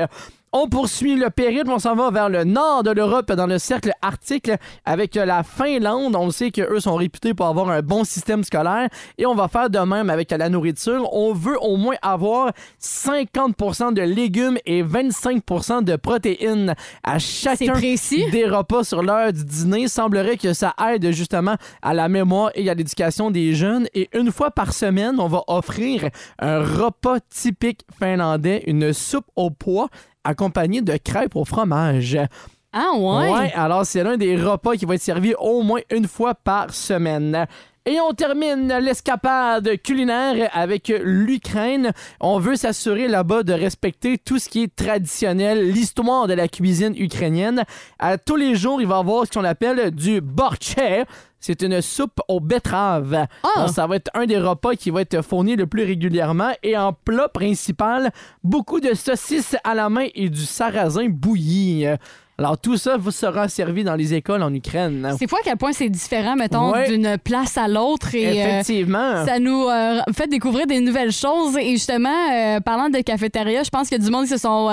On 0.54 0.70
poursuit 0.70 1.16
le 1.16 1.30
périple, 1.30 1.70
on 1.70 1.78
s'en 1.78 1.94
va 1.94 2.10
vers 2.10 2.30
le 2.30 2.46
nord 2.46 2.82
de 2.82 2.92
l'Europe, 2.92 3.34
dans 3.34 3.48
le 3.48 3.60
cercle 3.60 3.92
arctique, 4.02 4.50
avec 4.86 5.16
la 5.16 5.44
Finlande. 5.44 6.16
On 6.16 6.32
sait 6.32 6.52
qu'eux 6.52 6.80
sont 6.80 6.96
réputés 6.96 7.34
pour 7.34 7.48
avoir 7.48 7.70
un 7.70 7.82
bon 7.82 8.06
système 8.06 8.46
scolaire 8.46 8.88
et 9.18 9.26
on 9.26 9.36
va 9.36 9.50
faire 9.50 9.70
de 9.70 9.80
même 9.80 10.10
avec 10.10 10.32
la 10.32 10.48
nourriture. 10.48 11.14
On 11.14 11.34
veut 11.34 11.62
au 11.62 11.76
moins 11.76 11.98
avoir 12.02 12.54
50% 12.82 13.94
de 13.94 14.02
légumes 14.02 14.58
et 14.66 14.84
25% 14.84 15.84
de 15.84 15.98
protéines 15.98 16.76
à 17.04 17.20
chacun 17.20 17.74
des 18.32 18.46
repas 18.46 18.86
sur 18.86 19.04
l'heure 19.04 19.34
du 19.34 19.44
dîner. 19.44 19.90
Semblerait 19.90 20.38
que 20.38 20.54
ça 20.54 20.74
aide 20.90 21.12
justement 21.12 21.56
à 21.82 21.94
la 21.94 22.08
mémoire 22.08 22.52
et 22.56 22.70
à 22.70 22.74
l'éducation 22.74 23.32
des 23.32 23.54
jeunes. 23.54 23.88
Et 23.94 24.08
une 24.14 24.32
fois 24.32 24.52
par 24.52 24.72
semaine, 24.72 25.20
on 25.20 25.28
va 25.28 25.44
offrir 25.48 26.10
un 26.40 26.60
repas 26.60 27.20
typique 27.30 27.82
finlandais, 28.00 28.64
une 28.66 28.94
soupe 28.94 29.28
au 29.36 29.50
pois 29.50 29.90
accompagnée 30.28 30.82
de 30.82 30.98
crêpes 30.98 31.36
au 31.36 31.46
fromage. 31.46 32.18
Ah 32.74 32.92
ouais? 32.96 33.32
Ouais, 33.32 33.54
alors 33.54 33.86
c'est 33.86 34.04
l'un 34.04 34.18
des 34.18 34.36
repas 34.36 34.76
qui 34.76 34.86
va 34.86 34.96
être 34.96 35.02
servi 35.02 35.34
au 35.40 35.64
moins 35.64 35.80
une 35.90 36.08
fois 36.08 36.36
par 36.36 36.74
semaine. 36.74 37.48
Et 37.88 38.02
on 38.02 38.12
termine 38.12 38.68
l'escapade 38.80 39.82
culinaire 39.82 40.50
avec 40.52 40.92
l'Ukraine. 41.02 41.94
On 42.20 42.38
veut 42.38 42.58
s'assurer 42.58 43.08
là-bas 43.08 43.44
de 43.44 43.54
respecter 43.54 44.18
tout 44.18 44.40
ce 44.40 44.50
qui 44.50 44.64
est 44.64 44.76
traditionnel, 44.76 45.72
l'histoire 45.72 46.28
de 46.28 46.34
la 46.34 46.50
cuisine 46.50 46.94
ukrainienne. 46.98 47.64
À 47.98 48.18
tous 48.18 48.36
les 48.36 48.56
jours, 48.56 48.82
il 48.82 48.88
va 48.88 48.98
y 48.98 49.00
avoir 49.00 49.26
ce 49.26 49.32
qu'on 49.32 49.46
appelle 49.46 49.92
du 49.92 50.20
borche. 50.20 50.76
C'est 51.40 51.62
une 51.62 51.82
soupe 51.82 52.20
aux 52.28 52.42
betteraves. 52.42 53.26
Ah! 53.44 53.62
Donc, 53.62 53.70
ça 53.70 53.88
va 53.88 53.96
être 53.96 54.12
un 54.16 54.26
des 54.26 54.38
repas 54.38 54.76
qui 54.76 54.90
va 54.90 55.00
être 55.00 55.22
fourni 55.22 55.56
le 55.56 55.66
plus 55.66 55.86
régulièrement. 55.86 56.52
Et 56.64 56.78
en 56.78 56.92
plat 56.92 57.30
principal, 57.30 58.12
beaucoup 58.44 58.82
de 58.82 58.96
saucisses 58.96 59.56
à 59.64 59.76
la 59.76 59.88
main 59.88 60.08
et 60.14 60.28
du 60.28 60.46
sarrasin 60.46 61.08
bouilli. 61.08 61.88
Alors, 62.40 62.56
tout 62.56 62.78
ça 62.78 62.98
vous 62.98 63.10
sera 63.10 63.50
servi 63.50 63.84
dans 63.84 63.96
les 63.96 64.14
écoles 64.14 64.44
en 64.44 64.54
Ukraine. 64.54 65.12
C'est 65.18 65.28
fou 65.28 65.38
à 65.38 65.40
quel 65.44 65.58
point 65.58 65.72
c'est 65.74 65.90
différent, 65.90 66.36
mettons, 66.36 66.72
Ouais. 66.72 66.88
d'une 66.88 67.18
place 67.18 67.58
à 67.58 67.68
l'autre. 67.68 68.14
Et, 68.14 68.28
euh, 68.28 68.60
Effectivement. 68.60 69.26
ça 69.26 69.40
nous 69.40 69.68
euh, 69.68 70.00
fait 70.16 70.28
découvrir 70.28 70.68
des 70.68 70.80
nouvelles 70.80 71.12
choses. 71.12 71.58
Et 71.58 71.72
justement, 71.72 72.14
euh, 72.32 72.60
parlant 72.60 72.90
de 72.90 73.00
cafétéria, 73.00 73.64
je 73.64 73.70
pense 73.72 73.90
qu'il 73.90 73.98
y 73.98 74.02
a 74.02 74.06
du 74.06 74.12
monde 74.12 74.26
qui 74.26 74.30
se 74.30 74.38
sont 74.38 74.68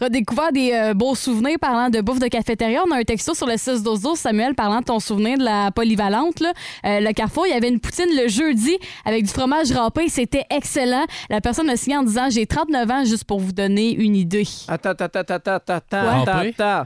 redécouverts 0.00 0.52
des 0.52 0.92
beaux 0.94 1.16
souvenirs 1.16 1.56
parlant 1.60 1.90
de 1.90 2.00
bouffe 2.00 2.20
de 2.20 2.28
cafétéria. 2.28 2.82
On 2.86 2.92
a 2.92 2.98
un 2.98 3.02
texto 3.02 3.34
sur 3.34 3.48
le 3.48 3.56
6 3.56 3.82
12 3.82 4.14
Samuel, 4.14 4.54
parlant 4.54 4.78
de 4.78 4.84
ton 4.84 5.00
souvenir 5.00 5.38
de 5.38 5.44
la 5.44 5.72
polyvalente. 5.72 6.38
Là. 6.38 6.52
Le 6.84 7.12
Carrefour, 7.14 7.46
il 7.48 7.50
y 7.50 7.56
avait 7.56 7.68
une 7.68 7.80
poutine 7.80 8.10
le 8.16 8.28
jeudi 8.28 8.76
avec 9.04 9.24
du 9.24 9.30
fromage 9.30 9.72
râpé. 9.72 10.08
C'était 10.08 10.44
excellent. 10.50 11.04
La 11.30 11.40
personne 11.40 11.68
a 11.68 11.76
signé 11.76 11.96
en 11.96 12.04
disant 12.04 12.28
J'ai 12.30 12.46
39 12.46 12.90
ans 12.92 13.04
juste 13.04 13.24
pour 13.24 13.40
vous 13.40 13.52
donner 13.52 13.92
une 13.92 14.14
idée. 14.14 14.46
Attends, 14.68 14.90
attends, 14.90 15.06
attends, 15.06 15.34
attends, 15.34 15.62
attends, 15.66 16.28
attends. 16.28 16.84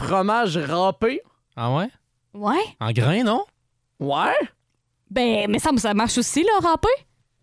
Fromage 0.00 0.56
râpé? 0.56 1.20
Ah 1.56 1.72
ouais? 1.74 1.88
Ouais? 2.32 2.62
En 2.80 2.90
grain, 2.92 3.22
non? 3.22 3.44
Ouais? 3.98 4.34
Ben, 5.10 5.46
mais 5.50 5.58
ça, 5.58 5.70
ça 5.76 5.92
marche 5.94 6.16
aussi, 6.18 6.42
le 6.42 6.64
râpé? 6.66 6.88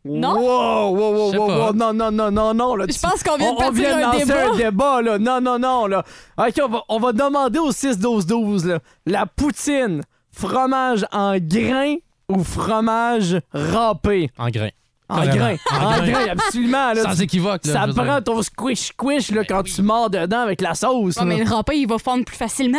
Non? 0.05 0.39
Wow, 0.39 0.95
wow, 0.95 1.13
wow, 1.13 1.27
Je 1.27 1.31
sais 1.33 1.37
wow, 1.37 1.47
pas. 1.47 1.57
wow, 1.67 1.73
non, 1.73 1.93
non, 1.93 2.11
non, 2.11 2.31
non, 2.31 2.53
non. 2.53 2.75
Là, 2.75 2.85
Je 2.87 2.93
tu- 2.93 2.99
pense 2.99 3.21
qu'on 3.23 3.35
vient 3.37 3.51
de 3.51 3.51
on, 3.51 3.55
on 3.55 3.59
partir 3.59 3.73
vient 3.73 3.97
de 3.97 4.03
un 4.03 4.11
lancer 4.11 4.25
débat. 4.25 4.45
un 4.51 4.55
débat, 4.57 5.01
là. 5.01 5.19
Non, 5.19 5.41
non, 5.41 5.59
non, 5.59 5.85
là. 5.87 6.03
OK, 6.37 6.53
on 6.63 6.67
va, 6.69 6.83
on 6.89 6.99
va 6.99 7.11
demander 7.13 7.59
au 7.59 7.71
6-12-12, 7.71 8.65
là. 8.67 8.79
La 9.05 9.25
poutine, 9.25 10.01
fromage 10.31 11.05
en 11.11 11.37
grain 11.37 11.95
ou 12.29 12.43
fromage 12.43 13.37
râpé? 13.53 14.29
En 14.37 14.49
grain. 14.49 14.69
En 15.09 15.23
grain. 15.25 15.55
En 15.71 15.85
En 15.85 16.05
grain. 16.05 16.27
absolument. 16.31 16.93
Là, 16.93 17.03
Sans 17.03 17.21
équivoque, 17.21 17.65
là, 17.65 17.73
Ça 17.73 17.87
prend 17.93 18.03
dire. 18.15 18.23
ton 18.23 18.41
squish-squish 18.41 19.31
quand 19.47 19.63
tu 19.63 19.81
mords 19.81 20.09
dedans 20.09 20.41
avec 20.41 20.61
la 20.61 20.73
sauce. 20.73 21.15
Ouais, 21.17 21.25
mais 21.25 21.43
le 21.43 21.49
râpé, 21.49 21.77
il 21.77 21.87
va 21.87 21.97
fondre 21.97 22.25
plus 22.25 22.35
facilement? 22.35 22.77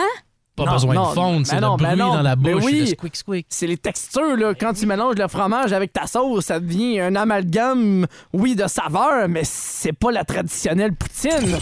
Pas 0.56 0.64
Non, 0.64 0.72
besoin 0.72 0.94
non, 0.94 1.08
de 1.10 1.14
fondre, 1.14 1.46
c'est 1.46 1.54
le 1.60 1.76
bruit 1.76 1.96
non. 1.96 2.14
dans 2.14 2.22
la 2.22 2.34
bouche, 2.34 2.64
oui. 2.64 2.80
le 2.80 2.86
squick 2.86 3.16
squick. 3.16 3.46
C'est 3.48 3.68
les 3.68 3.76
textures, 3.76 4.36
là. 4.36 4.54
Quand 4.58 4.72
tu 4.72 4.86
mélanges 4.86 5.14
le 5.16 5.28
fromage 5.28 5.72
avec 5.72 5.92
ta 5.92 6.06
sauce, 6.08 6.46
ça 6.46 6.58
devient 6.58 6.98
un 7.00 7.14
amalgame, 7.14 8.06
oui, 8.32 8.56
de 8.56 8.66
saveur, 8.66 9.28
mais 9.28 9.42
c'est 9.44 9.92
pas 9.92 10.10
la 10.10 10.24
traditionnelle 10.24 10.94
poutine. 10.94 11.56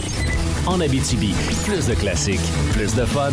En 0.65 0.81
Abitibi, 0.81 1.33
plus 1.65 1.85
de 1.87 1.93
classiques, 1.93 2.41
plus 2.73 2.95
de 2.95 3.05
fun. 3.05 3.29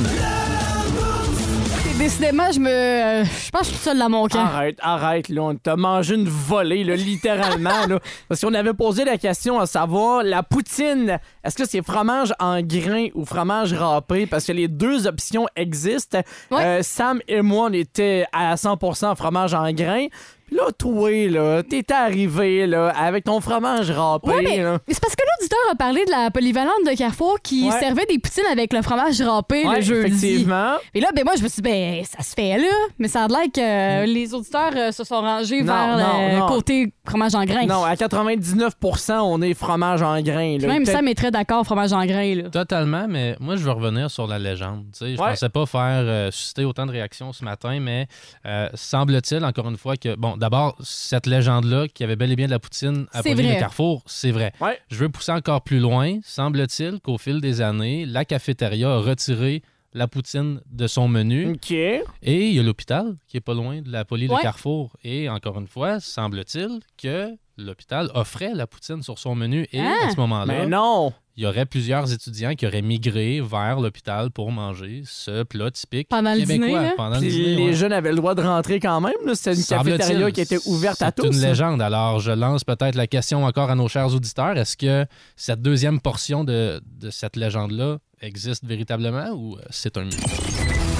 Décidément, 1.98 2.50
je 2.52 2.58
me. 2.60 2.68
euh, 2.70 3.24
je 3.24 3.50
pense 3.50 3.62
que 3.62 3.66
je 3.68 3.70
suis 3.72 3.78
seule 3.84 3.98
dans 3.98 4.08
mon 4.08 4.26
camp. 4.26 4.40
Arrête, 4.44 4.76
arrête, 4.80 5.28
là. 5.28 5.42
On 5.42 5.54
t'a 5.54 5.76
mangé 5.76 6.14
une 6.16 6.28
volée, 6.28 6.84
là, 6.84 6.96
littéralement, 6.96 7.86
là. 7.88 7.98
Parce 8.28 8.40
qu'on 8.40 8.54
avait 8.54 8.74
posé 8.74 9.04
la 9.04 9.16
question 9.16 9.58
à 9.60 9.66
savoir, 9.66 10.22
la 10.22 10.42
poutine, 10.42 11.18
est-ce 11.44 11.56
que 11.56 11.66
c'est 11.66 11.82
fromage 11.82 12.34
en 12.40 12.60
grain 12.62 13.06
ou 13.14 13.24
fromage 13.24 13.72
râpé? 13.72 14.26
Parce 14.26 14.46
que 14.46 14.52
les 14.52 14.68
deux 14.68 15.06
options 15.06 15.46
existent. 15.56 16.20
Euh, 16.52 16.80
Sam 16.82 17.20
et 17.28 17.42
moi, 17.42 17.68
on 17.70 17.72
était 17.72 18.26
à 18.32 18.54
100% 18.56 19.16
fromage 19.16 19.54
en 19.54 19.70
grain. 19.72 20.06
Puis 20.46 20.56
là, 20.56 20.64
toi, 20.78 21.10
là, 21.28 21.62
t'étais 21.62 21.94
arrivé, 21.94 22.66
là, 22.66 22.88
avec 22.90 23.24
ton 23.24 23.40
fromage 23.40 23.90
râpé, 23.90 24.28
Ouais, 24.28 24.42
mais 24.42 24.62
là. 24.62 24.78
c'est 24.88 25.00
parce 25.00 25.16
que 25.16 25.22
l'auditeur 25.40 25.58
a 25.72 25.74
parlé 25.74 26.04
de 26.04 26.10
la 26.10 26.30
polyvalente 26.30 26.72
de 26.86 26.96
Carrefour 26.96 27.38
qui 27.42 27.68
Ouais. 27.68 27.78
servait 27.80 28.06
des 28.06 28.18
poutines 28.18 28.44
avec 28.50 28.72
le 28.72 28.82
fromage 28.82 29.20
râpé 29.22 29.66
Ouais, 29.66 29.76
le 29.76 29.82
jeudi. 29.82 30.06
effectivement. 30.08 30.74
Et 30.94 31.00
là, 31.00 31.08
ben 31.14 31.24
moi, 31.24 31.34
je 31.38 31.42
me 31.42 31.48
suis 31.48 31.62
dit, 31.62 31.70
ben 31.70 32.04
ça 32.04 32.22
se 32.22 32.34
fait 32.34 32.58
là. 32.58 32.66
Mais 32.98 33.08
ça 33.08 33.24
a 33.24 33.28
l'air 33.28 33.44
que 33.54 34.06
les 34.06 34.34
auditeurs 34.34 34.72
euh, 34.76 34.92
se 34.92 35.04
sont 35.04 35.20
rangés 35.20 35.62
Mm. 35.62 35.66
Non, 35.66 35.72
vers 35.72 35.98
non, 35.98 36.28
le 36.32 36.38
non. 36.40 36.46
côté 36.48 36.92
fromage 37.06 37.34
en 37.34 37.44
grains. 37.44 37.66
Non, 37.66 37.84
à 37.84 37.94
99% 37.96 39.20
on 39.22 39.40
est 39.42 39.54
fromage 39.54 40.02
en 40.02 40.20
grains. 40.20 40.58
là. 40.58 40.66
Même 40.68 41.08
est 41.08 41.14
très 41.14 41.30
d'accord, 41.30 41.64
fromage 41.64 41.92
en 41.92 42.04
grains. 42.06 42.34
Là. 42.34 42.50
Totalement, 42.50 43.06
mais 43.08 43.36
moi, 43.40 43.56
je 43.56 43.62
veux 43.64 43.70
revenir 43.72 44.10
sur 44.10 44.26
la 44.26 44.38
légende. 44.38 44.84
Tu 44.92 44.98
sais, 44.98 45.16
je 45.16 45.20
Ouais. 45.20 45.30
pensais 45.30 45.48
pas 45.48 45.66
faire 45.66 46.02
euh, 46.04 46.30
susciter 46.30 46.64
autant 46.64 46.86
de 46.86 46.92
réactions 46.92 47.32
ce 47.32 47.44
matin, 47.44 47.78
mais 47.80 48.06
euh, 48.46 48.68
semble-t-il, 48.74 49.44
encore 49.44 49.68
une 49.68 49.76
fois, 49.76 49.96
que, 49.96 50.14
bon, 50.16 50.33
d'abord, 50.36 50.76
cette 50.82 51.26
légende-là, 51.26 51.88
qui 51.88 52.04
avait 52.04 52.16
bel 52.16 52.30
et 52.32 52.36
bien 52.36 52.46
de 52.46 52.50
la 52.52 52.58
poutine 52.58 53.06
à 53.12 53.22
Pauline 53.22 53.48
le 53.54 53.58
Carrefour, 53.60 54.02
c'est 54.06 54.30
vrai. 54.30 54.52
Ouais. 54.60 54.78
Je 54.90 54.96
veux 54.96 55.08
pousser 55.08 55.32
encore 55.32 55.62
plus 55.62 55.78
loin. 55.80 56.18
Semble-t-il 56.24 57.00
qu'au 57.00 57.18
fil 57.18 57.40
des 57.40 57.60
années, 57.60 58.04
la 58.06 58.24
cafétéria 58.24 58.92
a 58.94 58.98
retiré 58.98 59.62
la 59.92 60.08
poutine 60.08 60.60
de 60.70 60.86
son 60.88 61.06
menu. 61.06 61.52
OK. 61.52 61.70
Et 61.70 62.02
il 62.24 62.54
y 62.54 62.58
a 62.58 62.62
l'hôpital 62.62 63.14
qui 63.28 63.36
est 63.36 63.40
pas 63.40 63.54
loin 63.54 63.80
de 63.80 63.90
la 63.92 64.04
Poly 64.04 64.28
Ouais. 64.28 64.36
le 64.36 64.42
Carrefour. 64.42 64.96
Et 65.04 65.28
encore 65.28 65.58
une 65.60 65.68
fois, 65.68 66.00
semble-t-il 66.00 66.80
que 67.00 67.30
l'hôpital 67.56 68.10
offrait 68.14 68.54
la 68.54 68.66
poutine 68.66 69.02
sur 69.02 69.18
son 69.20 69.36
menu. 69.36 69.68
Et 69.72 69.80
Ah! 69.80 70.06
à 70.06 70.10
ce 70.10 70.16
moment-là, 70.16 70.46
Mais 70.52 70.66
non! 70.66 71.12
Il 71.36 71.42
y 71.42 71.46
aurait 71.46 71.66
plusieurs 71.66 72.12
étudiants 72.12 72.54
qui 72.54 72.64
auraient 72.66 72.82
migré 72.82 73.40
vers 73.40 73.80
l'hôpital 73.80 74.30
pour 74.30 74.52
manger 74.52 75.02
ce 75.04 75.42
plat 75.42 75.70
typique 75.70 76.08
Pendant 76.08 76.32
le 76.32 76.40
québécois. 76.40 76.66
dîner, 76.68 76.72
là? 76.80 76.92
Pendant 76.96 77.16
le 77.16 77.20
Puis 77.20 77.30
dîner, 77.30 77.56
les 77.56 77.66
ouais. 77.66 77.72
jeunes 77.74 77.92
avaient 77.92 78.10
le 78.10 78.16
droit 78.16 78.34
de 78.36 78.42
rentrer 78.42 78.78
quand 78.78 79.00
même. 79.00 79.14
là. 79.26 79.34
C'était 79.34 79.56
une 79.56 79.64
cafétéria 79.64 80.30
qui 80.30 80.40
était 80.40 80.58
ouverte 80.66 81.02
à 81.02 81.10
tous. 81.10 81.24
C'est 81.32 81.38
une 81.38 81.44
hein. 81.44 81.48
légende. 81.48 81.82
Alors, 81.82 82.20
je 82.20 82.30
lance 82.30 82.62
peut-être 82.62 82.94
la 82.94 83.06
question 83.08 83.44
encore 83.44 83.70
à 83.70 83.74
nos 83.74 83.88
chers 83.88 84.14
auditeurs. 84.14 84.56
Est-ce 84.56 84.76
que 84.76 85.06
cette 85.34 85.60
deuxième 85.60 86.00
portion 86.00 86.44
de, 86.44 86.80
de 87.00 87.10
cette 87.10 87.34
légende-là 87.36 87.98
existe 88.20 88.64
véritablement 88.64 89.30
ou 89.34 89.56
euh, 89.56 89.62
c'est 89.70 89.96
un 89.96 90.04
mythe? 90.04 90.24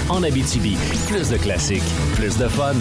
En 0.09 0.21
Abitibi, 0.21 0.75
plus 1.07 1.29
de 1.29 1.37
classiques, 1.37 1.81
plus 2.15 2.37
de 2.37 2.47
fun. 2.47 2.73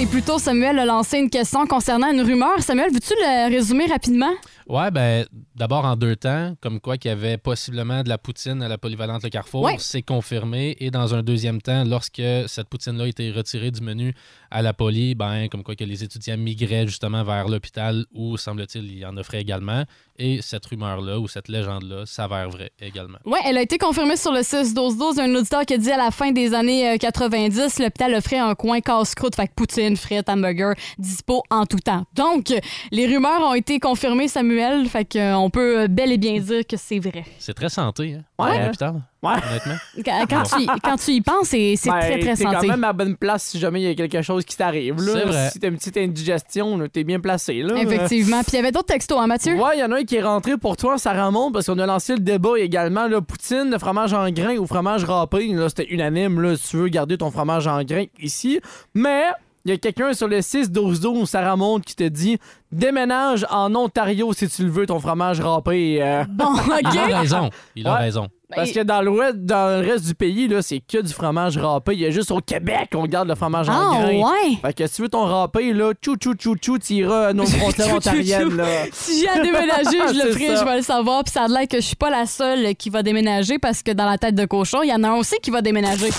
Et 0.00 0.06
plutôt, 0.06 0.38
Samuel 0.40 0.78
a 0.80 0.84
lancé 0.84 1.18
une 1.18 1.30
question 1.30 1.66
concernant 1.66 2.10
une 2.12 2.20
rumeur. 2.20 2.60
Samuel, 2.60 2.92
veux-tu 2.92 3.14
le 3.14 3.48
résumer 3.54 3.86
rapidement? 3.86 4.32
Ouais, 4.66 4.90
ben, 4.90 5.24
d'abord 5.54 5.84
en 5.84 5.96
deux 5.96 6.16
temps, 6.16 6.56
comme 6.60 6.80
quoi 6.80 6.96
qu'il 6.98 7.08
y 7.10 7.12
avait 7.12 7.38
possiblement 7.38 8.02
de 8.02 8.08
la 8.08 8.18
poutine 8.18 8.62
à 8.62 8.68
la 8.68 8.78
polyvalente 8.78 9.22
Le 9.22 9.28
Carrefour, 9.30 9.62
Ouais. 9.62 9.76
c'est 9.78 10.02
confirmé. 10.02 10.76
Et 10.80 10.90
dans 10.90 11.14
un 11.14 11.22
deuxième 11.22 11.60
temps, 11.62 11.84
lorsque 11.84 12.22
cette 12.46 12.68
poutine-là 12.68 13.04
a 13.04 13.06
été 13.08 13.30
retirée 13.30 13.70
du 13.70 13.80
menu 13.80 14.14
à 14.50 14.62
la 14.62 14.72
poly, 14.72 15.14
ben, 15.14 15.48
comme 15.48 15.62
quoi 15.62 15.76
que 15.76 15.84
les 15.84 16.02
étudiants 16.04 16.36
migraient 16.36 16.86
justement 16.86 17.22
vers 17.24 17.48
l'hôpital 17.48 18.04
où, 18.12 18.36
semble-t-il, 18.36 18.84
il 18.84 18.98
y 18.98 19.06
en 19.06 19.16
offrait 19.16 19.40
également. 19.40 19.84
Et 20.18 20.40
cette 20.42 20.64
rumeur-là 20.66 21.18
ou 21.18 21.26
cette 21.26 21.48
légende-là 21.48 22.06
s'avère 22.06 22.48
vraie 22.48 22.70
également. 22.80 23.18
Oui, 23.24 23.38
elle 23.44 23.58
a 23.58 23.62
été 23.62 23.78
confirmée 23.78 24.16
sur 24.16 24.32
le 24.32 24.40
6-12-12 24.40 25.16
d'un 25.16 25.34
auditeur 25.34 25.66
qui 25.66 25.74
a 25.74 25.78
dit 25.78 25.90
à 25.90 25.96
la 25.96 26.10
fin 26.12 26.30
des 26.30 26.54
années 26.54 26.90
euh, 26.90 26.96
90, 26.98 27.80
l'hôpital 27.80 28.14
offrait 28.14 28.38
un 28.38 28.54
coin 28.54 28.80
casse-croûte, 28.80 29.34
fait 29.34 29.48
que 29.48 29.54
poutine, 29.54 29.96
frites, 29.96 30.28
hamburger, 30.28 30.74
dispo 30.98 31.42
en 31.50 31.66
tout 31.66 31.80
temps. 31.80 32.04
Donc, 32.14 32.52
euh, 32.52 32.60
les 32.92 33.06
rumeurs 33.06 33.40
ont 33.42 33.54
été 33.54 33.80
confirmées, 33.80 34.28
Samuel, 34.28 34.86
fait 34.88 35.04
qu'on 35.04 35.50
peut 35.50 35.80
euh, 35.80 35.88
bel 35.88 36.12
et 36.12 36.18
bien 36.18 36.38
dire 36.38 36.64
que 36.66 36.76
c'est 36.76 37.00
vrai. 37.00 37.24
C'est 37.38 37.54
très 37.54 37.68
santé, 37.68 38.14
hein, 38.14 38.24
Ouais. 38.36 38.58
à 38.58 38.64
l'hôpital, 38.66 38.94
Ouais. 39.22 39.30
honnêtement. 39.48 39.74
Quand, 40.04 40.26
quand 40.28 40.42
tu, 40.42 40.62
y- 40.62 40.80
quand 40.82 40.96
tu 40.96 41.10
y 41.12 41.20
penses, 41.20 41.48
c'est 41.50 41.76
c'est 41.76 41.88
Ben, 41.88 42.00
très, 42.00 42.18
très 42.18 42.34
t'es 42.34 42.42
santé. 42.42 42.56
quand 42.56 42.66
même 42.66 42.82
à 42.84 42.92
bonne 42.92 43.16
place 43.16 43.44
si 43.44 43.60
jamais 43.60 43.80
il 43.80 43.84
y 43.86 43.90
a 43.90 43.94
quelque 43.94 44.22
chose 44.22 44.44
qui 44.44 44.56
t'arrive. 44.56 45.00
là. 45.00 45.12
C'est 45.14 45.24
vrai. 45.24 45.50
Si 45.52 45.60
t'as 45.60 45.68
une 45.68 45.76
petite 45.76 45.96
indigestion, 45.96 46.88
t'es 46.92 47.04
bien 47.04 47.20
placé. 47.20 47.62
Là. 47.62 47.76
Effectivement. 47.76 48.40
Puis 48.42 48.54
il 48.54 48.56
y 48.56 48.58
avait 48.58 48.72
d'autres 48.72 48.86
textos, 48.86 49.18
hein, 49.20 49.28
Mathieu? 49.28 49.54
Ouais, 49.54 49.76
il 49.76 49.80
y 49.80 49.84
en 49.84 49.92
a 49.92 49.98
un 49.98 50.04
qui 50.04 50.16
est 50.16 50.22
rentré 50.22 50.56
pour 50.56 50.76
toi, 50.76 50.98
ça 50.98 51.12
remonte, 51.12 51.52
parce 51.52 51.66
qu'on 51.66 51.78
a 51.78 51.86
lancé 51.86 52.14
le 52.14 52.20
débat 52.20 52.58
également. 52.58 53.06
Là, 53.06 53.20
poutine, 53.20 53.70
le 53.70 53.78
fromage 53.78 54.12
en 54.12 54.28
grains 54.30 54.56
ou 54.56 54.66
fromage 54.66 55.04
râpé. 55.04 55.46
Là, 55.48 55.68
c'était 55.68 55.86
unanime, 55.86 56.40
là, 56.40 56.56
si 56.56 56.70
tu 56.70 56.76
veux 56.78 56.88
garder 56.88 57.16
ton 57.16 57.30
fromage 57.30 57.66
en 57.68 57.82
grains 57.84 58.06
ici. 58.20 58.60
Mais 58.94 59.26
il 59.64 59.70
y 59.70 59.74
a 59.74 59.78
quelqu'un 59.78 60.12
sur 60.12 60.28
le 60.28 60.40
6-12-12, 60.40 61.26
Sarah 61.26 61.56
Monte, 61.56 61.84
qui 61.84 61.96
te 61.96 62.04
dit 62.04 62.38
déménage 62.70 63.46
en 63.50 63.74
Ontario 63.74 64.32
si 64.32 64.48
tu 64.48 64.64
le 64.64 64.70
veux, 64.70 64.84
ton 64.86 64.98
fromage 65.00 65.40
râpé. 65.40 65.98
euh. 66.02 66.24
Bon, 66.28 66.46
Il 66.82 66.86
OK. 66.88 66.96
a 67.12 67.18
raison. 67.20 67.50
Il 67.76 67.86
a 67.86 67.92
Ouais. 67.94 67.98
raison. 68.00 68.28
Parce 68.54 68.70
que 68.70 68.80
dans 68.84 69.02
l'ouest, 69.02 69.36
dans 69.44 69.80
le 69.80 69.88
reste 69.90 70.06
du 70.06 70.14
pays, 70.14 70.46
là, 70.46 70.62
c'est 70.62 70.78
que 70.78 71.00
du 71.02 71.12
fromage 71.12 71.56
râpé. 71.58 71.94
Il 71.94 72.00
y 72.00 72.06
a 72.06 72.10
juste 72.10 72.30
au 72.30 72.38
Québec 72.40 72.90
qu'on 72.92 73.04
garde 73.06 73.26
le 73.28 73.34
fromage 73.34 73.68
en 73.68 73.72
Ah, 73.72 73.98
grains. 74.02 74.06
ouais. 74.20 74.56
Fait 74.62 74.72
que 74.74 74.86
si 74.86 74.94
tu 74.96 75.02
veux 75.02 75.08
ton 75.08 75.24
râpé, 75.24 75.72
là, 75.72 75.92
tchou 76.00 76.14
tchou 76.16 76.34
tchou 76.34 76.54
tchou, 76.56 76.78
tu 76.78 76.92
iras 76.94 77.28
à 77.28 77.32
nos 77.32 77.46
frontières 77.46 77.92
ontariennes, 77.96 78.56
là. 78.56 78.64
Si 78.92 79.20
j'ai 79.22 79.28
à 79.28 79.40
déménager, 79.42 79.98
je 80.08 80.14
le 80.26 80.32
ferai, 80.32 80.46
ça. 80.54 80.60
je 80.60 80.64
vais 80.66 80.76
le 80.76 80.82
savoir. 80.82 81.24
Puis 81.24 81.32
ça 81.32 81.44
a 81.44 81.48
l'air 81.48 81.66
que 81.66 81.78
je 81.78 81.86
suis 81.86 81.96
pas 81.96 82.10
la 82.10 82.26
seule 82.26 82.76
qui 82.76 82.90
va 82.90 83.02
déménager 83.02 83.58
parce 83.58 83.82
que 83.82 83.90
dans 83.90 84.06
la 84.08 84.18
tête 84.18 84.36
de 84.36 84.44
cochon, 84.44 84.82
il 84.84 84.90
y 84.90 84.94
en 84.94 85.02
a 85.02 85.08
un 85.08 85.14
aussi 85.16 85.34
qui 85.42 85.50
va 85.50 85.60
déménager. 85.60 86.10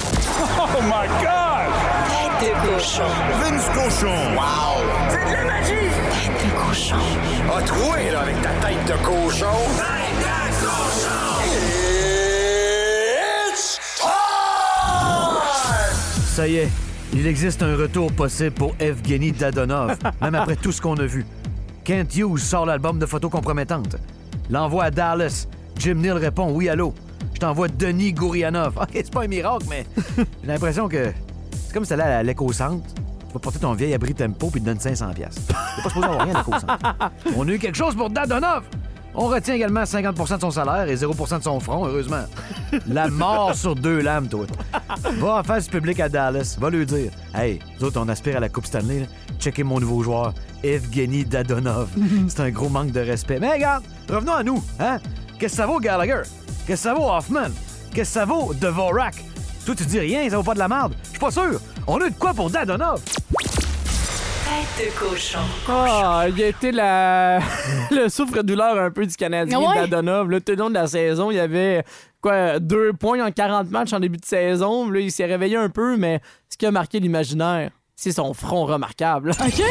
Oh 0.60 0.82
my 0.82 1.08
God! 1.22 1.55
Tête 2.40 2.50
de 2.50 2.74
cochon. 2.74 3.04
Vince 3.42 3.70
cochon. 3.70 4.36
Wow! 4.36 4.84
C'est 5.10 5.26
de 5.26 5.34
la 5.34 5.44
magie! 5.46 5.90
Tête 6.12 6.34
de 6.44 6.50
cochon. 6.68 6.96
A 7.56 7.62
troué, 7.62 8.12
là, 8.12 8.22
avec 8.22 8.42
ta 8.42 8.50
tête 8.50 8.86
de 8.86 9.06
cochon. 9.06 9.46
Tête 9.78 10.20
de 10.20 10.66
cochon! 10.66 11.40
It's 13.54 13.80
time! 13.98 14.10
Ça 16.26 16.48
y 16.48 16.58
est, 16.58 16.70
il 17.14 17.26
existe 17.26 17.64
un 17.64 17.78
retour 17.78 18.12
possible 18.12 18.52
pour 18.52 18.76
Evgeny 18.80 19.32
Dadonov, 19.32 19.98
même 20.22 20.36
après 20.36 20.58
tout 20.58 20.74
ce 20.74 20.82
qu'on 20.82 20.98
a 20.98 21.06
vu. 21.06 21.26
Kent 21.86 22.18
Hughes 22.18 22.40
sort 22.40 22.66
l'album 22.66 23.00
de 23.00 23.06
photos 23.06 23.32
compromettantes. 23.32 23.96
L'envoie 24.50 24.86
à 24.86 24.92
Dallas. 24.92 25.48
Jim 25.78 25.96
Neal 25.96 26.18
répond 26.18 26.52
oui, 26.52 26.68
allô. 26.68 26.94
Je 27.34 27.40
t'envoie 27.40 27.70
Denis 27.70 28.14
Gourianov. 28.14 28.78
OK, 28.82 28.90
c'est 28.94 29.14
pas 29.14 29.24
un 29.24 29.28
miracle, 29.28 29.66
mais 29.70 29.86
j'ai 30.18 30.48
l'impression 30.48 30.90
que 30.90 31.14
comme 31.76 31.84
si 31.84 31.90
t'allais 31.90 32.04
à 32.04 32.24
l'éco-centre. 32.24 32.84
Tu 33.28 33.34
vas 33.34 33.40
porter 33.40 33.60
ton 33.60 33.74
vieil 33.74 33.94
abri 33.94 34.14
tempo 34.14 34.50
puis 34.50 34.62
te 34.62 34.66
donnes 34.66 34.78
500$. 34.78 35.14
piastres. 35.14 35.42
T'es 35.48 35.82
pas 35.84 35.90
supposé 35.90 36.06
avoir 36.08 36.24
rien 36.24 36.36
à 36.36 36.38
l'éco-centre. 36.38 36.78
On 37.38 37.48
a 37.48 37.52
eu 37.52 37.60
quelque 37.60 37.76
chose 37.76 37.96
pour 37.96 38.10
Dadonov. 38.10 38.64
On 39.14 39.28
retient 39.28 39.54
également 39.56 39.84
50% 39.84 40.36
de 40.36 40.42
son 40.42 40.52
salaire 40.52 40.88
et 40.90 40.96
0% 40.96 41.38
de 41.40 41.44
son 41.44 41.60
front, 41.60 41.86
heureusement. 41.86 42.24
La 42.88 43.08
mort 43.10 43.56
sur 43.56 43.76
deux 43.76 44.00
lames, 44.02 44.28
toi. 44.28 44.46
Va 45.20 45.36
en 45.40 45.44
face 45.44 45.66
du 45.66 45.72
public 45.72 46.00
à 46.02 46.10
Dallas. 46.10 46.58
Va 46.60 46.70
lui 46.70 46.86
dire 46.86 47.12
Hey, 47.34 47.60
nous 47.80 47.88
autres, 47.88 48.00
on 48.02 48.08
aspire 48.10 48.38
à 48.38 48.40
la 48.42 48.50
Coupe 48.50 48.66
Stanley. 48.66 49.02
là. 49.02 49.06
Checkez 49.40 49.64
mon 49.64 49.80
nouveau 49.80 50.02
joueur, 50.04 50.34
Evgeny 50.64 51.26
Dadonov. 51.26 51.90
C'est 52.28 52.42
un 52.42 52.50
gros 52.52 52.70
manque 52.70 52.92
de 52.92 53.02
respect. 53.02 53.40
Mais 53.40 53.52
regarde, 53.54 53.84
revenons 54.10 54.34
à 54.34 54.44
nous. 54.44 54.64
Hein? 54.80 55.00
Qu'est-ce 55.40 55.54
que 55.54 55.58
ça 55.62 55.66
vaut, 55.66 55.80
Gallagher? 55.80 56.22
Qu'est-ce 56.66 56.84
que 56.84 56.90
ça 56.90 56.94
vaut, 56.94 57.10
Hoffman? 57.10 57.50
Qu'est-ce 57.94 58.14
que 58.14 58.20
ça 58.20 58.26
vaut, 58.26 58.54
Dvorak? 58.54 59.16
Toi, 59.66 59.74
tu 59.76 59.86
dis 59.86 60.00
rien, 60.00 60.30
ça 60.30 60.38
vaut 60.38 60.44
pas 60.44 60.54
de 60.54 60.60
la 60.60 60.68
merde. 60.68 60.94
Je 61.06 61.10
suis 61.10 61.20
pas 61.20 61.32
sûr. 61.32 61.60
On 61.88 62.00
a 62.00 62.06
eu 62.06 62.12
de 62.12 62.16
quoi 62.16 62.36
pour 62.36 62.52
Dadonov? 62.52 63.02
Tête 64.46 64.86
de 64.86 65.00
cochon. 65.00 65.40
Ah, 65.68 66.26
il 66.30 66.44
a 66.44 66.48
été 66.48 66.72
la... 66.72 67.40
le 67.92 68.08
souffre-douleur 68.08 68.78
un 68.78 68.92
peu 68.92 69.08
du 69.08 69.16
Canadien 69.16 69.60
ouais? 69.60 69.76
Dadonov. 69.76 70.30
Le 70.30 70.40
long 70.56 70.70
de 70.70 70.76
la 70.76 70.86
saison, 70.86 71.32
il 71.32 71.38
y 71.38 71.40
avait 71.40 71.84
quoi, 72.22 72.60
deux 72.60 72.94
points 72.94 73.26
en 73.26 73.32
40 73.32 73.72
matchs 73.72 73.94
en 73.94 74.00
début 74.00 74.18
de 74.18 74.26
saison. 74.26 74.88
Là, 74.88 75.00
il 75.00 75.12
s'est 75.12 75.26
réveillé 75.26 75.58
un 75.58 75.70
peu, 75.70 75.98
mais 75.98 76.22
ce 76.48 76.58
qui 76.58 76.68
a 76.68 76.72
marqué 76.72 77.00
l'imaginaire, 77.00 77.72
c'est 77.96 78.12
son 78.12 78.36
front 78.36 78.66
remarquable. 78.66 79.32
OK? 79.44 79.64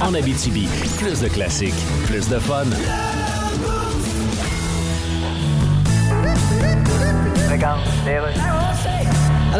En 0.00 0.14
Abitibi, 0.14 0.66
plus 0.98 1.20
de 1.20 1.28
classiques, 1.28 1.74
plus 2.06 2.26
de 2.30 2.38
fun. 2.38 2.64
Regarde. 7.50 8.55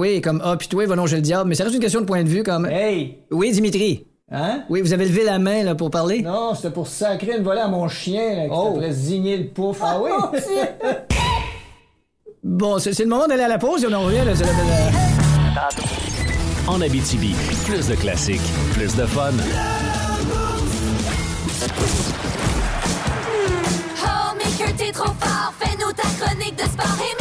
Oui, 0.00 0.22
comme 0.22 0.40
hôpitaux, 0.42 0.86
va 0.86 0.96
non, 0.96 1.04
j'ai 1.06 1.16
le 1.16 1.22
diable, 1.22 1.46
mais 1.50 1.54
ça 1.54 1.64
reste 1.64 1.74
une 1.76 1.82
question 1.82 2.00
de 2.00 2.06
point 2.06 2.22
de 2.22 2.28
vue 2.28 2.42
comme. 2.42 2.64
Hey! 2.64 3.18
Oui, 3.30 3.52
Dimitri. 3.52 4.06
Hein? 4.32 4.62
Oui, 4.70 4.80
vous 4.80 4.94
avez 4.94 5.04
levé 5.04 5.24
la 5.24 5.38
main 5.38 5.62
là 5.62 5.74
pour 5.74 5.90
parler? 5.90 6.22
Non, 6.22 6.54
c'était 6.54 6.70
pour 6.70 6.86
sacrer 6.86 7.36
une 7.36 7.42
volée 7.42 7.60
à 7.60 7.68
mon 7.68 7.86
chien 7.86 8.34
là, 8.36 8.44
qui 8.44 8.50
Oh. 8.54 8.70
devrait 8.74 8.92
zigner 8.92 9.36
le 9.36 9.48
pouf. 9.48 9.78
Ah 9.82 9.98
oui? 10.02 10.10
Bon, 12.42 12.78
c'est 12.78 12.94
c'est 12.94 13.02
le 13.02 13.10
moment 13.10 13.26
d'aller 13.26 13.42
à 13.42 13.48
la 13.48 13.58
pause 13.58 13.84
et 13.84 13.86
on 13.88 13.92
en 13.92 14.00
revient 14.00 14.24
là. 14.24 14.32
la- 14.32 15.68
en 16.72 16.80
Abitibi. 16.80 17.34
Plus 17.66 17.86
de 17.88 17.94
classiques, 17.94 18.40
plus 18.72 18.96
de 18.96 19.04
fun. 19.04 19.32
Oh, 24.02 24.34
Maker, 24.38 24.74
t'es 24.76 24.92
trop 24.92 25.12
fort. 25.20 25.52
Fais-nous 25.58 25.92
ta 25.92 26.08
chronique 26.18 26.56
de 26.56 26.62
sport. 26.62 26.96
Hey, 27.00 27.14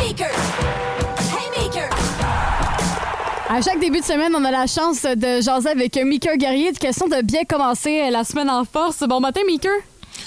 À 3.51 3.61
chaque 3.63 3.79
début 3.79 3.99
de 3.99 4.05
semaine, 4.05 4.31
on 4.37 4.45
a 4.45 4.51
la 4.51 4.67
chance 4.67 5.01
de 5.01 5.41
jaser 5.41 5.69
avec 5.69 5.95
Mika 5.95 6.37
Guerrier. 6.37 6.71
Question 6.73 7.07
de 7.07 7.23
bien 7.23 7.45
commencer 7.49 8.11
la 8.11 8.23
semaine 8.23 8.47
en 8.47 8.63
force. 8.63 8.99
Bon 8.99 9.19
matin, 9.19 9.41
Mika. 9.47 9.69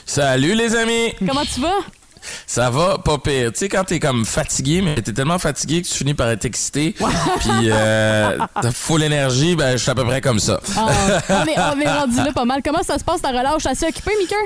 Salut 0.05 0.55
les 0.55 0.75
amis! 0.75 1.15
Comment 1.21 1.45
tu 1.45 1.61
vas? 1.61 1.79
Ça 2.49 2.69
va 2.71 2.99
pas 2.99 3.19
pire. 3.19 3.53
Tu 3.53 3.61
sais, 3.61 3.69
quand 3.69 3.85
t'es 3.85 4.01
comme 4.01 4.25
fatigué, 4.25 4.81
mais 4.83 4.97
t'es 4.97 5.13
tellement 5.13 5.39
fatigué 5.39 5.83
que 5.83 5.87
tu 5.87 5.95
finis 5.95 6.15
par 6.15 6.29
être 6.31 6.45
excité, 6.45 6.95
puis 6.97 7.71
euh, 7.71 8.39
t'as 8.61 8.71
full 8.73 9.03
énergie, 9.05 9.55
ben 9.55 9.73
je 9.73 9.83
suis 9.83 9.91
à 9.91 9.95
peu 9.95 10.05
près 10.05 10.21
comme 10.21 10.39
ça. 10.41 10.61
Ah, 10.77 10.87
on, 11.29 11.47
est, 11.47 11.59
on 11.59 11.81
est 11.81 11.93
rendu 11.93 12.17
là 12.17 12.33
pas 12.33 12.45
mal. 12.45 12.61
Comment 12.65 12.83
ça 12.83 12.99
se 12.99 13.05
passe 13.05 13.23
ta 13.23 13.29
relâche? 13.29 13.67
Assez 13.67 13.87
occupé, 13.87 14.13
Mika? 14.21 14.37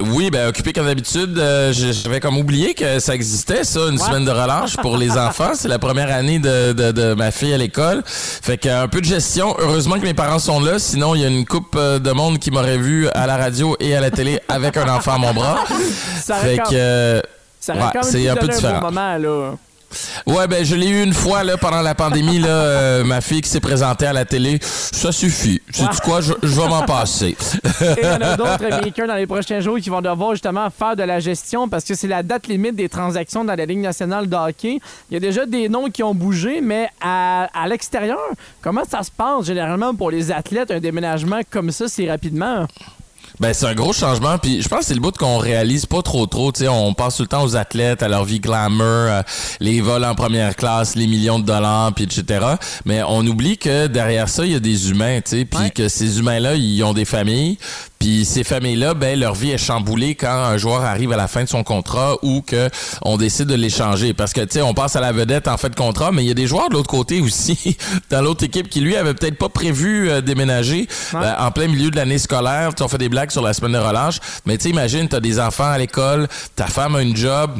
Oui, 0.00 0.30
ben 0.30 0.48
occupé 0.48 0.72
comme 0.72 0.86
d'habitude. 0.86 1.38
euh, 1.38 1.72
J'avais 1.72 2.20
comme 2.20 2.38
oublié 2.38 2.74
que 2.74 2.98
ça 3.00 3.14
existait, 3.14 3.64
ça, 3.64 3.80
une 3.90 3.98
semaine 3.98 4.24
de 4.24 4.30
relâche 4.30 4.76
pour 4.78 4.96
les 4.96 5.10
enfants. 5.18 5.52
C'est 5.54 5.68
la 5.68 5.78
première 5.78 6.10
année 6.14 6.38
de, 6.38 6.72
de, 6.72 6.90
de 6.92 7.14
ma 7.14 7.30
fille 7.30 7.52
à 7.52 7.58
l'école. 7.58 8.02
Fait 8.06 8.56
qu'un 8.56 8.88
peu 8.88 9.00
de 9.00 9.06
gestion. 9.06 9.54
Heureusement 9.58 9.96
que 9.96 10.04
mes 10.04 10.14
parents 10.14 10.38
sont 10.38 10.60
là. 10.60 10.78
Sinon, 10.78 11.14
il 11.14 11.20
y 11.20 11.24
a 11.24 11.28
une 11.28 11.44
coupe 11.44 11.74
euh, 11.76 11.98
de 11.98 12.10
monde 12.12 12.38
qui 12.38 12.50
m'aurait 12.50 12.78
vu 12.78 13.08
à 13.08 13.26
la 13.26 13.36
radio 13.36 13.76
et 13.80 13.94
à 13.94 14.00
la 14.00 14.10
télé 14.10 14.40
avec 14.48 14.76
un 14.76 14.88
enfant 14.88 15.12
à 15.14 15.18
mon 15.18 15.34
bras. 15.34 15.64
Ça 16.22 16.36
fait 16.36 16.56
que... 16.58 16.62
euh, 16.72 17.20
ouais, 17.68 17.74
c'est 18.02 18.28
un 18.28 18.36
peu 18.36 18.48
différent. 18.48 18.80
moment, 18.80 19.16
là. 19.18 19.52
Ouais, 20.26 20.46
ben 20.46 20.64
je 20.64 20.74
l'ai 20.76 20.88
eu 20.88 21.02
une 21.02 21.12
fois 21.12 21.42
là 21.44 21.56
pendant 21.56 21.82
la 21.82 21.94
pandémie 21.94 22.38
là, 22.38 22.48
euh, 22.48 23.04
ma 23.04 23.20
fille 23.20 23.40
qui 23.40 23.48
s'est 23.48 23.60
présentée 23.60 24.06
à 24.06 24.12
la 24.12 24.24
télé, 24.24 24.58
ça 24.62 25.12
suffit. 25.12 25.60
Tu 25.72 25.80
sais 25.80 25.86
quoi, 26.04 26.20
je, 26.20 26.32
je 26.42 26.60
vais 26.60 26.68
m'en 26.68 26.82
passer. 26.82 27.36
Et 27.80 27.84
il 28.02 28.04
y 28.04 28.08
en 28.08 28.20
a 28.20 28.36
d'autres 28.36 28.68
makers 28.82 29.06
dans 29.06 29.14
les 29.14 29.26
prochains 29.26 29.60
jours 29.60 29.78
qui 29.78 29.90
vont 29.90 30.00
devoir 30.00 30.32
justement 30.32 30.68
faire 30.70 30.96
de 30.96 31.02
la 31.02 31.20
gestion 31.20 31.68
parce 31.68 31.84
que 31.84 31.94
c'est 31.94 32.08
la 32.08 32.22
date 32.22 32.46
limite 32.46 32.76
des 32.76 32.88
transactions 32.88 33.44
dans 33.44 33.54
la 33.54 33.66
Ligue 33.66 33.80
nationale 33.80 34.28
de 34.28 34.36
hockey. 34.36 34.78
Il 35.10 35.14
y 35.14 35.16
a 35.16 35.20
déjà 35.20 35.46
des 35.46 35.68
noms 35.68 35.90
qui 35.90 36.02
ont 36.02 36.14
bougé, 36.14 36.60
mais 36.60 36.88
à, 37.00 37.48
à 37.54 37.66
l'extérieur, 37.66 38.18
comment 38.60 38.84
ça 38.88 39.02
se 39.02 39.10
passe 39.10 39.46
généralement 39.46 39.94
pour 39.94 40.10
les 40.10 40.30
athlètes, 40.30 40.70
un 40.70 40.80
déménagement 40.80 41.40
comme 41.50 41.70
ça 41.70 41.88
si 41.88 42.08
rapidement? 42.08 42.66
Ben 43.38 43.54
c'est 43.54 43.66
un 43.66 43.74
gros 43.74 43.92
changement 43.92 44.38
puis 44.38 44.60
je 44.60 44.68
pense 44.68 44.80
que 44.80 44.84
c'est 44.86 44.94
le 44.94 45.00
bout 45.00 45.16
qu'on 45.16 45.38
réalise 45.38 45.86
pas 45.86 46.02
trop 46.02 46.26
trop, 46.26 46.52
tu 46.52 46.60
sais, 46.60 46.68
on 46.68 46.92
passe 46.92 47.16
tout 47.16 47.22
le 47.22 47.28
temps 47.28 47.42
aux 47.42 47.56
athlètes 47.56 48.02
à 48.02 48.08
leur 48.08 48.24
vie 48.24 48.40
glamour, 48.40 48.84
euh, 48.84 49.22
les 49.60 49.80
vols 49.80 50.04
en 50.04 50.14
première 50.14 50.56
classe, 50.56 50.94
les 50.94 51.06
millions 51.06 51.38
de 51.38 51.44
dollars 51.44 51.92
puis 51.94 52.04
etc. 52.04 52.44
Mais 52.84 53.02
on 53.02 53.26
oublie 53.26 53.56
que 53.56 53.86
derrière 53.86 54.28
ça, 54.28 54.44
il 54.44 54.52
y 54.52 54.54
a 54.54 54.60
des 54.60 54.90
humains, 54.90 55.20
tu 55.24 55.38
sais, 55.38 55.44
puis 55.44 55.70
que 55.70 55.88
ces 55.88 56.18
humains-là, 56.18 56.54
ils 56.56 56.82
ont 56.82 56.92
des 56.92 57.04
familles, 57.04 57.58
puis 58.00 58.24
ces 58.24 58.44
familles-là, 58.44 58.94
ben 58.94 59.20
leur 59.20 59.34
vie 59.34 59.50
est 59.50 59.58
chamboulée 59.58 60.14
quand 60.14 60.32
un 60.32 60.56
joueur 60.56 60.82
arrive 60.84 61.12
à 61.12 61.18
la 61.18 61.28
fin 61.28 61.44
de 61.44 61.48
son 61.48 61.62
contrat 61.62 62.16
ou 62.22 62.40
que 62.40 62.70
on 63.02 63.18
décide 63.18 63.44
de 63.44 63.54
l'échanger 63.54 64.14
parce 64.14 64.32
que 64.32 64.40
tu 64.40 64.54
sais, 64.54 64.62
on 64.62 64.72
passe 64.72 64.96
à 64.96 65.00
la 65.00 65.12
vedette 65.12 65.46
en 65.48 65.58
fait 65.58 65.68
de 65.68 65.74
contrat, 65.74 66.10
mais 66.10 66.24
il 66.24 66.28
y 66.28 66.30
a 66.30 66.34
des 66.34 66.46
joueurs 66.46 66.70
de 66.70 66.74
l'autre 66.74 66.88
côté 66.88 67.20
aussi 67.20 67.76
dans 68.10 68.22
l'autre 68.22 68.42
équipe 68.42 68.70
qui 68.70 68.80
lui 68.80 68.96
avait 68.96 69.12
peut-être 69.12 69.36
pas 69.36 69.50
prévu 69.50 70.08
euh, 70.08 70.22
déménager 70.22 70.88
euh, 71.14 71.34
en 71.38 71.50
plein 71.50 71.68
milieu 71.68 71.90
de 71.90 71.96
l'année 71.96 72.16
scolaire. 72.16 72.74
Tu 72.74 72.82
on 72.82 72.88
fait 72.88 72.96
des 72.96 73.10
blagues 73.10 73.30
sur 73.30 73.42
la 73.42 73.52
semaine 73.52 73.72
de 73.72 73.78
relâche, 73.78 74.18
mais 74.46 74.56
tu 74.56 74.64
sais, 74.64 74.70
imagine, 74.70 75.06
t'as 75.06 75.20
des 75.20 75.38
enfants 75.38 75.70
à 75.70 75.76
l'école, 75.76 76.26
ta 76.56 76.68
femme 76.68 76.96
a 76.96 77.02
une 77.02 77.14
job. 77.14 77.50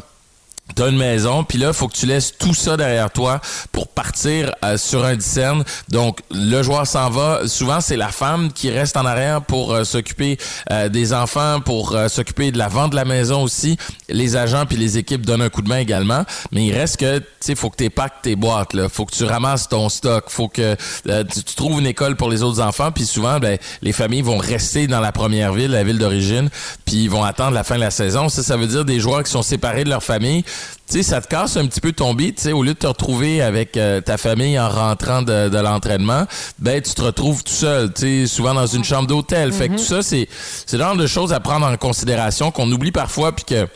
T'as 0.75 0.89
une 0.89 0.97
maison, 0.97 1.45
puis 1.45 1.59
là, 1.59 1.73
faut 1.73 1.89
que 1.89 1.97
tu 1.97 2.07
laisses 2.07 2.33
tout 2.39 2.55
ça 2.55 2.77
derrière 2.77 3.11
toi 3.11 3.41
pour 3.73 3.89
partir 3.89 4.55
euh, 4.65 4.77
sur 4.77 5.05
un 5.05 5.17
discerne. 5.17 5.65
Donc, 5.89 6.21
le 6.31 6.63
joueur 6.63 6.87
s'en 6.87 7.11
va. 7.11 7.47
Souvent, 7.47 7.81
c'est 7.81 7.97
la 7.97 8.09
femme 8.09 8.53
qui 8.53 8.71
reste 8.71 8.97
en 8.97 9.05
arrière 9.05 9.43
pour 9.43 9.73
euh, 9.73 9.85
s'occuper 9.85 10.39
euh, 10.71 10.89
des 10.89 11.13
enfants, 11.13 11.61
pour 11.61 11.95
euh, 11.95 12.09
s'occuper 12.09 12.53
de 12.53 12.59
la 12.59 12.69
vente 12.69 12.91
de 12.91 12.97
la 12.97 13.05
maison 13.05 13.43
aussi. 13.43 13.77
Les 14.09 14.37
agents 14.37 14.67
puis 14.67 14.77
les 14.77 14.99
équipes 14.99 15.25
donnent 15.25 15.43
un 15.43 15.49
coup 15.49 15.63
de 15.63 15.69
main 15.69 15.79
également. 15.79 16.25
Mais 16.53 16.67
il 16.67 16.73
reste 16.73 16.99
que, 16.99 17.19
tu 17.19 17.25
sais, 17.41 17.55
faut 17.55 17.71
que 17.71 17.77
tu 17.77 17.91
tes 18.23 18.37
boîtes. 18.37 18.75
Là. 18.75 18.89
Faut 18.89 19.05
que 19.05 19.15
tu 19.15 19.25
ramasses 19.25 19.69
ton 19.69 19.89
stock. 19.89 20.25
Faut 20.29 20.49
que 20.49 20.77
euh, 21.09 21.25
tu, 21.25 21.43
tu 21.43 21.55
trouves 21.55 21.81
une 21.81 21.87
école 21.87 22.17
pour 22.17 22.31
les 22.31 22.43
autres 22.43 22.61
enfants. 22.61 22.93
Puis 22.93 23.05
souvent, 23.05 23.39
ben, 23.39 23.59
les 23.83 23.93
familles 23.93 24.23
vont 24.23 24.39
rester 24.39 24.87
dans 24.87 25.01
la 25.01 25.13
première 25.13 25.53
ville, 25.53 25.71
la 25.71 25.85
ville 25.85 25.99
d'origine, 25.99 26.49
puis 26.85 27.05
ils 27.05 27.11
vont 27.11 27.25
attendre 27.25 27.53
la 27.53 27.65
fin 27.65 27.77
de 27.77 27.81
la 27.81 27.91
saison. 27.91 28.29
Ça, 28.29 28.43
ça 28.43 28.57
veut 28.57 28.67
dire 28.67 28.85
des 28.85 29.01
joueurs 29.01 29.23
qui 29.23 29.31
sont 29.31 29.43
séparés 29.43 29.85
de 29.85 29.91
leur 29.91 30.03
famille 30.03 30.45
sais, 30.87 31.03
ça 31.03 31.21
te 31.21 31.29
casse 31.29 31.57
un 31.57 31.67
petit 31.67 31.81
peu 31.81 31.93
ton 31.93 32.15
beat, 32.15 32.37
tu 32.37 32.43
sais, 32.43 32.53
au 32.53 32.63
lieu 32.63 32.75
de 32.75 32.79
te 32.79 32.87
retrouver 32.87 33.43
avec 33.43 33.77
euh, 33.77 34.01
ta 34.01 34.17
famille 34.17 34.59
en 34.59 34.69
rentrant 34.69 35.23
de, 35.23 35.49
de 35.49 35.59
l'entraînement, 35.59 36.27
ben 36.59 36.81
tu 36.83 36.93
te 36.93 37.03
retrouves 37.03 37.45
tout 37.45 37.53
seul, 37.53 37.93
tu 37.93 38.01
sais, 38.01 38.27
souvent 38.27 38.55
dans 38.55 38.67
une 38.67 38.85
chambre 38.85 39.07
d'hôtel. 39.07 39.53
Fait 39.53 39.69
que 39.69 39.75
tout 39.75 39.79
ça, 39.85 40.03
c'est 40.03 40.29
c'est 40.67 40.77
le 40.77 40.83
genre 40.83 40.97
de 40.97 41.07
choses 41.07 41.33
à 41.33 41.41
prendre 41.41 41.67
en 41.67 41.77
considération 41.77 42.51
qu'on 42.51 42.71
oublie 42.73 42.93
parfois, 42.93 43.33
puis 43.33 43.45
que 43.45 43.67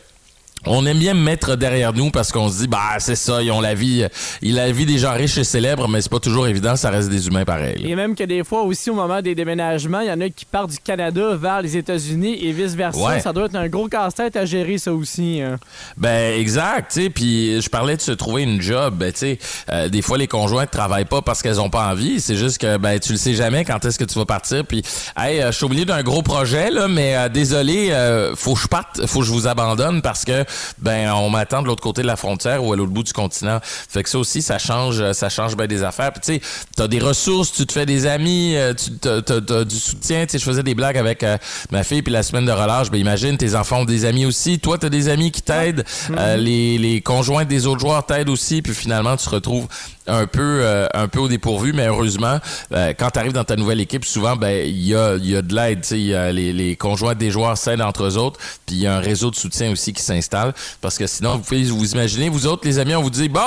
on 0.66 0.84
aime 0.86 0.98
bien 0.98 1.14
mettre 1.14 1.56
derrière 1.56 1.92
nous 1.92 2.10
parce 2.10 2.32
qu'on 2.32 2.48
se 2.48 2.58
dit 2.60 2.68
bah 2.68 2.96
c'est 2.98 3.16
ça 3.16 3.42
ils 3.42 3.50
ont 3.50 3.60
la 3.60 3.74
vie 3.74 4.04
ils 4.42 4.52
ont 4.54 4.56
la 4.56 4.72
vie 4.72 4.86
des 4.86 4.98
gens 4.98 5.12
riches 5.14 5.38
et 5.38 5.44
célèbres 5.44 5.88
mais 5.88 6.00
c'est 6.00 6.10
pas 6.10 6.20
toujours 6.20 6.46
évident 6.46 6.76
ça 6.76 6.90
reste 6.90 7.08
des 7.08 7.26
humains 7.26 7.44
pareils 7.44 7.84
Et 7.86 7.94
même 7.94 8.14
que 8.14 8.24
des 8.24 8.44
fois 8.44 8.62
aussi, 8.62 8.90
au 8.90 8.94
moment 8.94 9.20
des 9.22 9.34
déménagements, 9.34 10.00
il 10.00 10.08
y 10.08 10.12
en 10.12 10.20
a 10.20 10.28
qui 10.28 10.44
partent 10.44 10.70
du 10.70 10.78
Canada 10.78 11.34
vers 11.36 11.62
les 11.62 11.76
États-Unis 11.76 12.38
et 12.42 12.52
vice-versa. 12.52 13.00
Ouais. 13.00 13.20
Ça 13.20 13.32
doit 13.32 13.46
être 13.46 13.54
un 13.56 13.68
gros 13.68 13.88
casse-tête 13.88 14.36
à 14.36 14.44
gérer, 14.44 14.78
ça 14.78 14.92
aussi. 14.92 15.40
hein. 15.40 15.58
Ben 15.96 16.38
exact, 16.38 16.92
tu 16.92 17.02
sais, 17.04 17.10
puis 17.10 17.60
je 17.60 17.68
parlais 17.68 17.96
de 17.96 18.00
se 18.02 18.12
trouver 18.12 18.42
une 18.42 18.60
job, 18.60 18.94
ben 18.96 19.12
tu 19.12 19.18
sais, 19.20 19.38
euh, 19.70 19.88
des 19.88 20.02
fois 20.02 20.18
les 20.18 20.26
conjointes 20.26 20.70
travaillent 20.70 21.04
pas 21.04 21.22
parce 21.22 21.42
qu'elles 21.42 21.60
ont 21.60 21.70
pas 21.70 21.88
envie, 21.90 22.20
c'est 22.20 22.36
juste 22.36 22.58
que 22.58 22.76
ben 22.76 22.98
tu 22.98 23.12
le 23.12 23.18
sais 23.18 23.34
jamais 23.34 23.64
quand 23.64 23.84
est-ce 23.84 23.98
que 23.98 24.04
tu 24.04 24.18
vas 24.18 24.24
partir 24.26 24.64
puis 24.64 24.82
hey, 25.16 25.40
euh, 25.40 25.50
je 25.52 25.56
suis 25.56 25.64
au 25.66 25.68
milieu 25.68 25.84
d'un 25.84 26.02
gros 26.02 26.22
projet 26.22 26.70
là, 26.70 26.88
mais 26.88 27.16
euh, 27.16 27.28
désolé, 27.28 27.90
euh, 27.90 28.34
faut 28.36 28.54
que 28.54 28.60
je 28.60 28.68
parte, 28.68 29.06
faut 29.06 29.20
que 29.20 29.26
je 29.26 29.30
vous 29.32 29.46
abandonne 29.46 30.02
parce 30.02 30.24
que 30.24 30.44
ben 30.78 31.12
on 31.12 31.30
m'attend 31.30 31.62
de 31.62 31.66
l'autre 31.66 31.82
côté 31.82 32.02
de 32.02 32.06
la 32.06 32.16
frontière 32.16 32.64
ou 32.64 32.72
à 32.72 32.76
l'autre 32.76 32.92
bout 32.92 33.02
du 33.02 33.12
continent. 33.12 33.60
Fait 33.62 34.02
que 34.02 34.08
ça 34.08 34.18
aussi 34.18 34.42
ça 34.42 34.58
change 34.58 35.12
ça 35.12 35.28
change 35.28 35.56
ben 35.56 35.66
des 35.66 35.82
affaires. 35.82 36.12
Puis 36.12 36.20
tu 36.20 36.34
sais, 36.34 36.40
t'as 36.76 36.88
des 36.88 36.98
ressources, 36.98 37.52
tu 37.52 37.66
te 37.66 37.72
fais 37.72 37.86
des 37.86 38.06
amis, 38.06 38.56
euh, 38.56 38.74
tu 38.74 38.90
t'as, 38.98 39.64
du 39.64 39.76
soutien, 39.76 40.24
tu 40.26 40.32
sais, 40.32 40.38
je 40.38 40.44
faisais 40.44 40.62
des 40.62 40.74
blagues 40.74 40.98
avec 40.98 41.22
euh, 41.22 41.36
ma 41.70 41.84
fille 41.84 42.02
puis 42.02 42.12
la 42.12 42.22
semaine 42.22 42.46
de 42.46 42.52
relâche, 42.52 42.90
ben 42.90 42.98
imagine 42.98 43.36
tes 43.36 43.54
enfants 43.54 43.80
ont 43.80 43.84
des 43.84 44.04
amis 44.04 44.26
aussi, 44.26 44.58
toi 44.58 44.78
t'as 44.78 44.88
des 44.88 45.08
amis 45.08 45.30
qui 45.30 45.42
t'aident, 45.42 45.84
euh, 46.10 46.36
les, 46.36 46.78
les 46.78 47.00
conjoints 47.00 47.44
des 47.44 47.66
autres 47.66 47.80
joueurs 47.80 48.04
t'aident 48.04 48.28
aussi, 48.28 48.62
puis 48.62 48.74
finalement 48.74 49.16
tu 49.16 49.24
te 49.24 49.30
retrouves 49.30 49.68
un 50.06 50.26
peu 50.26 50.60
euh, 50.62 50.86
un 50.94 51.08
peu 51.08 51.20
au 51.20 51.28
dépourvu, 51.28 51.72
mais 51.72 51.86
heureusement 51.86 52.38
euh, 52.72 52.92
quand 52.98 53.10
tu 53.10 53.18
arrives 53.18 53.32
dans 53.32 53.44
ta 53.44 53.56
nouvelle 53.56 53.80
équipe, 53.80 54.04
souvent 54.04 54.36
ben 54.36 54.66
il 54.66 54.86
y 54.86 54.94
a 54.94 55.16
il 55.16 55.28
y 55.28 55.36
a 55.36 55.42
de 55.42 55.54
l'aide, 55.54 55.80
tu 55.82 55.88
sais, 55.88 55.98
il 55.98 56.06
y 56.06 56.14
a 56.14 56.32
les, 56.32 56.52
les 56.52 56.76
conjoints 56.76 57.14
des 57.14 57.30
joueurs 57.30 57.56
s'aident 57.56 57.82
entre 57.82 58.04
eux 58.04 58.16
autres, 58.16 58.38
puis 58.66 58.76
il 58.76 58.82
y 58.82 58.86
a 58.86 58.96
un 58.96 59.00
réseau 59.00 59.30
de 59.30 59.36
soutien 59.36 59.70
aussi 59.72 59.92
qui 59.92 60.02
s'installe 60.02 60.52
parce 60.80 60.98
que 60.98 61.06
sinon 61.06 61.36
vous 61.36 61.42
pouvez 61.42 61.64
vous 61.64 61.92
imaginer 61.92 62.28
vous 62.28 62.46
autres 62.46 62.66
les 62.66 62.78
amis 62.78 62.94
on 62.94 63.02
vous 63.02 63.10
dit 63.10 63.28
bon 63.28 63.40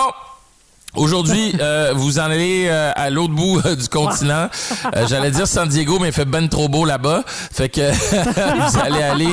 Aujourd'hui, 0.97 1.53
euh, 1.61 1.93
vous 1.95 2.19
en 2.19 2.23
allez 2.23 2.65
euh, 2.67 2.91
à 2.95 3.09
l'autre 3.09 3.33
bout 3.33 3.61
euh, 3.65 3.75
du 3.75 3.87
continent. 3.87 4.49
Euh, 4.95 5.05
J'allais 5.07 5.31
dire 5.31 5.47
San 5.47 5.67
Diego, 5.67 5.99
mais 5.99 6.07
il 6.07 6.13
fait 6.13 6.25
ben 6.25 6.47
trop 6.49 6.67
beau 6.67 6.85
là-bas. 6.85 7.23
Fait 7.25 7.69
que 7.69 7.81
vous 8.71 8.79
allez 8.79 9.03
aller, 9.03 9.29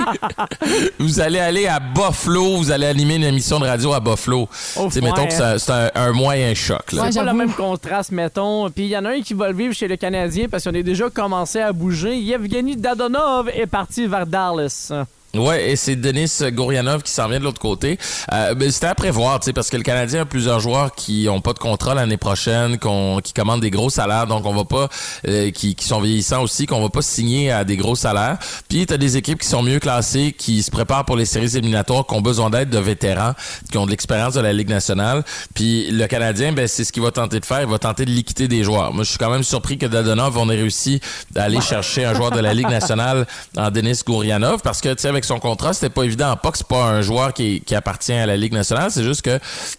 vous 0.99 1.21
allez 1.21 1.39
aller 1.39 1.67
à 1.67 1.81
Buffalo. 1.81 2.59
Vous 2.59 2.71
allez 2.71 2.87
animer 2.87 3.17
une 3.17 3.25
émission 3.25 3.59
de 3.59 3.67
radio 3.67 3.93
à 3.93 4.01
Buffalo. 4.01 4.49
Sais, 4.53 5.01
mettons 5.01 5.27
que 5.27 5.33
c'est 5.33 5.59
c'est 5.59 5.73
un, 5.73 5.91
un 5.95 6.13
moyen 6.13 6.55
choc. 6.55 6.93
Là. 6.93 7.11
C'est 7.11 7.19
pas 7.19 7.25
le 7.25 7.33
même 7.33 7.53
contraste, 7.53 8.13
mettons. 8.13 8.71
Puis 8.71 8.85
il 8.85 8.91
y 8.91 8.99
en 8.99 9.05
a 9.05 9.11
un 9.11 9.21
qui 9.23 9.35
va 9.35 9.49
le 9.49 9.57
vivre 9.57 9.75
chez 9.75 9.89
le 9.89 9.97
Canadien 9.97 10.47
parce 10.51 10.65
qu'on 10.65 10.75
a 10.75 10.83
déjà 10.83 11.09
commencé 11.09 11.61
à 11.61 11.73
bouger. 11.73 12.17
Yevgeny 12.17 12.77
Dadonov 12.77 13.49
est 13.49 13.67
parti 13.67 14.07
vers 14.07 14.27
Dallas. 14.27 14.93
Ouais, 15.35 15.71
et 15.71 15.77
c'est 15.77 15.97
Denis 15.97 16.31
Gourianov 16.53 17.03
qui 17.03 17.11
s'en 17.11 17.29
vient 17.29 17.41
de 17.41 17.45
l'autre 17.45 17.61
côté. 17.61 17.99
Euh, 18.33 18.55
ben, 18.55 18.71
c'était 18.71 18.87
à 18.87 18.95
prévoir, 18.95 19.41
tu 19.41 19.47
sais, 19.47 19.53
parce 19.53 19.69
que 19.69 19.77
le 19.77 19.83
Canadien 19.83 20.23
a 20.23 20.25
plusieurs 20.25 20.61
joueurs 20.61 20.95
qui 20.95 21.29
ont 21.29 21.41
pas 21.41 21.53
de 21.53 21.59
contrat 21.59 21.95
l'année 21.95 22.17
prochaine, 22.17 22.79
qu'on, 22.79 23.21
qui 23.23 23.33
commandent 23.33 23.61
des 23.61 23.71
gros 23.71 23.91
salaires, 23.91 24.27
donc 24.27 24.47
on 24.47 24.55
va 24.55 24.65
pas, 24.65 24.89
euh, 25.27 25.51
qui, 25.51 25.75
qui 25.75 25.87
sont 25.87 26.01
vieillissants 26.01 26.43
aussi, 26.43 26.67
qu'on 26.67 26.81
va 26.81 26.89
pas 26.89 27.03
signer 27.03 27.51
à 27.51 27.65
des 27.65 27.77
gros 27.77 27.97
salaires. 27.97 28.39
Puis 28.69 28.87
t'as 28.87 28.97
des 28.97 29.17
équipes 29.17 29.41
qui 29.41 29.49
sont 29.49 29.63
mieux 29.63 29.81
classées, 29.81 30.35
qui 30.37 30.63
se 30.63 30.71
préparent 30.71 31.05
pour 31.05 31.17
les 31.17 31.25
séries 31.25 31.57
éliminatoires, 31.57 32.07
qui 32.07 32.15
ont 32.15 32.21
besoin 32.21 32.49
d'aide 32.49 32.71
de 32.71 32.79
vétérans, 32.79 33.33
qui 33.71 33.79
ont 33.79 33.87
de 33.87 33.91
l'expérience 33.91 34.35
de 34.35 34.41
la 34.41 34.53
Ligue 34.53 34.69
nationale. 34.69 35.25
Puis 35.55 35.91
le 35.91 36.07
Canadien, 36.07 36.53
ben 36.53 36.69
c'est 36.69 36.85
ce 36.85 36.93
qu'il 36.93 37.03
va 37.03 37.11
tenter 37.11 37.41
de 37.41 37.45
faire, 37.47 37.63
il 37.63 37.69
va 37.69 37.79
tenter 37.79 38.05
de 38.05 38.11
liquider 38.11 38.47
des 38.47 38.63
joueurs. 38.63 38.93
Moi, 38.93 39.03
je 39.03 39.11
suis 39.11 39.19
quand 39.19 39.31
même 39.31 39.43
surpris 39.43 39.79
que 39.79 39.87
Dadonov 39.87 40.39
on 40.39 40.49
ait 40.49 40.57
réussi 40.57 41.01
d'aller 41.33 41.61
chercher 41.61 42.05
un 42.05 42.15
joueur 42.15 42.31
de 42.31 42.41
la 42.41 42.55
Ligue 42.55 42.69
nationale 42.69 43.27
en 43.57 43.71
Denis 43.71 44.01
Gourianov, 44.07 44.61
parce 44.63 44.81
que 44.81 44.91
tu 44.91 45.03
sais 45.03 45.09
avec 45.09 45.24
son 45.25 45.39
contrat, 45.39 45.73
c'était 45.73 45.91
pas 45.91 46.03
évident. 46.03 46.37
Pas 46.37 46.51
que 46.51 46.59
c'est 46.59 46.67
pas 46.67 46.85
un 46.85 47.03
joueur 47.03 47.33
qui, 47.33 47.63
appartient 47.75 48.13
à 48.13 48.27
la 48.27 48.37
Ligue 48.37 48.53
nationale, 48.53 48.91
c'est 48.91 49.03
juste 49.03 49.23
que 49.23 49.39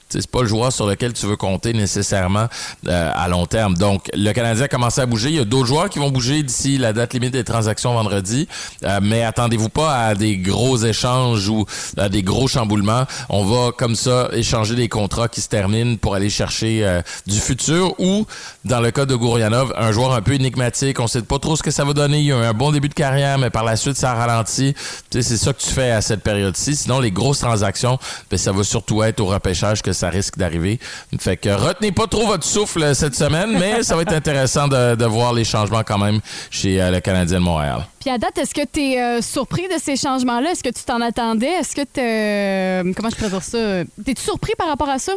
c'est 0.09 0.29
pas 0.29 0.41
le 0.41 0.47
joueur 0.47 0.71
sur 0.71 0.87
lequel 0.87 1.13
tu 1.13 1.25
veux 1.25 1.35
compter 1.35 1.73
nécessairement 1.73 2.47
euh, 2.87 3.11
à 3.13 3.27
long 3.27 3.45
terme. 3.45 3.75
Donc, 3.75 4.09
le 4.13 4.31
Canadien 4.33 4.65
a 4.65 4.67
commencé 4.67 5.01
à 5.01 5.05
bouger. 5.05 5.29
Il 5.29 5.35
y 5.35 5.39
a 5.39 5.45
d'autres 5.45 5.67
joueurs 5.67 5.89
qui 5.89 5.99
vont 5.99 6.11
bouger 6.11 6.43
d'ici 6.43 6.77
la 6.77 6.93
date 6.93 7.13
limite 7.13 7.33
des 7.33 7.43
transactions 7.43 7.93
vendredi. 7.93 8.47
Euh, 8.83 8.99
mais 9.01 9.23
attendez-vous 9.23 9.69
pas 9.69 10.07
à 10.07 10.15
des 10.15 10.37
gros 10.37 10.77
échanges 10.77 11.47
ou 11.49 11.65
à 11.97 12.09
des 12.09 12.23
gros 12.23 12.47
chamboulements. 12.47 13.05
On 13.29 13.45
va 13.45 13.71
comme 13.71 13.95
ça 13.95 14.29
échanger 14.33 14.75
des 14.75 14.89
contrats 14.89 15.27
qui 15.27 15.41
se 15.41 15.49
terminent 15.49 15.97
pour 15.97 16.15
aller 16.15 16.29
chercher 16.29 16.85
euh, 16.85 17.01
du 17.25 17.39
futur 17.39 17.99
ou, 17.99 18.25
dans 18.63 18.79
le 18.79 18.91
cas 18.91 19.05
de 19.05 19.15
Gourianov, 19.15 19.73
un 19.77 19.91
joueur 19.91 20.13
un 20.13 20.21
peu 20.21 20.33
énigmatique. 20.33 20.99
On 20.99 21.07
sait 21.07 21.21
pas 21.21 21.39
trop 21.39 21.55
ce 21.55 21.63
que 21.63 21.71
ça 21.71 21.83
va 21.83 21.93
donner. 21.93 22.19
Il 22.19 22.31
a 22.31 22.35
eu 22.35 22.45
un 22.45 22.53
bon 22.53 22.71
début 22.71 22.89
de 22.89 22.93
carrière, 22.93 23.37
mais 23.37 23.49
par 23.49 23.63
la 23.63 23.75
suite, 23.75 23.97
ça 23.97 24.11
a 24.11 24.15
ralenti. 24.15 24.73
Tu 25.09 25.21
sais, 25.21 25.34
c'est 25.35 25.43
ça 25.45 25.53
que 25.53 25.61
tu 25.61 25.69
fais 25.69 25.91
à 25.91 26.01
cette 26.01 26.21
période-ci. 26.21 26.75
Sinon, 26.75 26.99
les 26.99 27.11
grosses 27.11 27.39
transactions, 27.39 27.97
ben, 28.29 28.37
ça 28.37 28.51
va 28.51 28.63
surtout 28.63 29.03
être 29.03 29.19
au 29.19 29.25
repêchage 29.25 29.81
que 29.81 29.93
ça 29.93 30.09
risque 30.09 30.37
d'arriver. 30.37 30.79
Fait 31.19 31.37
que 31.37 31.49
retenez 31.49 31.91
pas 31.91 32.07
trop 32.07 32.25
votre 32.27 32.43
souffle 32.45 32.95
cette 32.95 33.15
semaine, 33.15 33.57
mais 33.57 33.83
ça 33.83 33.95
va 33.95 34.03
être 34.03 34.13
intéressant 34.13 34.67
de, 34.67 34.95
de 34.95 35.05
voir 35.05 35.33
les 35.33 35.43
changements 35.43 35.83
quand 35.83 35.97
même 35.97 36.19
chez 36.49 36.81
euh, 36.81 36.91
le 36.91 36.99
Canadien 36.99 37.39
de 37.39 37.43
Montréal. 37.43 37.85
Puis 37.99 38.09
à 38.09 38.17
date, 38.17 38.37
est-ce 38.37 38.53
que 38.53 38.65
tu 38.71 38.79
es 38.81 39.21
surpris 39.21 39.67
de 39.67 39.79
ces 39.81 39.95
changements-là? 39.95 40.51
Est-ce 40.51 40.63
que 40.63 40.69
tu 40.69 40.83
t'en 40.83 41.01
attendais? 41.01 41.47
Est-ce 41.47 41.75
que 41.75 41.81
tu. 41.81 41.99
euh, 41.99 42.93
comment 42.95 43.09
je 43.09 43.15
pourrais 43.15 43.29
dire 43.29 43.43
ça? 43.43 43.57
T'es-tu 44.05 44.21
surpris 44.21 44.53
par 44.57 44.67
rapport 44.67 44.89
à 44.89 44.99
ça? 44.99 45.13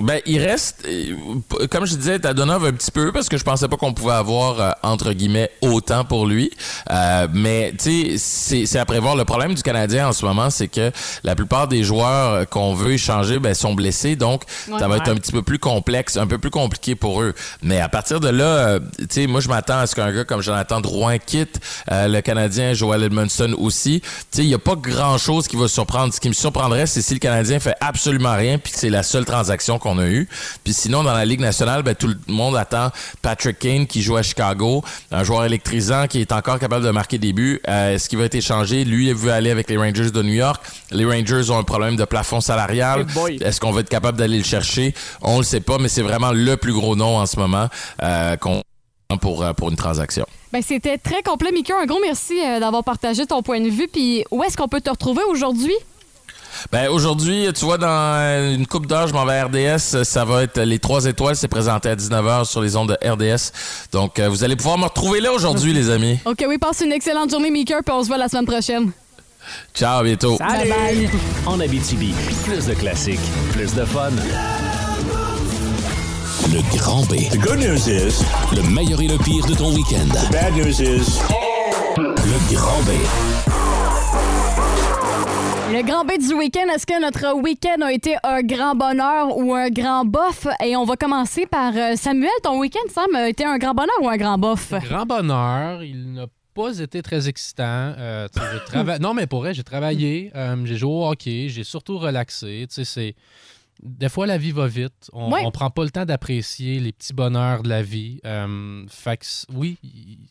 Ben, 0.00 0.20
il 0.26 0.38
reste, 0.40 0.84
euh, 0.86 1.16
comme 1.70 1.84
je 1.84 1.96
disais, 1.96 2.20
Tadonov 2.20 2.64
un 2.64 2.72
petit 2.72 2.92
peu 2.92 3.10
parce 3.10 3.28
que 3.28 3.36
je 3.36 3.42
pensais 3.42 3.66
pas 3.66 3.76
qu'on 3.76 3.92
pouvait 3.92 4.12
avoir 4.12 4.60
euh, 4.60 4.70
entre 4.84 5.12
guillemets 5.12 5.50
autant 5.60 6.04
pour 6.04 6.24
lui. 6.26 6.52
Euh, 6.92 7.26
mais 7.32 7.72
tu 7.76 8.12
sais, 8.12 8.14
c'est- 8.18 8.66
c'est 8.66 8.78
à 8.78 8.84
prévoir. 8.84 9.16
Le 9.16 9.24
problème 9.24 9.54
du 9.54 9.62
Canadien 9.62 10.08
en 10.08 10.12
ce 10.12 10.24
moment, 10.24 10.50
c'est 10.50 10.68
que 10.68 10.92
la 11.24 11.34
plupart 11.34 11.66
des 11.66 11.82
joueurs 11.82 12.48
qu'on 12.48 12.74
veut 12.74 12.92
échanger 12.92 13.40
ben, 13.40 13.54
sont 13.54 13.74
blessés, 13.74 14.14
donc 14.14 14.44
Ouais. 14.68 14.78
ça 14.78 14.86
va 14.86 14.98
être 14.98 15.08
un 15.10 15.16
petit 15.16 15.32
peu 15.32 15.42
plus 15.42 15.58
complexe, 15.58 16.16
un 16.16 16.28
peu 16.28 16.38
plus 16.38 16.50
compliqué 16.50 16.94
pour 16.94 17.20
eux. 17.20 17.34
Mais 17.62 17.80
à 17.80 17.88
partir 17.88 18.20
de 18.20 18.28
là, 18.28 18.44
euh, 18.44 18.80
tu 19.00 19.06
sais, 19.10 19.26
moi 19.26 19.40
je 19.40 19.48
m'attends 19.48 19.78
à 19.78 19.88
ce 19.88 19.96
qu'un 19.96 20.12
gars 20.12 20.24
comme 20.24 20.42
Jonathan 20.42 20.80
Drouin 20.80 21.18
quitte, 21.18 21.58
euh, 21.90 22.06
le 22.06 22.20
Canadien 22.20 22.72
Joel 22.72 23.02
Edmondson 23.02 23.52
aussi. 23.58 24.00
Tu 24.00 24.08
sais, 24.30 24.42
il 24.44 24.48
y 24.48 24.54
a 24.54 24.58
pas 24.60 24.76
grand 24.76 25.18
chose 25.18 25.48
qui 25.48 25.56
va 25.56 25.66
surprendre. 25.66 26.14
Ce 26.14 26.20
qui 26.20 26.28
me 26.28 26.34
surprendrait, 26.34 26.86
c'est 26.86 27.02
si 27.02 27.14
le 27.14 27.20
Canadien 27.20 27.58
fait 27.58 27.74
absolument 27.80 28.36
rien 28.36 28.58
puis 28.58 28.72
que 28.72 28.78
c'est 28.78 28.90
la 28.90 29.02
seule 29.02 29.24
transaction 29.24 29.80
qu'on 29.80 29.87
a 29.96 30.06
eue. 30.06 30.28
Puis 30.64 30.74
sinon, 30.74 31.02
dans 31.02 31.14
la 31.14 31.24
Ligue 31.24 31.40
nationale, 31.40 31.82
ben, 31.82 31.94
tout 31.94 32.08
le 32.08 32.18
monde 32.26 32.56
attend 32.56 32.90
Patrick 33.22 33.58
Kane 33.58 33.86
qui 33.86 34.02
joue 34.02 34.16
à 34.16 34.22
Chicago, 34.22 34.84
un 35.10 35.24
joueur 35.24 35.44
électrisant 35.44 36.06
qui 36.06 36.20
est 36.20 36.32
encore 36.32 36.58
capable 36.58 36.84
de 36.84 36.90
marquer 36.90 37.16
des 37.18 37.32
buts. 37.32 37.60
Euh, 37.68 37.94
Est-ce 37.94 38.10
qu'il 38.10 38.18
va 38.18 38.24
être 38.24 38.34
échangé? 38.34 38.84
Lui, 38.84 39.08
il 39.08 39.14
veut 39.14 39.32
aller 39.32 39.50
avec 39.50 39.70
les 39.70 39.76
Rangers 39.76 40.10
de 40.10 40.22
New 40.22 40.34
York. 40.34 40.62
Les 40.90 41.06
Rangers 41.06 41.50
ont 41.50 41.58
un 41.58 41.64
problème 41.64 41.96
de 41.96 42.04
plafond 42.04 42.40
salarial. 42.40 43.06
Hey. 43.16 43.42
Est-ce 43.42 43.60
qu'on 43.60 43.70
va 43.70 43.80
être 43.80 43.88
capable 43.88 44.18
d'aller 44.18 44.38
le 44.38 44.44
chercher? 44.44 44.94
On 45.22 45.38
le 45.38 45.44
sait 45.44 45.60
pas, 45.60 45.78
mais 45.78 45.88
c'est 45.88 46.02
vraiment 46.02 46.32
le 46.32 46.56
plus 46.56 46.72
gros 46.72 46.96
nom 46.96 47.16
en 47.16 47.26
ce 47.26 47.38
moment 47.38 47.68
euh, 48.02 48.36
qu'on 48.36 48.62
pour, 49.16 49.42
euh, 49.42 49.52
pour 49.54 49.70
une 49.70 49.76
transaction. 49.76 50.26
Ben, 50.52 50.62
c'était 50.62 50.98
très 50.98 51.22
complet, 51.22 51.50
Mika. 51.52 51.74
Un 51.80 51.86
gros 51.86 52.00
merci 52.02 52.38
euh, 52.44 52.60
d'avoir 52.60 52.84
partagé 52.84 53.26
ton 53.26 53.42
point 53.42 53.60
de 53.60 53.70
vue. 53.70 53.88
Puis 53.90 54.24
où 54.30 54.42
est-ce 54.44 54.56
qu'on 54.56 54.68
peut 54.68 54.80
te 54.80 54.90
retrouver 54.90 55.22
aujourd'hui? 55.30 55.74
Ben 56.72 56.88
aujourd'hui, 56.88 57.48
tu 57.54 57.64
vois, 57.64 57.78
dans 57.78 57.86
euh, 57.88 58.54
une 58.54 58.66
coupe 58.66 58.86
d'heure, 58.86 59.08
je 59.08 59.12
m'en 59.12 59.24
vais 59.24 59.38
à 59.38 59.46
RDS. 59.46 60.04
Ça 60.04 60.24
va 60.24 60.42
être 60.42 60.60
les 60.60 60.78
trois 60.78 61.06
étoiles. 61.06 61.36
C'est 61.36 61.48
présenté 61.48 61.88
à 61.88 61.96
19h 61.96 62.44
sur 62.44 62.60
les 62.60 62.76
ondes 62.76 62.88
de 62.88 63.08
RDS. 63.08 63.52
Donc, 63.92 64.18
euh, 64.18 64.28
vous 64.28 64.44
allez 64.44 64.56
pouvoir 64.56 64.78
me 64.78 64.84
retrouver 64.84 65.20
là 65.20 65.32
aujourd'hui, 65.32 65.72
les 65.72 65.90
amis. 65.90 66.18
OK, 66.24 66.44
oui, 66.48 66.58
passe 66.58 66.82
une 66.84 66.92
excellente 66.92 67.30
journée, 67.30 67.50
Mika, 67.50 67.82
puis 67.82 67.94
on 67.94 68.02
se 68.02 68.08
voit 68.08 68.18
la 68.18 68.28
semaine 68.28 68.46
prochaine. 68.46 68.90
Ciao, 69.74 70.00
à 70.00 70.02
bientôt. 70.02 70.36
Bye 70.38 70.68
bye. 70.68 71.10
En 71.46 71.58
Abitibi, 71.60 72.14
plus 72.44 72.66
de 72.66 72.74
classiques, 72.74 73.20
plus 73.52 73.74
de 73.74 73.84
fun. 73.84 74.10
Le 76.52 76.62
grand 76.78 77.02
B. 77.04 77.28
The 77.30 77.38
good 77.38 77.58
news 77.58 77.88
is... 77.88 78.22
Le 78.54 78.62
meilleur 78.62 79.00
et 79.00 79.08
le 79.08 79.18
pire 79.18 79.44
de 79.46 79.54
ton 79.54 79.74
week-end. 79.74 80.08
The 80.08 80.32
bad 80.32 80.56
news 80.56 80.80
is... 80.80 81.18
Le 81.98 82.54
grand 82.54 82.80
B. 82.82 83.47
Le 85.70 85.82
grand 85.86 86.04
B 86.04 86.12
du 86.18 86.32
week-end, 86.34 86.66
est-ce 86.74 86.86
que 86.86 87.00
notre 87.00 87.34
week-end 87.42 87.82
a 87.82 87.92
été 87.92 88.16
un 88.24 88.40
grand 88.42 88.74
bonheur 88.74 89.36
ou 89.36 89.54
un 89.54 89.68
grand 89.68 90.04
bof? 90.04 90.46
Et 90.64 90.74
on 90.76 90.84
va 90.84 90.96
commencer 90.96 91.46
par 91.46 91.72
euh, 91.76 91.94
Samuel. 91.96 92.30
Ton 92.42 92.58
week-end, 92.58 92.88
Sam, 92.90 93.14
a 93.14 93.28
été 93.28 93.44
un 93.44 93.58
grand 93.58 93.74
bonheur 93.74 93.94
ou 94.00 94.08
un 94.08 94.16
grand 94.16 94.38
bof? 94.38 94.72
Grand 94.84 95.04
bonheur, 95.04 95.82
il 95.82 96.12
n'a 96.14 96.26
pas 96.54 96.78
été 96.80 97.02
très 97.02 97.28
excitant. 97.28 97.64
Euh, 97.98 98.28
trava- 98.66 98.98
Non, 99.00 99.12
mais 99.12 99.26
pour 99.26 99.40
vrai, 99.40 99.52
j'ai 99.52 99.62
travaillé, 99.64 100.30
euh, 100.34 100.56
j'ai 100.64 100.76
joué 100.76 100.90
au 100.90 101.06
hockey, 101.06 101.48
j'ai 101.50 101.64
surtout 101.64 101.98
relaxé. 101.98 102.66
Tu 102.68 102.74
sais, 102.76 102.84
c'est... 102.84 103.14
Des 103.80 104.08
fois, 104.08 104.26
la 104.26 104.38
vie 104.38 104.50
va 104.50 104.66
vite. 104.66 105.08
On, 105.12 105.30
Ouais. 105.30 105.42
on 105.44 105.52
prend 105.52 105.70
pas 105.70 105.84
le 105.84 105.90
temps 105.90 106.04
d'apprécier 106.04 106.80
les 106.80 106.90
petits 106.90 107.12
bonheurs 107.12 107.62
de 107.62 107.68
la 107.68 107.80
vie. 107.82 108.20
Euh, 108.26 108.82
fait 108.88 109.18
que, 109.18 109.26
oui, 109.54 109.78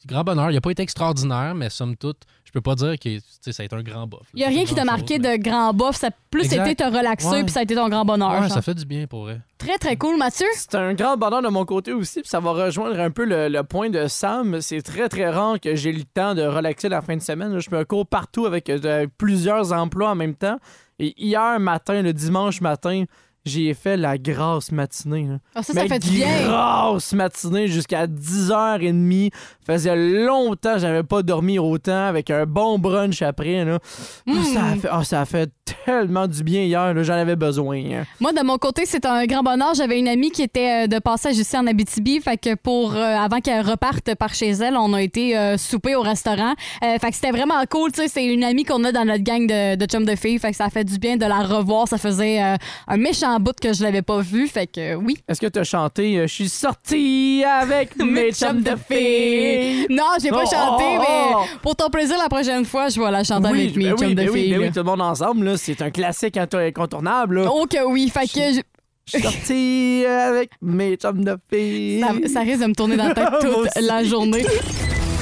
grand 0.06 0.26
bonheur. 0.26 0.52
Il 0.52 0.56
n'a 0.56 0.60
pas 0.62 0.72
été 0.72 0.84
extraordinaire, 0.84 1.56
mais 1.56 1.70
somme 1.70 1.96
toute, 1.96 2.24
peux 2.58 2.62
pas 2.62 2.76
dire 2.76 2.96
que 3.00 3.10
ça 3.52 3.64
a 3.64 3.66
été 3.66 3.76
un 3.76 3.82
grand 3.84 4.08
bof. 4.08 4.22
Il 4.34 4.38
n'y 4.40 4.44
a 4.46 4.48
rien 4.50 4.66
qui 4.66 4.74
t'a 4.76 4.84
marqué 4.86 5.20
de 5.20 5.36
grand 5.42 5.74
bof. 5.74 5.96
Ça 5.96 6.08
a 6.08 6.10
plus 6.32 6.44
Exact. 6.46 6.68
été 6.68 6.84
te 6.84 6.84
relaxer, 6.84 7.28
Ouais. 7.30 7.44
puis 7.44 7.52
ça 7.52 7.62
a 7.62 7.64
été 7.64 7.76
ton 7.76 7.88
grand 7.90 8.04
bonheur. 8.06 8.42
Ouais, 8.42 8.50
ça 8.50 8.62
fait 8.62 8.74
du 8.76 8.86
bien 8.86 9.08
pour 9.08 9.22
vrai. 9.24 9.40
Très, 9.58 9.78
très 9.78 9.96
cool, 9.96 10.18
Mathieu. 10.18 10.46
C'est 10.54 10.76
un 10.76 10.94
grand 10.94 11.18
bonheur 11.18 11.42
de 11.42 11.48
mon 11.48 11.66
côté 11.66 11.94
aussi, 11.94 12.22
puis 12.22 12.30
ça 12.30 12.40
va 12.40 12.52
rejoindre 12.52 13.00
un 13.00 13.10
peu 13.12 13.26
le, 13.26 13.48
le 13.50 13.64
point 13.64 13.90
de 13.90 14.08
Sam. 14.08 14.62
C'est 14.62 14.82
très, 14.82 15.10
très 15.10 15.30
rare 15.30 15.60
que 15.60 15.76
j'ai 15.76 15.92
le 15.92 16.04
temps 16.04 16.36
de 16.36 16.44
relaxer 16.44 16.90
la 16.90 17.02
fin 17.02 17.16
de 17.16 17.22
semaine. 17.22 17.58
Je 17.60 17.70
me 17.76 17.84
cours 17.86 18.06
partout 18.06 18.46
avec 18.46 18.70
euh, 18.70 19.08
plusieurs 19.18 19.74
emplois 19.74 20.10
en 20.12 20.16
même 20.16 20.36
temps. 20.36 20.58
Et 21.00 21.14
hier 21.18 21.60
matin, 21.60 22.02
le 22.02 22.14
dimanche 22.14 22.62
matin, 22.62 23.04
j'ai 23.46 23.74
fait 23.74 23.98
la 23.98 24.18
grasse 24.18 24.72
matinée. 24.72 25.28
là. 25.28 25.38
Ah, 25.56 25.64
ça, 25.64 25.74
ça 25.74 25.82
Mais 25.82 25.88
fait 25.88 26.00
du 26.00 26.10
bien. 26.12 26.42
Grasse 26.48 27.14
matinée 27.14 27.68
jusqu'à 27.68 28.08
10h30. 28.08 29.32
Faisait 29.66 29.96
longtemps 30.26 30.74
que 30.74 30.80
j'avais 30.80 31.04
pas 31.04 31.24
dormi 31.24 31.60
autant 31.60 32.08
avec 32.08 32.30
un 32.30 32.46
bon 32.46 32.78
brunch 32.80 33.22
après. 33.22 33.64
Là. 33.64 33.80
Mm. 34.26 34.44
Ça, 34.44 34.66
a 34.66 34.76
fait, 34.76 34.90
ah, 34.92 35.04
ça 35.04 35.22
a 35.22 35.26
fait 35.26 35.52
tellement 35.86 36.28
du 36.28 36.44
bien 36.44 36.62
hier. 36.64 37.04
J'en 37.04 37.14
avais 37.14 37.36
besoin. 37.36 37.78
hein. 37.78 38.04
Moi, 38.20 38.34
de 38.34 38.42
mon 38.44 38.58
côté, 38.58 38.84
c'est 38.86 39.06
un 39.06 39.26
grand 39.26 39.44
bonheur. 39.44 39.74
J'avais 39.76 40.00
une 40.00 40.08
amie 40.08 40.32
qui 40.32 40.42
était 40.44 40.86
euh, 40.86 40.88
de 40.88 41.00
passage 41.00 41.38
ici 41.38 41.58
en 41.58 41.68
Abitibi. 41.68 42.20
Fait 42.20 42.38
que 42.38 42.56
pour, 42.56 42.96
euh, 42.96 43.00
avant 43.18 43.40
qu'elle 43.40 43.62
reparte 43.66 44.16
par 44.16 44.34
chez 44.34 44.50
elle, 44.52 44.76
on 44.78 44.94
a 44.94 45.02
été 45.02 45.38
euh, 45.38 45.58
souper 45.58 45.96
au 45.96 46.02
restaurant. 46.02 46.54
Euh, 46.84 46.98
fait 47.00 47.10
que 47.10 47.16
c'était 47.16 47.32
vraiment 47.32 47.62
cool. 47.70 47.92
Tu 47.92 48.02
sais, 48.02 48.08
c'est 48.08 48.26
une 48.26 48.44
amie 48.44 48.64
qu'on 48.64 48.84
a 48.84 48.92
dans 48.92 49.06
notre 49.06 49.24
gang 49.24 49.46
de, 49.48 49.76
de 49.76 49.86
chums 49.86 50.06
de 50.06 50.16
filles. 50.16 50.40
Fait 50.40 50.52
que 50.52 50.58
ça 50.58 50.66
a 50.66 50.70
fait 50.70 50.84
du 50.84 50.98
bien 50.98 51.18
de 51.18 51.26
la 51.26 51.40
revoir. 51.44 51.88
Ça 51.88 51.98
faisait 51.98 52.40
un 52.40 52.98
méchant 52.98 53.40
bout 53.40 53.60
que 53.60 53.74
je 53.74 53.84
l'avais 53.84 54.02
pas 54.02 54.20
vu. 54.22 54.48
Fait 54.48 54.68
que 54.68 54.96
oui. 54.96 55.18
Est-ce 55.28 55.42
que 55.42 55.48
tu 55.48 55.60
as 55.60 55.64
chanté 55.64 56.22
Je 56.24 56.34
suis 56.34 56.50
sortie 56.50 57.44
avec 57.44 57.96
mes 58.04 58.32
chums 58.32 58.62
de 58.62 58.72
filles? 58.90 59.88
Non, 59.90 60.04
j'ai 60.22 60.30
pas 60.30 60.44
Oh, 60.48 60.50
chanté, 60.50 60.84
oh, 60.98 61.00
mais 61.00 61.34
oh. 61.36 61.40
pour 61.62 61.76
ton 61.76 61.90
plaisir, 61.90 62.16
la 62.22 62.30
prochaine 62.30 62.64
fois, 62.64 62.90
je 62.90 63.02
vais 63.02 63.10
la 63.12 63.24
chanter 63.24 63.50
Oui, 63.52 63.62
avec 63.64 63.76
mes 63.76 63.86
ben 63.90 63.98
chums 63.98 64.08
oui, 64.10 64.16
de 64.16 64.22
ben 64.22 64.30
oui, 64.30 64.40
filles. 64.42 64.52
ben 64.52 64.60
oui, 64.60 64.66
là. 64.66 64.72
tout 64.72 64.78
le 64.80 64.84
monde 64.84 65.02
ensemble, 65.02 65.46
là, 65.46 65.57
c'est 65.58 65.82
un 65.82 65.90
classique 65.92 66.38
incontournable. 66.38 67.44
là. 67.44 67.50
Oh 67.54 67.66
que 67.70 67.86
oui, 67.86 68.10
fait 68.14 68.28
que 68.28 68.54
je- 68.54 68.62
Je 69.06 69.12
suis 69.18 69.22
sortie 69.22 70.06
avec 70.06 70.52
mes 70.62 70.96
chums 70.96 71.24
de 71.24 71.36
filles. 71.52 72.02
ça, 72.02 72.14
ça 72.34 72.40
risque 72.42 72.62
de 72.62 72.68
me 72.68 72.74
tourner 72.76 72.98
dans 72.98 73.08
la 73.08 73.14
tête 73.14 73.28
toute 73.42 73.70
la 73.82 74.04
journée. 74.04 74.46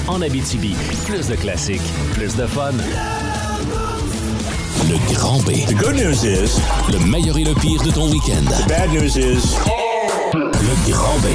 En 0.07 0.21
Abitibi, 0.21 0.75
plus 1.07 1.27
de 1.27 1.35
classiques, 1.35 1.81
plus 2.13 2.35
de 2.35 2.45
fun. 2.45 2.71
Le 4.87 5.13
grand 5.13 5.39
B. 5.39 5.65
The 5.67 5.73
good 5.75 5.95
news 5.95 6.23
is... 6.25 6.59
Le 6.91 6.99
meilleur 7.09 7.37
et 7.39 7.43
le 7.43 7.53
pire 7.55 7.81
de 7.81 7.89
ton 7.91 8.07
week-end. 8.11 8.45
The 8.45 8.67
bad 8.67 8.91
news 8.91 9.17
is... 9.17 9.55
Le 10.33 10.91
grand 10.91 11.17
B. 11.19 11.27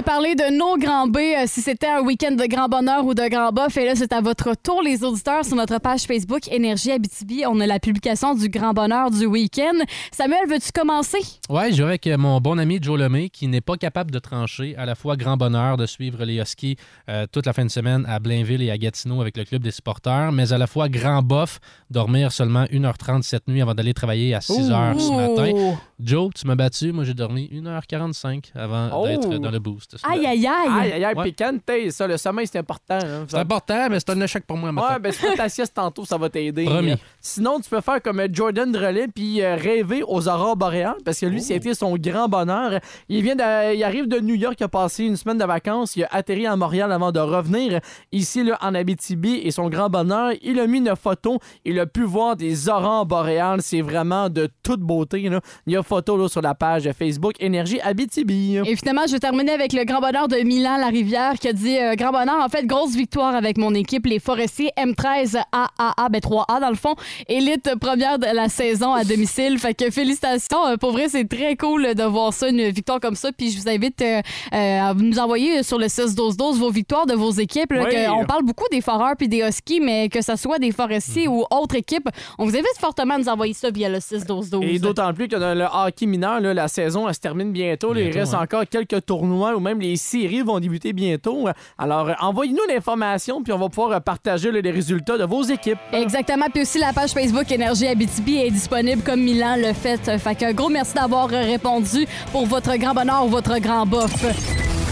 A 0.00 0.02
parlé 0.02 0.34
de 0.34 0.56
nos 0.56 0.78
grands 0.78 1.06
B, 1.08 1.18
euh, 1.18 1.44
si 1.44 1.60
c'était 1.60 1.86
un 1.88 2.00
week-end 2.00 2.32
de 2.32 2.46
grand 2.46 2.68
bonheur 2.68 3.04
ou 3.04 3.12
de 3.12 3.28
grand 3.28 3.52
bof. 3.52 3.76
Et 3.76 3.84
là, 3.84 3.92
c'est 3.94 4.14
à 4.14 4.22
votre 4.22 4.54
tour, 4.56 4.80
les 4.80 5.04
auditeurs, 5.04 5.44
sur 5.44 5.56
notre 5.56 5.78
page 5.78 6.04
Facebook 6.04 6.48
Énergie 6.50 6.90
Abitibi. 6.90 7.42
On 7.46 7.60
a 7.60 7.66
la 7.66 7.78
publication 7.78 8.34
du 8.34 8.48
grand 8.48 8.72
bonheur 8.72 9.10
du 9.10 9.26
week-end. 9.26 9.74
Samuel, 10.10 10.48
veux-tu 10.48 10.72
commencer? 10.72 11.18
Ouais, 11.50 11.70
je 11.72 11.82
vais 11.82 11.88
avec 11.90 12.06
mon 12.06 12.40
bon 12.40 12.58
ami 12.58 12.78
Joe 12.80 12.98
Lemay 12.98 13.28
qui 13.28 13.46
n'est 13.46 13.60
pas 13.60 13.76
capable 13.76 14.10
de 14.10 14.18
trancher. 14.18 14.74
À 14.78 14.86
la 14.86 14.94
fois 14.94 15.18
grand 15.18 15.36
bonheur 15.36 15.76
de 15.76 15.84
suivre 15.84 16.24
les 16.24 16.36
Huskies 16.40 16.76
euh, 17.10 17.26
toute 17.30 17.44
la 17.44 17.52
fin 17.52 17.66
de 17.66 17.70
semaine 17.70 18.06
à 18.08 18.20
Blainville 18.20 18.62
et 18.62 18.70
à 18.70 18.78
Gatineau 18.78 19.20
avec 19.20 19.36
le 19.36 19.44
club 19.44 19.62
des 19.62 19.70
supporters, 19.70 20.32
mais 20.32 20.50
à 20.54 20.56
la 20.56 20.66
fois 20.66 20.88
grand 20.88 21.20
bof, 21.20 21.60
dormir 21.90 22.32
seulement 22.32 22.64
1h30 22.64 23.20
cette 23.22 23.48
nuit 23.48 23.60
avant 23.60 23.74
d'aller 23.74 23.92
travailler 23.92 24.34
à 24.34 24.38
6h 24.38 24.98
ce 24.98 25.12
matin. 25.12 25.76
Joe, 26.02 26.30
tu 26.34 26.46
m'as 26.46 26.54
battu. 26.54 26.90
Moi, 26.92 27.04
j'ai 27.04 27.12
dormi 27.12 27.50
1h45 27.52 28.52
avant 28.54 28.88
Oh. 28.94 29.06
d'être 29.06 29.28
dans 29.36 29.50
le 29.50 29.58
boost. 29.58 29.89
Ah, 30.02 30.10
Aïe, 30.12 30.26
aïe, 30.26 30.46
aïe. 30.46 30.68
Aïe, 30.80 30.92
aïe, 30.92 31.04
aïe, 31.04 31.14
Ouais. 31.16 31.24
piquante, 31.24 31.60
ça, 31.90 32.06
le 32.06 32.16
sommeil, 32.16 32.46
c'est 32.46 32.58
important. 32.58 32.98
hein. 33.02 33.24
C'est 33.28 33.36
important, 33.38 33.88
mais 33.90 33.98
c'est 34.00 34.10
un 34.10 34.20
échec 34.20 34.44
pour 34.46 34.56
moi. 34.56 34.68
Ouais, 34.70 34.74
matin. 34.74 34.98
ben, 35.00 35.12
c'est 35.12 35.34
ta 35.34 35.48
sieste 35.48 35.74
tantôt, 35.74 36.04
ça 36.04 36.16
va 36.16 36.28
t'aider. 36.28 36.64
Promis. 36.64 36.94
Sinon, 37.20 37.60
tu 37.60 37.68
peux 37.68 37.80
faire 37.80 38.00
comme 38.02 38.22
Jordan 38.32 38.70
Drolet 38.70 39.08
puis 39.08 39.42
euh, 39.42 39.56
rêver 39.56 40.02
aux 40.06 40.28
aurores 40.28 40.56
boréales 40.56 40.96
parce 41.04 41.18
que 41.20 41.26
lui, 41.26 41.40
c'était 41.42 41.74
son 41.74 41.96
grand 41.96 42.28
bonheur. 42.28 42.80
Il 43.08 43.22
vient 43.22 43.36
de- 43.36 43.74
il 43.74 43.82
arrive 43.84 44.06
de 44.08 44.20
New 44.20 44.34
York, 44.34 44.56
il 44.60 44.64
a 44.64 44.68
passé 44.68 45.04
une 45.04 45.16
semaine 45.16 45.38
de 45.38 45.44
vacances, 45.44 45.96
il 45.96 46.04
a 46.04 46.08
atterri 46.10 46.46
à 46.46 46.56
Montréal 46.56 46.92
avant 46.92 47.12
de 47.12 47.20
revenir 47.20 47.80
ici 48.12 48.42
là, 48.44 48.58
en 48.62 48.74
Abitibi 48.74 49.34
et 49.44 49.50
son 49.50 49.68
grand 49.68 49.88
bonheur, 49.90 50.32
il 50.42 50.58
a 50.60 50.66
mis 50.66 50.78
une 50.78 50.94
photo, 50.96 51.38
il 51.64 51.78
a 51.80 51.86
pu 51.86 52.02
voir 52.04 52.36
des 52.36 52.68
aurores 52.68 53.06
boréales, 53.06 53.62
c'est 53.62 53.80
vraiment 53.82 54.28
de 54.28 54.48
toute 54.62 54.80
beauté. 54.80 55.28
Là. 55.28 55.40
Il 55.66 55.72
y 55.72 55.76
a 55.76 55.82
photo 55.82 56.16
là, 56.16 56.28
sur 56.28 56.40
la 56.42 56.54
page 56.54 56.88
Facebook 56.98 57.34
Énergie 57.40 57.80
Abitibi. 57.80 58.58
Et 58.64 58.76
finalement, 58.76 59.02
je 59.06 59.12
vais 59.12 59.18
terminer 59.18 59.52
avec 59.52 59.69
le 59.72 59.84
grand 59.84 60.00
bonheur 60.00 60.28
de 60.28 60.36
Milan 60.36 60.76
Larivière 60.78 61.34
qui 61.38 61.48
a 61.48 61.52
dit 61.52 61.76
euh, 61.78 61.94
grand 61.94 62.10
bonheur, 62.12 62.40
en 62.44 62.48
fait, 62.48 62.66
grosse 62.66 62.94
victoire 62.94 63.34
avec 63.34 63.58
mon 63.58 63.74
équipe, 63.74 64.06
les 64.06 64.18
Forestiers 64.18 64.70
M13 64.78 65.36
AAA, 65.52 66.08
ben 66.10 66.18
3A 66.20 66.60
dans 66.60 66.70
le 66.70 66.74
fond, 66.76 66.94
élite 67.28 67.70
première 67.80 68.18
de 68.18 68.26
la 68.26 68.48
saison 68.48 68.92
à 68.92 69.04
domicile. 69.04 69.58
Fait 69.58 69.74
que 69.74 69.90
félicitations. 69.90 70.66
Euh, 70.66 70.76
pour 70.76 70.92
vrai, 70.92 71.08
c'est 71.08 71.28
très 71.28 71.56
cool 71.56 71.94
de 71.94 72.02
voir 72.04 72.32
ça, 72.32 72.48
une 72.48 72.68
victoire 72.70 73.00
comme 73.00 73.14
ça. 73.14 73.30
Puis 73.32 73.50
je 73.50 73.58
vous 73.60 73.68
invite 73.68 74.02
euh, 74.02 74.20
à 74.52 74.94
nous 74.94 75.18
envoyer 75.18 75.62
sur 75.62 75.78
le 75.78 75.86
6-12-12 75.86 76.58
vos 76.58 76.70
victoires 76.70 77.06
de 77.06 77.14
vos 77.14 77.30
équipes. 77.32 77.72
là, 77.72 77.84
Oui. 77.84 77.90
que 77.90 78.10
on 78.10 78.24
parle 78.24 78.44
beaucoup 78.44 78.66
des 78.70 78.80
Foreurs 78.80 79.14
puis 79.16 79.28
des 79.28 79.40
Huskies, 79.46 79.80
mais 79.80 80.08
que 80.08 80.22
ce 80.22 80.36
soit 80.36 80.58
des 80.58 80.72
Forestiers 80.72 81.28
ou 81.28 81.44
autres 81.50 81.76
équipes, 81.76 82.08
on 82.38 82.44
vous 82.44 82.54
invite 82.54 82.66
fortement 82.78 83.14
à 83.14 83.18
nous 83.18 83.28
envoyer 83.28 83.54
ça 83.54 83.70
via 83.70 83.88
le 83.88 83.98
6-12-12. 83.98 84.62
Et 84.64 84.78
d'autant 84.78 85.12
plus 85.14 85.28
que 85.28 85.36
dans 85.36 85.56
le 85.56 85.64
hockey 85.64 86.06
mineur, 86.06 86.40
là, 86.40 86.54
la 86.54 86.68
saison 86.68 87.08
elle 87.08 87.14
se 87.14 87.20
termine 87.20 87.52
bientôt. 87.52 87.92
là. 87.92 88.00
il 88.00 88.10
reste 88.16 88.34
encore 88.34 88.64
quelques 88.68 89.04
tournois 89.06 89.56
ou 89.60 89.62
même 89.62 89.80
les 89.80 89.96
séries 89.96 90.42
vont 90.42 90.58
débuter 90.58 90.92
bientôt. 90.92 91.48
Alors, 91.78 92.08
euh, 92.08 92.12
envoyez-nous 92.20 92.66
l'information, 92.68 93.42
puis 93.42 93.52
on 93.52 93.58
va 93.58 93.68
pouvoir 93.68 93.92
euh, 93.92 94.00
partager 94.00 94.50
là, 94.50 94.60
les 94.60 94.70
résultats 94.70 95.18
de 95.18 95.24
vos 95.24 95.42
équipes. 95.42 95.78
Exactement. 95.92 96.46
Puis 96.52 96.62
aussi, 96.62 96.78
la 96.78 96.92
page 96.92 97.12
Facebook 97.12 97.50
Énergie 97.52 97.86
Abitibi 97.86 98.38
est 98.38 98.50
disponible 98.50 99.02
comme 99.02 99.20
Milan 99.20 99.56
le 99.56 99.72
fait. 99.72 100.18
Fait 100.18 100.34
que 100.34 100.52
gros 100.52 100.68
merci 100.68 100.94
d'avoir 100.94 101.28
répondu 101.28 102.06
pour 102.32 102.46
votre 102.46 102.74
grand 102.76 102.94
bonheur 102.94 103.26
ou 103.26 103.28
votre 103.28 103.58
grand 103.58 103.86
bof. 103.86 104.10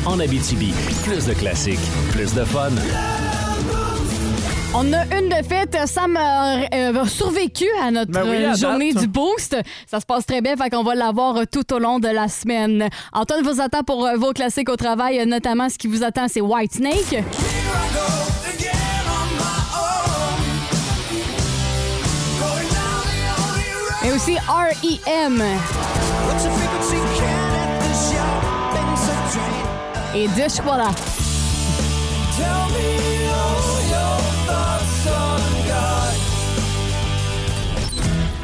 En 0.07 0.21
Abitibi, 0.21 0.73
plus 1.05 1.27
de 1.27 1.35
classiques, 1.35 1.79
plus 2.13 2.35
de 2.35 2.45
fun. 2.45 2.71
On 4.75 4.93
a 4.93 5.05
une 5.19 5.29
de 5.29 5.47
fête. 5.47 5.77
Sam 5.87 6.17
a 6.17 6.59
euh, 6.75 7.05
survécu 7.07 7.65
à 7.83 7.91
notre 7.91 8.13
Ben 8.13 8.23
oui, 8.25 8.37
euh, 8.37 8.51
date. 8.51 8.59
journée 8.59 8.93
du 8.93 9.07
boost. 9.07 9.57
Ça 9.91 9.99
se 10.01 10.07
passe 10.07 10.27
très 10.27 10.41
bien, 10.41 10.57
fait 10.57 10.69
qu'on 10.71 10.83
va 10.85 10.95
l'avoir 10.95 11.37
euh, 11.37 11.45
tout 11.51 11.73
au 11.73 11.79
long 11.79 11.99
de 11.99 12.09
la 12.09 12.29
semaine. 12.29 12.89
Antoine 13.13 13.43
vous 13.43 13.61
attend 13.61 13.83
pour 13.83 14.09
vos 14.17 14.33
classiques 14.33 14.69
au 14.69 14.77
travail, 14.77 15.25
notamment 15.27 15.69
ce 15.69 15.79
qui 15.79 15.87
vous 15.89 16.05
attend, 16.05 16.27
c'est 16.29 16.41
White 16.43 16.75
Snake. 16.75 17.25
Et 24.05 24.13
aussi 24.13 24.37
R.E.M. 24.37 25.43
Et 30.15 30.29
Dishwalla. 30.29 30.91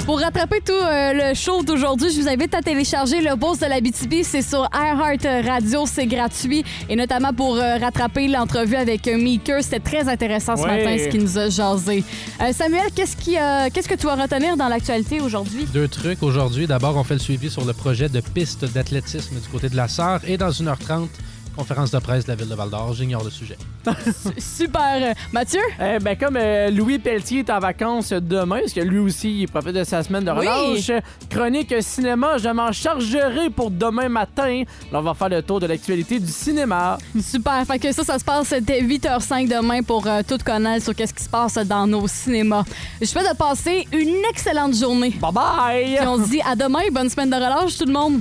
Pour 0.07 0.21
rattraper 0.21 0.61
tout 0.61 0.73
euh, 0.73 1.31
le 1.31 1.35
show 1.35 1.63
d'aujourd'hui, 1.63 2.11
je 2.15 2.21
vous 2.21 2.29
invite 2.29 2.53
à 2.55 2.61
télécharger 2.61 3.23
le 3.23 3.37
boss 3.37 3.59
de 3.61 3.65
la 3.67 3.81
BTB. 3.81 4.23
C'est 4.23 4.43
sur 4.43 4.69
iHeart 4.75 5.47
Radio, 5.47 5.87
c'est 5.87 6.07
gratuit. 6.07 6.63
Et 6.91 6.97
notamment 6.97 7.33
pour 7.33 7.57
euh, 7.57 7.79
rattraper 7.79 8.29
l'entrevue 8.29 8.77
avec 8.77 9.09
euh, 9.09 9.17
Meeker. 9.17 9.63
C'était 9.63 9.81
très 9.81 10.07
intéressant 10.07 10.57
ce 10.57 10.63
Ouais. 10.65 10.85
matin, 10.85 11.05
ce 11.05 11.09
qui 11.09 11.19
nous 11.19 11.39
a 11.39 11.49
jasé. 11.49 12.05
Euh, 12.43 12.53
Samuel, 12.53 12.89
qu'est-ce, 12.95 13.17
qui, 13.17 13.37
qu'est-ce 13.73 13.89
que 13.89 13.95
tu 13.95 14.05
vas 14.05 14.17
retenir 14.17 14.59
dans 14.59 14.69
l'actualité 14.69 15.23
aujourd'hui? 15.23 15.65
Deux 15.73 15.89
trucs 15.89 16.23
aujourd'hui. 16.23 16.67
D'abord, 16.67 16.97
on 16.99 17.05
fait 17.05 17.15
le 17.15 17.21
suivi 17.21 17.49
sur 17.49 17.65
le 17.65 17.73
projet 17.73 18.11
de 18.11 18.21
piste 18.21 18.67
d'athlétisme 18.75 19.37
du 19.41 19.49
côté 19.49 19.71
de 19.71 19.77
la 19.77 19.89
Sarre. 19.89 20.21
Et 20.27 20.37
dans 20.37 20.51
1h30, 20.51 21.09
conférence 21.57 21.91
de 21.91 21.99
presse 21.99 22.25
de 22.25 22.31
la 22.31 22.35
ville 22.37 22.49
de 22.49 22.55
Val-d'Or. 22.55 22.93
J'ignore 22.95 23.25
le 23.25 23.31
sujet. 23.31 23.57
Super. 24.39 25.15
Mathieu? 25.33 25.61
Eh 25.81 25.99
ben, 25.99 26.17
comme 26.17 26.37
euh, 26.37 26.71
Louis 26.71 26.99
Pelletier 26.99 27.41
est 27.41 27.51
en 27.51 27.59
vacances 27.59 28.13
demain, 28.13 28.61
parce 28.61 28.73
que 28.73 28.81
lui 28.81 28.99
aussi, 28.99 29.43
il 29.43 29.49
profite 29.49 29.73
de 29.73 29.85
sa 29.85 30.03
semaine 30.03 30.25
de 30.25 30.31
Oui. 30.33 30.47
relâche, 30.47 30.91
chronique 31.31 31.75
cinéma, 31.81 32.39
je 32.39 32.49
m'en 32.49 32.73
chargerai 32.73 33.51
pour 33.51 33.71
demain 33.71 34.09
matin. 34.09 34.63
Là, 34.93 34.99
on 34.99 35.03
va 35.03 35.15
faire 35.15 35.29
le 35.29 35.43
tour 35.43 35.61
de 35.61 35.67
l'actualité 35.67 36.19
du 36.19 36.31
cinéma. 36.33 36.99
Super. 37.21 37.65
Fait 37.67 37.79
que 37.79 37.93
ça, 37.93 38.05
ça 38.05 38.19
se 38.19 38.25
passe 38.25 38.53
dès 38.63 38.83
8h05 38.83 39.49
demain 39.49 39.83
pour 39.83 40.07
euh, 40.07 40.23
tout 40.27 40.39
connaître 40.45 40.85
sur 40.85 40.95
qu'est-ce 40.95 41.15
qui 41.15 41.23
se 41.25 41.29
passe 41.29 41.55
dans 41.55 41.87
nos 41.87 42.07
cinémas. 42.09 42.65
Je 43.01 43.07
souhaite 43.07 43.31
de 43.31 43.37
passer 43.37 43.87
une 43.93 44.23
excellente 44.31 44.75
journée. 44.75 45.11
Bye 45.21 45.33
bye! 45.33 45.97
Puis 45.99 46.07
on 46.07 46.25
se 46.25 46.31
dit 46.31 46.41
à 46.43 46.55
demain. 46.57 46.81
Bonne 46.93 47.09
semaine 47.11 47.31
de 47.31 47.37
relâche, 47.37 47.77
tout 47.79 47.85
le 47.87 47.93
monde. 47.93 48.21